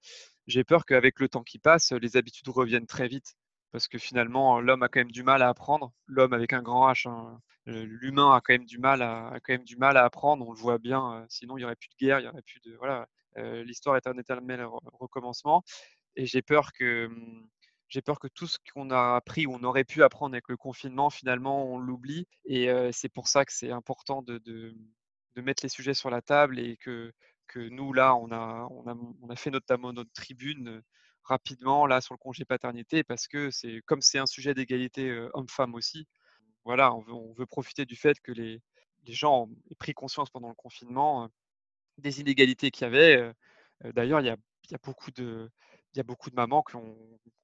j'ai 0.47 0.65
peur 0.65 0.85
qu'avec 0.85 1.21
le 1.21 1.29
temps 1.29 1.43
qui 1.43 1.59
passe, 1.59 1.93
les 1.93 2.17
habitudes 2.17 2.49
reviennent 2.49 2.87
très 2.87 3.09
vite. 3.09 3.35
Parce 3.71 3.87
que 3.87 3.99
finalement, 3.99 4.61
l'homme 4.61 4.83
a 4.83 4.89
quand 4.89 5.01
même 5.01 5.13
du 5.13 5.23
mal 5.23 5.43
à 5.43 5.49
apprendre. 5.49 5.93
L'homme 6.07 6.33
avec 6.33 6.53
un 6.53 6.63
grand 6.63 6.91
H, 6.91 7.09
hein, 7.09 7.41
l'humain 7.67 8.35
a 8.35 8.41
quand 8.41 8.55
même 8.55 8.65
du 8.65 8.79
mal 8.79 9.03
à, 9.03 9.33
quand 9.45 9.53
même 9.53 9.65
du 9.65 9.77
mal 9.77 9.97
à 9.97 10.05
apprendre. 10.05 10.47
On 10.49 10.53
le 10.53 10.59
voit 10.59 10.79
bien. 10.79 11.15
Euh, 11.15 11.27
sinon, 11.29 11.57
il 11.57 11.61
n'y 11.61 11.65
aurait 11.65 11.77
plus 11.77 11.91
de 11.91 11.97
guerre, 12.07 12.21
il 12.21 12.25
y 12.25 12.29
aurait 12.29 12.43
plus 12.43 12.61
de 12.61 12.75
voilà. 12.77 13.07
Euh, 13.37 13.63
l'histoire 13.65 13.97
est 13.97 14.07
un 14.07 14.17
éternel 14.19 14.67
recommencement. 14.95 15.63
Et 16.17 16.27
j'ai 16.27 16.43
peur 16.43 16.73
que 16.73 17.07
hum, 17.07 17.49
j'ai 17.89 18.03
peur 18.03 18.19
que 18.21 18.29
tout 18.29 18.47
ce 18.47 18.59
qu'on 18.73 18.91
a 18.91 19.17
appris 19.17 19.47
ou 19.47 19.55
on 19.55 19.63
aurait 19.65 19.85
pu 19.85 20.03
apprendre 20.03 20.35
avec 20.35 20.49
le 20.49 20.57
confinement, 20.57 21.11
finalement, 21.11 21.67
on 21.73 21.79
l'oublie. 21.79 22.27
Et 22.45 22.69
c'est 22.93 23.09
pour 23.09 23.29
ça 23.29 23.47
que 23.47 23.53
c'est 23.53 23.71
important 23.71 24.23
de, 24.23 24.75
mettre 25.43 25.65
les 25.65 25.69
sujets 25.69 25.95
sur 25.95 26.11
la 26.11 26.23
table 26.23 26.59
et 26.59 26.77
que, 26.77 27.13
que 27.47 27.61
nous, 27.61 27.93
là, 27.93 28.15
on 28.17 28.31
a, 28.33 28.69
on 28.71 28.87
a, 28.89 28.97
on 29.23 29.31
a 29.31 29.37
fait 29.37 29.51
notamment 29.51 29.93
notre 29.93 30.13
tribune 30.13 30.83
rapidement 31.25 31.87
là 31.87 32.01
sur 32.01 32.15
le 32.15 32.19
congé 32.19 32.45
paternité 32.45 33.05
parce 33.05 33.29
que 33.29 33.51
c'est 33.51 33.83
comme 33.87 34.01
c'est 34.01 34.19
un 34.19 34.27
sujet 34.27 34.55
d'égalité 34.55 35.29
homme-femme 35.35 35.75
aussi. 35.75 36.07
Voilà, 36.65 36.95
on 36.95 37.33
veut, 37.35 37.47
profiter 37.47 37.87
du 37.87 37.97
fait 37.97 38.21
que 38.21 38.33
les, 38.33 38.63
les 39.05 39.13
gens 39.13 39.45
ont 39.45 39.75
pris 39.79 39.95
conscience 39.95 40.31
pendant 40.31 40.49
le 40.49 40.55
confinement 40.55 41.31
des 41.99 42.21
inégalités 42.21 42.71
qu'il 42.71 42.85
y 42.85 42.87
avait. 42.87 43.33
D'ailleurs, 43.95 44.21
il 44.21 44.27
y 44.27 44.31
a, 44.31 44.37
y 44.71 44.75
a 44.75 44.79
beaucoup 44.83 45.11
de 45.11 45.51
il 45.95 45.99
y 45.99 46.01
a 46.01 46.05
beaucoup 46.05 46.31
de 46.31 46.35
mamans 46.35 46.63
qui 46.63 46.77
ont, 46.77 46.97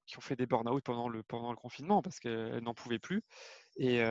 qui 0.05 0.17
ont 0.17 0.21
fait 0.21 0.35
des 0.35 0.45
burn-out 0.45 0.83
pendant 0.83 1.09
le, 1.09 1.23
pendant 1.23 1.51
le 1.51 1.57
confinement 1.57 2.01
parce 2.01 2.19
qu'elles 2.19 2.63
n'en 2.63 2.73
pouvaient 2.73 2.99
plus. 2.99 3.23
Et, 3.77 4.01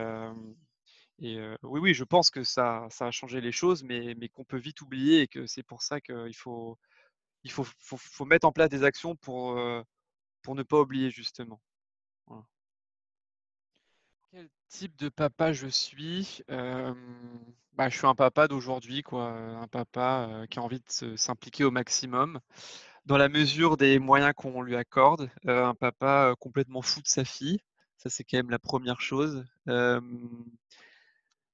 oui, 1.21 1.59
oui, 1.63 1.95
je 1.95 2.05
pense 2.05 2.31
que 2.31 2.45
ça, 2.45 2.87
ça 2.91 3.07
a 3.07 3.11
changé 3.11 3.41
les 3.41 3.53
choses, 3.53 3.83
mais, 3.83 4.15
mais 4.17 4.29
qu'on 4.29 4.45
peut 4.45 4.59
vite 4.59 4.81
oublier 4.83 5.23
et 5.23 5.29
que 5.29 5.47
c'est 5.47 5.63
pour 5.63 5.83
ça 5.83 6.01
qu'il 6.01 6.35
faut, 6.37 6.79
il 7.45 7.51
faut, 7.53 7.65
faut, 7.79 8.25
mettre 8.25 8.47
en 8.47 8.53
place 8.53 8.71
des 8.71 8.85
actions 8.85 9.17
pour, 9.17 9.59
pour 10.43 10.55
ne 10.55 10.63
pas 10.63 10.81
oublier 10.81 11.11
justement. 11.11 11.61
Quel 14.31 14.49
type 14.69 14.97
de 14.97 15.09
papa 15.09 15.53
je 15.53 15.69
suis? 15.69 16.43
Bah, 16.49 17.89
Je 17.89 17.97
suis 17.97 18.07
un 18.07 18.15
papa 18.15 18.49
d'aujourd'hui, 18.49 19.03
un 19.13 19.69
papa 19.69 20.45
qui 20.51 20.59
a 20.59 20.63
envie 20.63 20.81
de 20.81 21.17
s'impliquer 21.17 21.65
au 21.65 21.71
maximum 21.71 22.41
dans 23.07 23.17
la 23.17 23.29
mesure 23.29 23.77
des 23.77 23.99
moyens 23.99 24.33
qu'on 24.37 24.63
lui 24.63 24.77
accorde. 24.77 25.31
Un 25.47 25.75
papa 25.75 26.35
complètement 26.41 26.83
fou 26.83 27.01
de 27.01 27.09
sa 27.09 27.25
fille, 27.25 27.61
ça 27.97 28.11
c'est 28.11 28.25
quand 28.25 28.39
même 28.39 28.51
la 28.51 28.59
première 28.59 29.01
chose. 29.01 29.45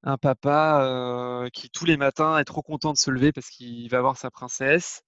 Un 0.02 0.16
papa 0.16 1.48
qui 1.52 1.70
tous 1.70 1.84
les 1.84 1.96
matins 1.96 2.38
est 2.38 2.44
trop 2.44 2.62
content 2.62 2.92
de 2.92 2.98
se 2.98 3.10
lever 3.10 3.32
parce 3.32 3.50
qu'il 3.50 3.88
va 3.90 4.00
voir 4.00 4.16
sa 4.16 4.30
princesse. 4.30 5.02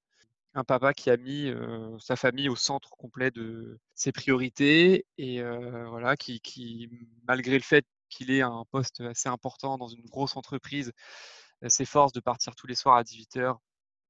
Un 0.55 0.65
papa 0.65 0.93
qui 0.93 1.11
a 1.11 1.17
mis 1.17 1.51
sa 1.99 2.17
famille 2.17 2.49
au 2.51 2.57
centre 2.57 2.91
complet 2.91 3.31
de 3.31 3.79
ses 3.95 4.13
priorités 4.13 5.07
et 5.19 5.43
voilà, 5.89 6.17
qui, 6.17 6.91
malgré 7.27 7.55
le 7.55 7.63
fait 7.63 7.87
qu'il 8.11 8.31
ait 8.31 8.43
un 8.43 8.65
poste 8.71 9.01
assez 9.01 9.29
important 9.29 9.79
dans 9.79 9.89
une 9.89 10.05
grosse 10.05 10.37
entreprise, 10.37 10.93
s'efforce 11.69 12.13
de 12.13 12.21
partir 12.21 12.55
tous 12.55 12.67
les 12.67 12.75
soirs 12.75 12.97
à 12.97 13.03
18h 13.03 13.57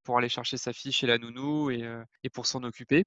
pour 0.02 0.18
aller 0.18 0.28
chercher 0.28 0.56
sa 0.56 0.72
fille 0.72 0.92
chez 0.92 1.06
la 1.06 1.18
nounou 1.18 1.70
et, 1.70 1.86
pour 2.32 2.46
s'en 2.46 2.64
occuper. 2.64 3.04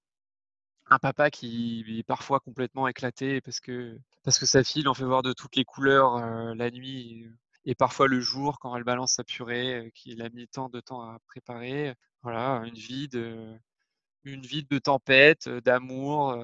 Un 0.87 0.99
papa 0.99 1.31
qui 1.31 1.83
est 1.99 2.03
parfois 2.03 2.39
complètement 2.39 2.87
éclaté 2.87 3.41
parce 3.41 3.59
que, 3.59 3.97
sa 4.27 4.63
fille 4.63 4.87
en 4.87 4.93
fait 4.93 5.03
voir 5.03 5.23
de 5.23 5.33
toutes 5.33 5.57
les 5.57 5.65
couleurs 5.65 6.19
la 6.55 6.71
nuit 6.71 7.27
et 7.65 7.75
parfois 7.75 8.07
le 8.07 8.19
jour 8.19 8.59
quand 8.59 8.75
elle 8.75 8.83
balance 8.83 9.13
sa 9.13 9.23
purée 9.23 9.91
qu'il 9.95 10.21
a 10.21 10.29
mis 10.29 10.47
tant 10.47 10.69
de 10.69 10.79
temps 10.79 11.01
à 11.01 11.19
préparer. 11.27 11.93
Voilà, 12.23 12.63
une 12.65 12.75
vie 12.75 13.07
de, 13.07 13.55
une 14.23 14.41
vie 14.41 14.63
de 14.63 14.79
tempête, 14.79 15.49
d'amour, 15.49 16.35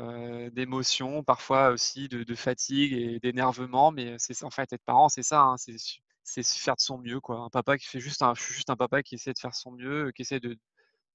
d'émotion, 0.52 1.24
parfois 1.24 1.70
aussi 1.72 2.08
de, 2.10 2.36
fatigue 2.36 2.94
et 2.94 3.20
d'énervement. 3.20 3.92
Mais 3.92 4.16
c'est 4.20 4.44
en 4.44 4.52
fait 4.52 4.72
être 4.74 4.84
parent, 4.86 5.10
c'est 5.10 5.24
ça. 5.24 5.42
Hein, 5.44 5.58
c'est 5.58 5.78
c'est 6.24 6.44
faire 6.46 6.76
de 6.76 6.82
son 6.82 7.00
mieux, 7.00 7.20
quoi. 7.20 7.40
Un 7.40 7.50
papa 7.50 7.78
qui 7.78 7.88
fait 7.88 8.00
juste 8.00 8.22
un, 8.22 8.36
je 8.36 8.42
suis 8.44 8.54
juste 8.54 8.70
un 8.70 8.76
papa 8.76 9.04
qui 9.04 9.16
essaie 9.16 9.34
de 9.34 9.40
faire 9.40 9.56
son 9.56 9.72
mieux, 9.72 10.12
qui 10.12 10.22
essaie 10.22 10.40
de 10.40 10.58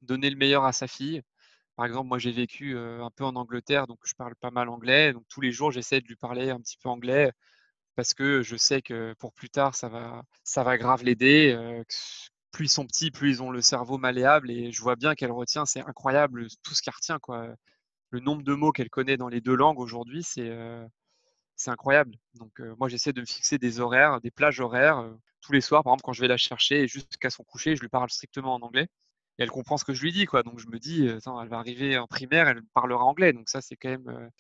donner 0.02 0.30
le 0.30 0.36
meilleur 0.36 0.64
à 0.64 0.72
sa 0.72 0.88
fille. 0.88 1.22
Par 1.76 1.86
exemple, 1.86 2.08
moi 2.08 2.18
j'ai 2.18 2.32
vécu 2.32 2.76
un 2.78 3.10
peu 3.14 3.24
en 3.24 3.36
Angleterre, 3.36 3.86
donc 3.86 4.00
je 4.04 4.14
parle 4.14 4.34
pas 4.36 4.50
mal 4.50 4.68
anglais. 4.68 5.12
Donc 5.12 5.24
tous 5.28 5.40
les 5.40 5.52
jours 5.52 5.70
j'essaie 5.72 6.00
de 6.00 6.06
lui 6.08 6.16
parler 6.16 6.50
un 6.50 6.60
petit 6.60 6.78
peu 6.78 6.88
anglais 6.88 7.32
parce 7.96 8.14
que 8.14 8.42
je 8.42 8.56
sais 8.56 8.82
que 8.82 9.14
pour 9.18 9.32
plus 9.32 9.50
tard 9.50 9.74
ça 9.74 9.88
va, 9.88 10.22
ça 10.44 10.62
va 10.64 10.78
grave 10.78 11.02
l'aider. 11.04 11.54
plus 12.52 12.66
ils 12.66 12.68
sont 12.70 12.86
petits, 12.86 13.10
plus 13.10 13.30
ils 13.30 13.42
ont 13.42 13.50
le 13.50 13.60
cerveau 13.62 13.98
malléable 13.98 14.50
et 14.50 14.72
je 14.72 14.80
vois 14.82 14.96
bien 14.96 15.14
qu'elle 15.14 15.32
retient. 15.32 15.66
C'est 15.66 15.80
incroyable 15.80 16.46
tout 16.62 16.74
ce 16.74 16.82
qu'elle 16.82 16.94
retient, 16.94 17.18
quoi. 17.18 17.48
Le 18.10 18.20
nombre 18.20 18.42
de 18.42 18.54
mots 18.54 18.72
qu'elle 18.72 18.90
connaît 18.90 19.16
dans 19.16 19.28
les 19.28 19.40
deux 19.40 19.54
langues 19.54 19.78
aujourd'hui, 19.78 20.22
c'est 20.22 20.50
incroyable. 21.66 22.16
Donc 22.34 22.60
moi 22.78 22.88
j'essaie 22.88 23.12
de 23.12 23.20
me 23.20 23.26
fixer 23.26 23.58
des 23.58 23.80
horaires, 23.80 24.20
des 24.20 24.30
plages 24.30 24.60
horaires 24.60 25.04
tous 25.42 25.52
les 25.52 25.60
soirs. 25.60 25.82
Par 25.84 25.92
exemple, 25.92 26.02
quand 26.04 26.12
je 26.12 26.20
vais 26.22 26.28
la 26.28 26.36
chercher 26.36 26.88
jusqu'à 26.88 27.30
son 27.30 27.44
coucher, 27.44 27.76
je 27.76 27.82
lui 27.82 27.88
parle 27.88 28.10
strictement 28.10 28.54
en 28.54 28.60
anglais. 28.62 28.88
Et 29.38 29.42
elle 29.42 29.50
comprend 29.50 29.76
ce 29.76 29.84
que 29.84 29.92
je 29.92 30.02
lui 30.02 30.12
dis, 30.12 30.24
quoi. 30.24 30.42
Donc 30.42 30.58
je 30.58 30.66
me 30.68 30.78
dis, 30.78 31.06
elle 31.06 31.48
va 31.48 31.58
arriver 31.58 31.98
en 31.98 32.06
primaire, 32.06 32.48
elle 32.48 32.62
parlera 32.72 33.04
anglais. 33.04 33.34
Donc 33.34 33.48
ça, 33.50 33.60
c'est 33.60 33.76
quand 33.76 33.90
même. 33.90 34.30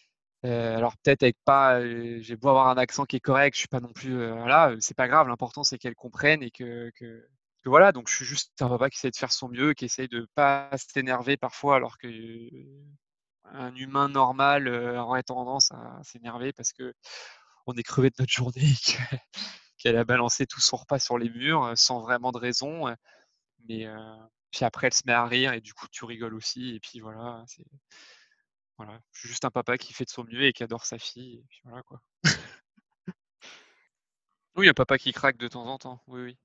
Alors 0.48 0.96
peut-être 0.98 1.22
avec 1.22 1.36
pas, 1.44 1.80
j'ai 2.20 2.36
beau 2.36 2.48
avoir 2.48 2.68
un 2.68 2.76
accent 2.76 3.04
qui 3.04 3.16
est 3.16 3.20
correct, 3.20 3.54
je 3.54 3.60
suis 3.60 3.68
pas 3.68 3.80
non 3.80 3.92
plus, 3.92 4.14
voilà, 4.32 4.74
c'est 4.80 4.96
pas 4.96 5.08
grave. 5.08 5.28
L'important 5.28 5.64
c'est 5.64 5.78
qu'elle 5.78 5.94
comprenne 5.94 6.42
et 6.42 6.50
que, 6.50 6.90
que, 6.96 7.28
voilà. 7.64 7.92
Donc 7.92 8.08
je 8.08 8.14
suis 8.14 8.24
juste 8.24 8.60
un 8.62 8.68
papa 8.68 8.90
qui 8.90 8.98
essaie 8.98 9.10
de 9.10 9.16
faire 9.16 9.32
son 9.32 9.48
mieux, 9.48 9.74
qui 9.74 9.86
essaye 9.86 10.08
de 10.08 10.28
pas 10.34 10.70
s'énerver 10.76 11.36
parfois, 11.36 11.76
alors 11.76 11.98
que 11.98 12.08
un 13.44 13.74
humain 13.76 14.08
normal 14.08 14.68
aurait 14.68 15.22
tendance 15.22 15.70
à 15.72 16.00
s'énerver 16.02 16.52
parce 16.52 16.72
que 16.72 16.94
on 17.66 17.74
est 17.74 17.82
crevé 17.82 18.10
de 18.10 18.16
notre 18.18 18.32
journée, 18.32 18.74
qu'elle 19.78 19.96
a 19.96 20.04
balancé 20.04 20.46
tout 20.46 20.60
son 20.60 20.76
repas 20.76 20.98
sur 20.98 21.18
les 21.18 21.30
murs 21.30 21.72
sans 21.76 22.00
vraiment 22.00 22.32
de 22.32 22.38
raison. 22.38 22.94
Mais 23.68 23.86
puis 24.52 24.64
après, 24.64 24.88
elle 24.88 24.94
se 24.94 25.02
met 25.06 25.12
à 25.12 25.26
rire 25.26 25.52
et 25.52 25.60
du 25.60 25.74
coup, 25.74 25.86
tu 25.90 26.04
rigoles 26.04 26.34
aussi. 26.34 26.74
Et 26.74 26.80
puis 26.80 27.00
voilà, 27.00 27.44
voilà, 28.78 29.00
je 29.12 29.20
suis 29.20 29.28
juste 29.28 29.44
un 29.44 29.50
papa 29.50 29.78
qui 29.78 29.92
fait 29.92 30.04
de 30.04 30.10
son 30.10 30.24
mieux 30.24 30.42
et 30.42 30.52
qui 30.52 30.62
adore 30.62 30.84
sa 30.84 30.98
fille. 30.98 31.36
Et 31.36 31.44
puis 31.48 31.60
voilà 31.64 31.82
quoi. 31.82 32.00
oui, 34.56 34.68
un 34.68 34.74
papa 34.74 34.98
qui 34.98 35.12
craque 35.12 35.38
de 35.38 35.48
temps 35.48 35.66
en 35.66 35.78
temps. 35.78 36.02
Oui, 36.06 36.22
oui. 36.22 36.38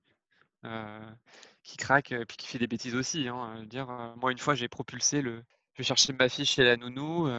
qui 1.63 1.77
craque, 1.77 2.11
et 2.11 2.25
puis 2.25 2.37
qui 2.37 2.47
fait 2.47 2.59
des 2.59 2.67
bêtises 2.67 2.95
aussi. 2.95 3.27
Hein, 3.27 3.63
dire, 3.65 3.87
moi, 4.17 4.31
une 4.31 4.37
fois, 4.37 4.55
j'ai 4.55 4.67
propulsé 4.67 5.21
le. 5.21 5.43
Je 5.73 5.79
vais 5.79 5.83
chercher 5.83 6.13
ma 6.13 6.29
fille 6.29 6.45
chez 6.45 6.63
la 6.63 6.77
nounou, 6.77 7.29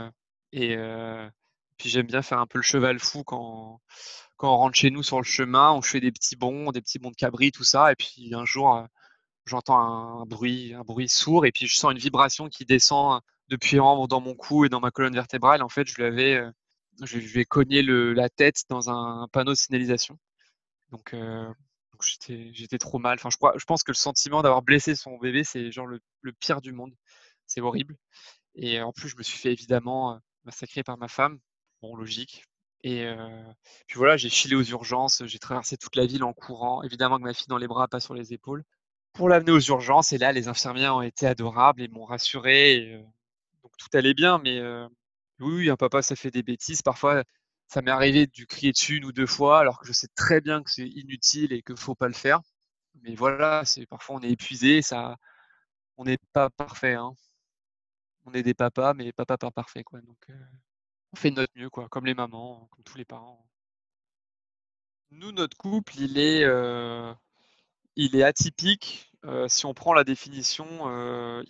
et 0.52 0.76
puis 1.78 1.88
j'aime 1.88 2.06
bien 2.06 2.22
faire 2.22 2.38
un 2.38 2.46
peu 2.46 2.58
le 2.58 2.62
cheval 2.62 2.98
fou 2.98 3.24
quand, 3.24 3.80
quand 4.36 4.52
on 4.54 4.56
rentre 4.56 4.76
chez 4.76 4.90
nous 4.90 5.02
sur 5.02 5.18
le 5.18 5.24
chemin, 5.24 5.72
on 5.72 5.82
fait 5.82 6.00
des 6.00 6.12
petits 6.12 6.36
bonds, 6.36 6.72
des 6.72 6.82
petits 6.82 6.98
bonds 6.98 7.10
de 7.10 7.16
cabri, 7.16 7.52
tout 7.52 7.64
ça, 7.64 7.92
et 7.92 7.96
puis 7.96 8.32
un 8.34 8.44
jour, 8.44 8.86
j'entends 9.46 9.78
un 9.78 10.26
bruit, 10.26 10.74
un 10.74 10.82
bruit 10.82 11.08
sourd, 11.08 11.46
et 11.46 11.52
puis 11.52 11.66
je 11.66 11.76
sens 11.76 11.92
une 11.92 11.98
vibration 11.98 12.48
qui 12.48 12.64
descend 12.64 13.20
depuis 13.48 13.80
en 13.80 14.06
dans 14.06 14.20
mon 14.20 14.34
cou 14.34 14.64
et 14.64 14.68
dans 14.68 14.80
ma 14.80 14.90
colonne 14.90 15.14
vertébrale. 15.14 15.62
En 15.62 15.68
fait, 15.68 15.86
je 15.86 15.94
lui 15.96 16.04
avais, 16.04 16.42
je 17.02 17.18
lui 17.18 17.40
ai 17.40 17.44
cogné 17.44 17.82
le, 17.82 18.12
la 18.12 18.28
tête 18.30 18.62
dans 18.68 18.90
un 18.90 19.28
panneau 19.32 19.52
de 19.52 19.56
signalisation. 19.56 20.18
Donc, 20.90 21.14
j'étais 22.52 22.78
trop 22.78 22.98
mal. 22.98 23.14
Enfin, 23.14 23.30
je, 23.30 23.36
crois, 23.36 23.54
je 23.56 23.64
pense 23.64 23.82
que 23.82 23.90
le 23.92 23.96
sentiment 23.96 24.42
d'avoir 24.42 24.62
blessé 24.62 24.94
son 24.94 25.18
bébé, 25.18 25.44
c'est 25.44 25.70
genre 25.72 25.86
le, 25.86 26.00
pire 26.40 26.60
du 26.60 26.72
monde. 26.72 26.94
C'est 27.46 27.60
horrible. 27.60 27.96
Et 28.54 28.80
en 28.80 28.92
plus, 28.92 29.08
je 29.08 29.16
me 29.16 29.22
suis 29.22 29.38
fait 29.38 29.52
évidemment 29.52 30.20
massacrer 30.44 30.82
par 30.82 30.98
ma 30.98 31.08
femme. 31.08 31.38
Bon, 31.82 31.96
logique. 31.96 32.44
Et 32.84 33.06
puis 33.86 33.98
voilà, 33.98 34.16
j'ai 34.16 34.28
filé 34.28 34.56
aux 34.56 34.62
urgences, 34.62 35.22
j'ai 35.26 35.38
traversé 35.38 35.76
toute 35.76 35.94
la 35.96 36.06
ville 36.06 36.24
en 36.24 36.32
courant, 36.32 36.82
évidemment 36.82 37.14
avec 37.16 37.24
ma 37.24 37.34
fille 37.34 37.46
dans 37.48 37.58
les 37.58 37.68
bras, 37.68 37.86
pas 37.86 38.00
sur 38.00 38.14
les 38.14 38.32
épaules, 38.32 38.64
pour 39.12 39.28
l'amener 39.28 39.52
aux 39.52 39.60
urgences. 39.60 40.12
Et 40.12 40.18
là, 40.18 40.32
les 40.32 40.48
infirmières 40.48 40.96
ont 40.96 41.02
été 41.02 41.26
adorables 41.26 41.82
et 41.82 41.88
m'ont 41.88 42.04
rassuré. 42.04 43.02
donc 43.62 43.72
tout 43.78 43.88
allait 43.94 44.14
bien, 44.14 44.38
mais 44.38 44.60
oui, 45.40 45.70
un 45.70 45.76
papa, 45.76 46.02
ça 46.02 46.16
fait 46.16 46.30
des 46.30 46.42
bêtises. 46.42 46.82
Parfois, 46.82 47.24
ça 47.68 47.82
m'est 47.82 47.90
arrivé 47.90 48.26
de 48.26 48.44
crier 48.44 48.72
dessus 48.72 48.98
une 48.98 49.06
ou 49.06 49.12
deux 49.12 49.26
fois, 49.26 49.60
alors 49.60 49.80
que 49.80 49.86
je 49.86 49.92
sais 49.92 50.08
très 50.14 50.40
bien 50.40 50.62
que 50.62 50.70
c'est 50.70 50.86
inutile 50.86 51.52
et 51.52 51.62
qu'il 51.62 51.74
ne 51.74 51.80
faut 51.80 51.94
pas 51.94 52.08
le 52.08 52.14
faire. 52.14 52.40
Mais 53.02 53.14
voilà, 53.14 53.64
c'est 53.64 53.86
parfois 53.86 54.16
on 54.16 54.20
est 54.20 54.30
épuisé, 54.30 54.82
ça, 54.82 55.16
on 55.96 56.04
n'est 56.04 56.18
pas 56.32 56.50
parfait. 56.50 56.94
Hein. 56.94 57.14
On 58.26 58.32
est 58.34 58.42
des 58.42 58.54
papas, 58.54 58.94
mais 58.94 59.12
papas 59.12 59.36
pas 59.38 59.50
parfaits, 59.50 59.84
quoi. 59.84 60.00
Donc, 60.02 60.18
euh, 60.30 60.34
on 61.12 61.16
fait 61.16 61.30
de 61.30 61.36
notre 61.36 61.52
mieux, 61.56 61.70
quoi, 61.70 61.88
comme 61.88 62.06
les 62.06 62.14
mamans, 62.14 62.68
comme 62.70 62.84
tous 62.84 62.98
les 62.98 63.04
parents. 63.04 63.46
Nous, 65.10 65.32
notre 65.32 65.56
couple, 65.56 65.98
il 65.98 66.18
est, 66.18 66.44
euh, 66.44 67.12
il 67.96 68.16
est 68.16 68.22
atypique. 68.22 69.12
Euh, 69.24 69.46
si 69.48 69.66
on 69.66 69.74
prend 69.74 69.92
la 69.92 70.04
définition 70.04 70.66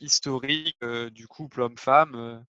historique 0.01 0.79
du 1.13 1.27
couple 1.27 1.63
homme-femme, 1.63 2.45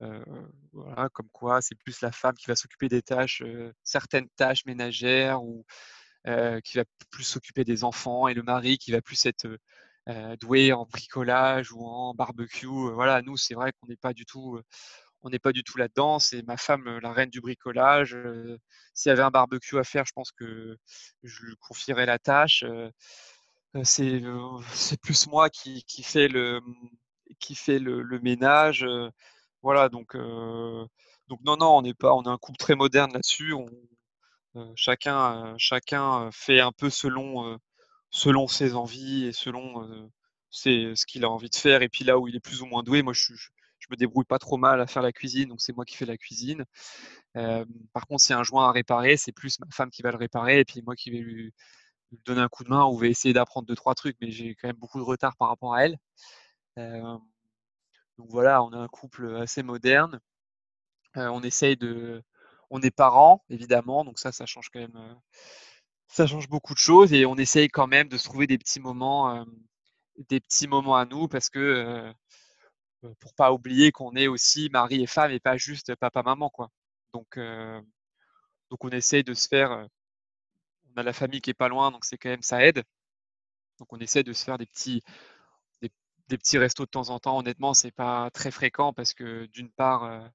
comme 0.00 1.28
quoi 1.32 1.60
c'est 1.60 1.74
plus 1.74 2.00
la 2.00 2.12
femme 2.12 2.34
qui 2.34 2.46
va 2.46 2.56
s'occuper 2.56 2.88
des 2.88 3.02
tâches, 3.02 3.42
certaines 3.82 4.28
tâches 4.36 4.64
ménagères 4.66 5.42
ou 5.42 5.64
qui 6.64 6.78
va 6.78 6.84
plus 7.10 7.24
s'occuper 7.24 7.64
des 7.64 7.84
enfants 7.84 8.28
et 8.28 8.34
le 8.34 8.42
mari 8.42 8.78
qui 8.78 8.92
va 8.92 9.02
plus 9.02 9.26
être 9.26 9.46
doué 10.40 10.72
en 10.72 10.86
bricolage 10.86 11.72
ou 11.72 11.84
en 11.84 12.14
barbecue. 12.14 12.66
voilà, 12.66 13.22
nous 13.22 13.36
c'est 13.36 13.54
vrai 13.54 13.72
qu'on 13.72 13.88
n'est 13.88 13.96
pas 13.96 14.14
du 14.14 14.24
tout, 14.24 14.60
on 15.22 15.30
n'est 15.30 15.38
pas 15.38 15.52
du 15.52 15.62
tout 15.64 15.78
là-dedans. 15.78 16.18
C'est 16.18 16.42
ma 16.42 16.56
femme 16.56 16.98
la 16.98 17.12
reine 17.12 17.30
du 17.30 17.40
bricolage. 17.40 18.16
S'il 18.94 19.10
y 19.10 19.12
avait 19.12 19.22
un 19.22 19.30
barbecue 19.30 19.78
à 19.78 19.84
faire, 19.84 20.04
je 20.06 20.12
pense 20.12 20.32
que 20.32 20.76
je 21.22 21.42
lui 21.44 21.54
confierais 21.60 22.06
la 22.06 22.18
tâche. 22.18 22.64
c'est 23.84 24.22
plus 25.02 25.26
moi 25.28 25.50
qui, 25.50 25.84
qui 25.84 26.02
fait 26.02 26.28
le 26.28 26.60
ménage. 28.22 28.86
Voilà, 29.62 29.88
donc, 29.88 30.14
non, 30.14 31.56
non, 31.56 31.76
on 31.78 31.82
n'est 31.82 31.94
pas, 31.94 32.14
on 32.14 32.22
est 32.22 32.28
un 32.28 32.38
couple 32.38 32.58
très 32.58 32.74
moderne 32.76 33.12
là-dessus. 33.12 33.54
chacun, 34.76 35.56
fait 36.32 36.60
un 36.60 36.72
peu 36.72 36.90
selon, 36.90 37.58
ses 38.48 38.74
envies 38.74 39.26
et 39.26 39.32
selon 39.32 40.10
ce 40.50 41.06
qu'il 41.06 41.24
a 41.24 41.30
envie 41.30 41.50
de 41.50 41.56
faire. 41.56 41.82
Et 41.82 41.88
puis 41.88 42.04
là 42.04 42.18
où 42.18 42.28
il 42.28 42.36
est 42.36 42.40
plus 42.40 42.62
ou 42.62 42.66
moins 42.66 42.82
doué, 42.82 43.02
moi 43.02 43.12
je, 43.12 43.32
je, 43.88 43.94
me 43.94 43.96
débrouille 43.96 44.24
pas 44.24 44.38
trop 44.38 44.56
mal 44.56 44.80
à 44.80 44.86
faire 44.86 45.02
la 45.02 45.12
cuisine, 45.12 45.48
donc 45.48 45.60
c'est 45.60 45.74
moi 45.74 45.84
qui 45.84 45.96
fais 45.96 46.06
la 46.06 46.16
cuisine. 46.16 46.64
par 47.34 48.06
contre, 48.06 48.22
s'il 48.22 48.32
y 48.32 48.34
a 48.34 48.38
un 48.38 48.44
joint 48.44 48.68
à 48.68 48.72
réparer, 48.72 49.16
c'est 49.16 49.32
plus 49.32 49.58
ma 49.60 49.66
femme 49.70 49.90
qui 49.90 50.02
va 50.02 50.10
le 50.10 50.16
réparer 50.18 50.60
et 50.60 50.64
puis 50.64 50.82
moi 50.82 50.96
qui 50.96 51.10
vais 51.10 51.18
lui, 51.18 51.52
donner 52.24 52.40
un 52.40 52.48
coup 52.48 52.64
de 52.64 52.70
main 52.70 52.84
ou 52.86 52.96
vais 52.96 53.10
essayer 53.10 53.34
d'apprendre 53.34 53.66
deux 53.66 53.74
trois 53.74 53.94
trucs, 53.94 54.16
mais 54.20 54.30
j'ai 54.30 54.54
quand 54.54 54.68
même 54.68 54.76
beaucoup 54.76 54.98
de 54.98 55.04
retard 55.04 55.36
par 55.36 55.48
rapport 55.48 55.74
à 55.74 55.84
elle. 55.84 55.98
Donc 58.18 58.28
voilà, 58.30 58.62
on 58.62 58.72
est 58.72 58.76
un 58.76 58.88
couple 58.88 59.36
assez 59.36 59.62
moderne. 59.62 60.20
on 61.14 61.42
essaye 61.42 61.76
de. 61.76 62.22
On 62.70 62.82
est 62.82 62.90
parents, 62.90 63.44
évidemment, 63.50 64.04
donc 64.04 64.18
ça, 64.18 64.32
ça 64.32 64.46
change 64.46 64.70
quand 64.70 64.80
même. 64.80 65.16
ça 66.08 66.26
change 66.26 66.48
beaucoup 66.48 66.74
de 66.74 66.78
choses 66.78 67.12
et 67.12 67.26
on 67.26 67.36
essaye 67.36 67.68
quand 67.68 67.86
même 67.86 68.08
de 68.08 68.16
se 68.18 68.24
trouver 68.24 68.46
des 68.46 68.58
petits 68.58 68.80
moments, 68.80 69.46
des 70.28 70.40
petits 70.40 70.68
moments 70.68 70.96
à 70.96 71.06
nous 71.06 71.28
parce 71.28 71.50
que 71.50 72.12
pour 73.20 73.34
pas 73.34 73.52
oublier 73.52 73.92
qu'on 73.92 74.14
est 74.16 74.28
aussi 74.28 74.68
mari 74.70 75.02
et 75.02 75.06
femme 75.06 75.30
et 75.32 75.40
pas 75.40 75.56
juste 75.56 75.94
papa-maman, 75.96 76.50
quoi. 76.50 76.70
Donc, 77.12 77.38
donc 78.70 78.84
on 78.84 78.90
essaye 78.90 79.24
de 79.24 79.34
se 79.34 79.48
faire. 79.48 79.88
on 80.96 81.00
a 81.00 81.02
la 81.02 81.12
famille 81.12 81.40
qui 81.40 81.50
est 81.50 81.54
pas 81.54 81.68
loin, 81.68 81.90
donc 81.90 82.04
c'est 82.04 82.18
quand 82.18 82.30
même 82.30 82.42
ça 82.42 82.64
aide. 82.64 82.82
Donc 83.78 83.92
on 83.92 83.98
essaie 83.98 84.22
de 84.22 84.32
se 84.32 84.44
faire 84.44 84.58
des 84.58 84.66
petits, 84.66 85.02
des 86.28 86.38
petits 86.38 86.58
restos 86.58 86.84
de 86.86 86.90
temps 86.90 87.10
en 87.10 87.20
temps, 87.20 87.38
honnêtement, 87.38 87.74
c'est 87.74 87.92
pas 87.92 88.30
très 88.32 88.50
fréquent 88.50 88.92
parce 88.92 89.14
que 89.14 89.46
d'une 89.46 89.70
part, 89.70 90.30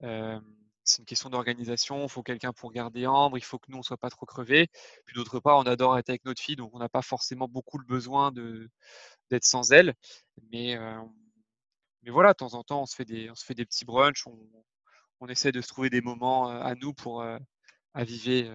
c'est 0.00 0.98
une 0.98 1.04
question 1.06 1.30
d'organisation, 1.30 2.02
il 2.04 2.08
faut 2.08 2.22
quelqu'un 2.22 2.52
pour 2.52 2.72
garder 2.72 3.06
Ambre, 3.06 3.38
il 3.38 3.44
faut 3.44 3.58
que 3.58 3.70
nous 3.70 3.78
on 3.78 3.82
soit 3.82 3.96
pas 3.96 4.10
trop 4.10 4.26
crevés. 4.26 4.68
Puis 5.06 5.14
d'autre 5.14 5.40
part, 5.40 5.58
on 5.58 5.62
adore 5.62 5.96
être 5.98 6.10
avec 6.10 6.24
notre 6.24 6.42
fille, 6.42 6.56
donc 6.56 6.74
on 6.74 6.78
n'a 6.78 6.88
pas 6.88 7.02
forcément 7.02 7.48
beaucoup 7.48 7.78
le 7.78 7.86
besoin 7.86 8.32
d'être 8.32 9.44
sans 9.44 9.72
elle. 9.72 9.94
Mais 10.52 10.76
mais 12.02 12.10
voilà, 12.10 12.32
de 12.32 12.36
temps 12.36 12.54
en 12.54 12.62
temps, 12.64 12.82
on 12.82 12.86
se 12.86 12.94
fait 12.94 13.04
des 13.04 13.30
on 13.30 13.34
se 13.34 13.44
fait 13.44 13.54
des 13.54 13.64
petits 13.66 13.84
brunchs, 13.84 14.26
on, 14.26 14.38
on 15.20 15.28
essaie 15.28 15.52
de 15.52 15.60
se 15.60 15.68
trouver 15.68 15.90
des 15.90 16.00
moments 16.00 16.48
à 16.48 16.74
nous 16.74 16.94
pour 16.94 17.24
aviver, 17.94 18.50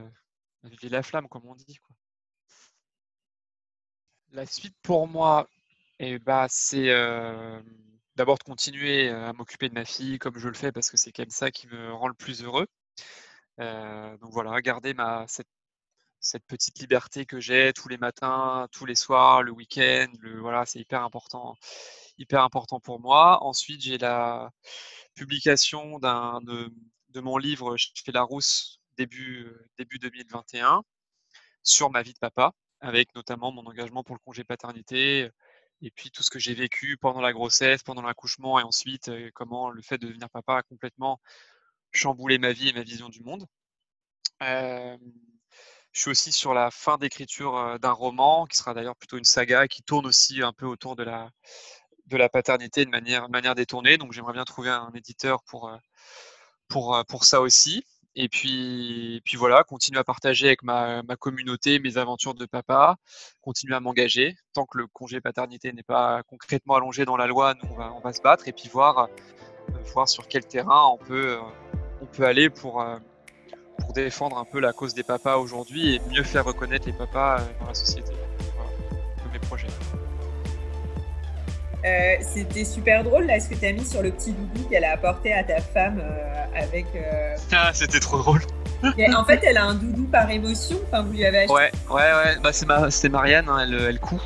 aviver 0.63 0.89
la 0.89 1.03
flamme, 1.03 1.27
comme 1.29 1.45
on 1.45 1.55
dit. 1.55 1.77
La 4.31 4.45
suite 4.45 4.75
pour 4.81 5.07
moi, 5.07 5.47
et 5.99 6.19
bah, 6.19 6.47
c'est 6.49 6.87
d'abord 8.15 8.37
de 8.37 8.43
continuer 8.43 9.09
à 9.09 9.33
m'occuper 9.33 9.69
de 9.69 9.73
ma 9.73 9.85
fille 9.85 10.19
comme 10.19 10.37
je 10.37 10.47
le 10.47 10.53
fais 10.55 10.71
parce 10.71 10.89
que 10.89 10.97
c'est 10.97 11.11
quand 11.11 11.23
même 11.23 11.29
ça 11.29 11.51
qui 11.51 11.67
me 11.67 11.93
rend 11.93 12.07
le 12.07 12.13
plus 12.13 12.43
heureux. 12.43 12.67
donc 13.59 14.31
voilà, 14.31 14.59
garder 14.61 14.93
ma, 14.93 15.25
cette, 15.27 15.47
cette 16.25 16.45
petite 16.45 16.79
liberté 16.79 17.25
que 17.25 17.39
j'ai 17.39 17.71
tous 17.73 17.87
les 17.87 17.97
matins, 17.97 18.67
tous 18.71 18.85
les 18.85 18.95
soirs, 18.95 19.43
le 19.43 19.51
week-end, 19.51 20.07
voilà, 20.39 20.65
c'est 20.65 20.79
hyper 20.79 21.03
important, 21.03 21.55
hyper 22.17 22.43
important 22.43 22.79
pour 22.79 22.99
moi. 22.99 23.43
Ensuite, 23.43 23.81
j'ai 23.81 23.99
la 23.99 24.51
publication 25.15 25.99
de, 25.99 27.21
mon 27.21 27.37
livre 27.37 27.77
Je 27.77 27.89
fais 28.03 28.11
la 28.11 28.23
rousse 28.23 28.79
début, 28.97 29.51
début 29.77 29.99
2021 29.99 30.81
sur 31.63 31.91
ma 31.91 32.01
vie 32.01 32.13
de 32.13 32.19
papa, 32.19 32.53
avec 32.81 33.13
notamment 33.15 33.51
mon 33.51 33.65
engagement 33.67 34.03
pour 34.03 34.15
le 34.15 34.21
congé 34.25 34.43
paternité, 34.43 35.29
et 35.81 35.91
puis 35.91 36.11
tout 36.11 36.23
ce 36.23 36.31
que 36.31 36.39
j'ai 36.39 36.55
vécu 36.55 36.97
pendant 36.97 37.21
la 37.21 37.33
grossesse, 37.33 37.83
pendant 37.83 38.01
l'accouchement 38.01 38.59
et 38.59 38.63
ensuite 38.63 39.11
comment 39.35 39.69
le 39.69 39.81
fait 39.83 39.99
de 39.99 40.07
devenir 40.07 40.29
papa 40.31 40.57
a 40.57 40.63
complètement 40.63 41.19
chamboulé 41.91 42.39
ma 42.39 42.51
vie 42.51 42.69
et 42.69 42.73
ma 42.73 42.83
vision 42.83 43.09
du 43.09 43.21
monde. 43.21 43.45
Je 45.95 46.01
suis 46.01 46.11
aussi 46.11 46.33
sur 46.33 46.53
la 46.53 46.71
fin 46.71 46.97
d'écriture 46.97 47.79
d'un 47.79 47.93
roman 47.93 48.45
qui 48.47 48.57
sera 48.57 48.73
d'ailleurs 48.73 48.97
plutôt 48.97 49.17
une 49.17 49.23
saga 49.23 49.67
qui 49.69 49.81
tourne 49.81 50.05
aussi 50.05 50.43
un 50.43 50.51
peu 50.51 50.65
autour 50.65 50.97
de 50.97 51.03
la, 51.03 51.29
de 52.07 52.17
la 52.17 52.27
paternité 52.27 52.83
de 52.83 52.89
manière, 52.89 53.29
manière 53.29 53.55
détournée. 53.55 53.97
Donc 53.97 54.11
j'aimerais 54.11 54.33
bien 54.33 54.43
trouver 54.43 54.69
un 54.69 54.91
éditeur 54.93 55.41
pour, 55.43 55.71
pour, 56.67 57.01
pour 57.07 57.23
ça 57.23 57.39
aussi. 57.39 57.85
Et 58.15 58.27
puis, 58.27 59.21
puis 59.23 59.37
voilà, 59.37 59.63
continuer 59.63 59.99
à 59.99 60.03
partager 60.03 60.47
avec 60.47 60.63
ma, 60.63 61.01
ma, 61.03 61.15
communauté 61.15 61.79
mes 61.79 61.97
aventures 61.97 62.33
de 62.33 62.45
papa, 62.45 62.97
continuer 63.41 63.75
à 63.75 63.79
m'engager. 63.79 64.35
Tant 64.53 64.65
que 64.65 64.77
le 64.77 64.87
congé 64.87 65.21
paternité 65.21 65.71
n'est 65.71 65.83
pas 65.83 66.23
concrètement 66.23 66.75
allongé 66.75 67.05
dans 67.05 67.17
la 67.17 67.27
loi, 67.27 67.53
nous, 67.55 67.69
on 67.71 67.75
va, 67.75 67.93
on 67.93 68.01
va 68.01 68.11
se 68.11 68.21
battre 68.21 68.49
et 68.49 68.53
puis 68.53 68.67
voir, 68.67 69.07
voir 69.93 70.09
sur 70.09 70.27
quel 70.27 70.45
terrain 70.45 70.87
on 70.87 70.97
peut, 70.97 71.37
on 72.01 72.05
peut 72.05 72.23
aller 72.23 72.49
pour, 72.49 72.81
pour 73.77 73.93
défendre 73.93 74.37
un 74.37 74.45
peu 74.45 74.59
la 74.59 74.73
cause 74.73 74.93
des 74.93 75.03
papas 75.03 75.37
aujourd'hui 75.37 75.95
et 75.95 76.01
mieux 76.11 76.23
faire 76.23 76.45
reconnaître 76.45 76.87
les 76.87 76.93
papas 76.93 77.41
dans 77.59 77.67
la 77.67 77.73
société. 77.73 78.11
Voilà, 78.55 79.31
mes 79.31 79.39
projets. 79.39 79.67
Euh, 81.85 82.15
c'était 82.21 82.65
super 82.65 83.03
drôle 83.03 83.25
là 83.25 83.39
ce 83.39 83.47
que 83.47 83.53
tu 83.53 83.65
as 83.65 83.71
mis 83.71 83.85
sur 83.85 84.01
le 84.01 84.09
petit 84.09 84.31
doudou 84.31 84.67
qu'elle 84.67 84.83
a 84.85 84.93
apporté 84.93 85.31
à 85.33 85.43
ta 85.43 85.61
femme 85.61 86.01
euh, 86.01 86.45
avec. 86.55 86.87
Euh, 86.95 87.35
ah, 87.51 87.69
c'était 87.73 87.99
trop 87.99 88.17
drôle. 88.17 88.41
en 89.15 89.23
fait, 89.23 89.41
elle 89.43 89.57
a 89.57 89.65
un 89.65 89.75
doudou 89.75 90.05
par 90.05 90.29
émotion. 90.31 90.77
Enfin, 90.87 91.03
vous 91.03 91.11
lui 91.11 91.23
avez 91.23 91.39
acheté. 91.39 91.53
Ouais, 91.53 91.71
ouais, 91.91 91.95
ouais. 91.95 92.37
Bah, 92.41 92.51
c'est, 92.53 92.65
ma... 92.65 92.89
Marianne, 93.11 93.49
hein, 93.49 93.59
elle, 93.61 93.75
elle 93.75 93.99
coud. 93.99 94.19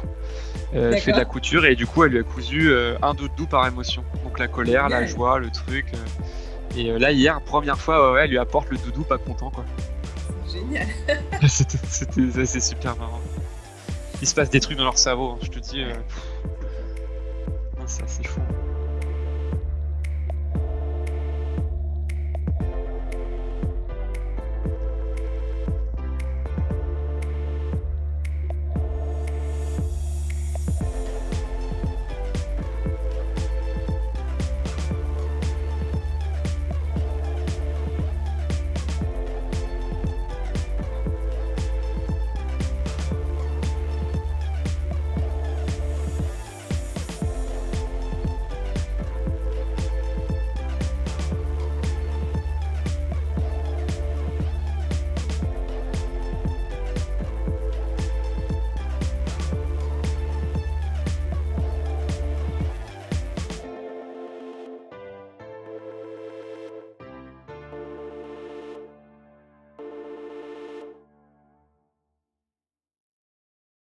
elle 0.73 0.97
fait 0.99 1.11
de 1.11 1.17
la 1.17 1.25
couture 1.25 1.65
et 1.65 1.75
du 1.75 1.85
coup, 1.85 2.05
elle 2.05 2.11
lui 2.11 2.19
a 2.19 2.23
cousu 2.23 2.73
un 3.01 3.13
doudou 3.13 3.45
par 3.45 3.67
émotion. 3.67 4.03
Donc 4.23 4.39
la 4.39 4.47
colère, 4.47 4.87
la 4.87 5.05
joie, 5.05 5.39
le 5.39 5.49
truc. 5.49 5.87
Et 6.75 6.97
là, 6.97 7.11
hier, 7.11 7.41
première 7.41 7.79
fois, 7.79 8.13
ouais, 8.13 8.23
elle 8.23 8.31
lui 8.31 8.37
apporte 8.37 8.69
le 8.69 8.77
doudou 8.77 9.03
pas 9.03 9.17
content 9.17 9.49
quoi. 9.49 9.65
Génial. 10.51 10.87
c'était, 11.47 12.45
c'est 12.45 12.59
super 12.59 12.95
marrant. 12.97 13.21
il 14.21 14.27
se 14.27 14.35
passe 14.35 14.49
des 14.49 14.59
trucs 14.59 14.77
dans 14.77 14.83
leur 14.83 14.97
cerveau. 14.97 15.37
Je 15.41 15.49
te 15.49 15.59
dis, 15.59 15.83
c'est 17.89 18.03
assez 18.03 18.23
fou. 18.23 18.41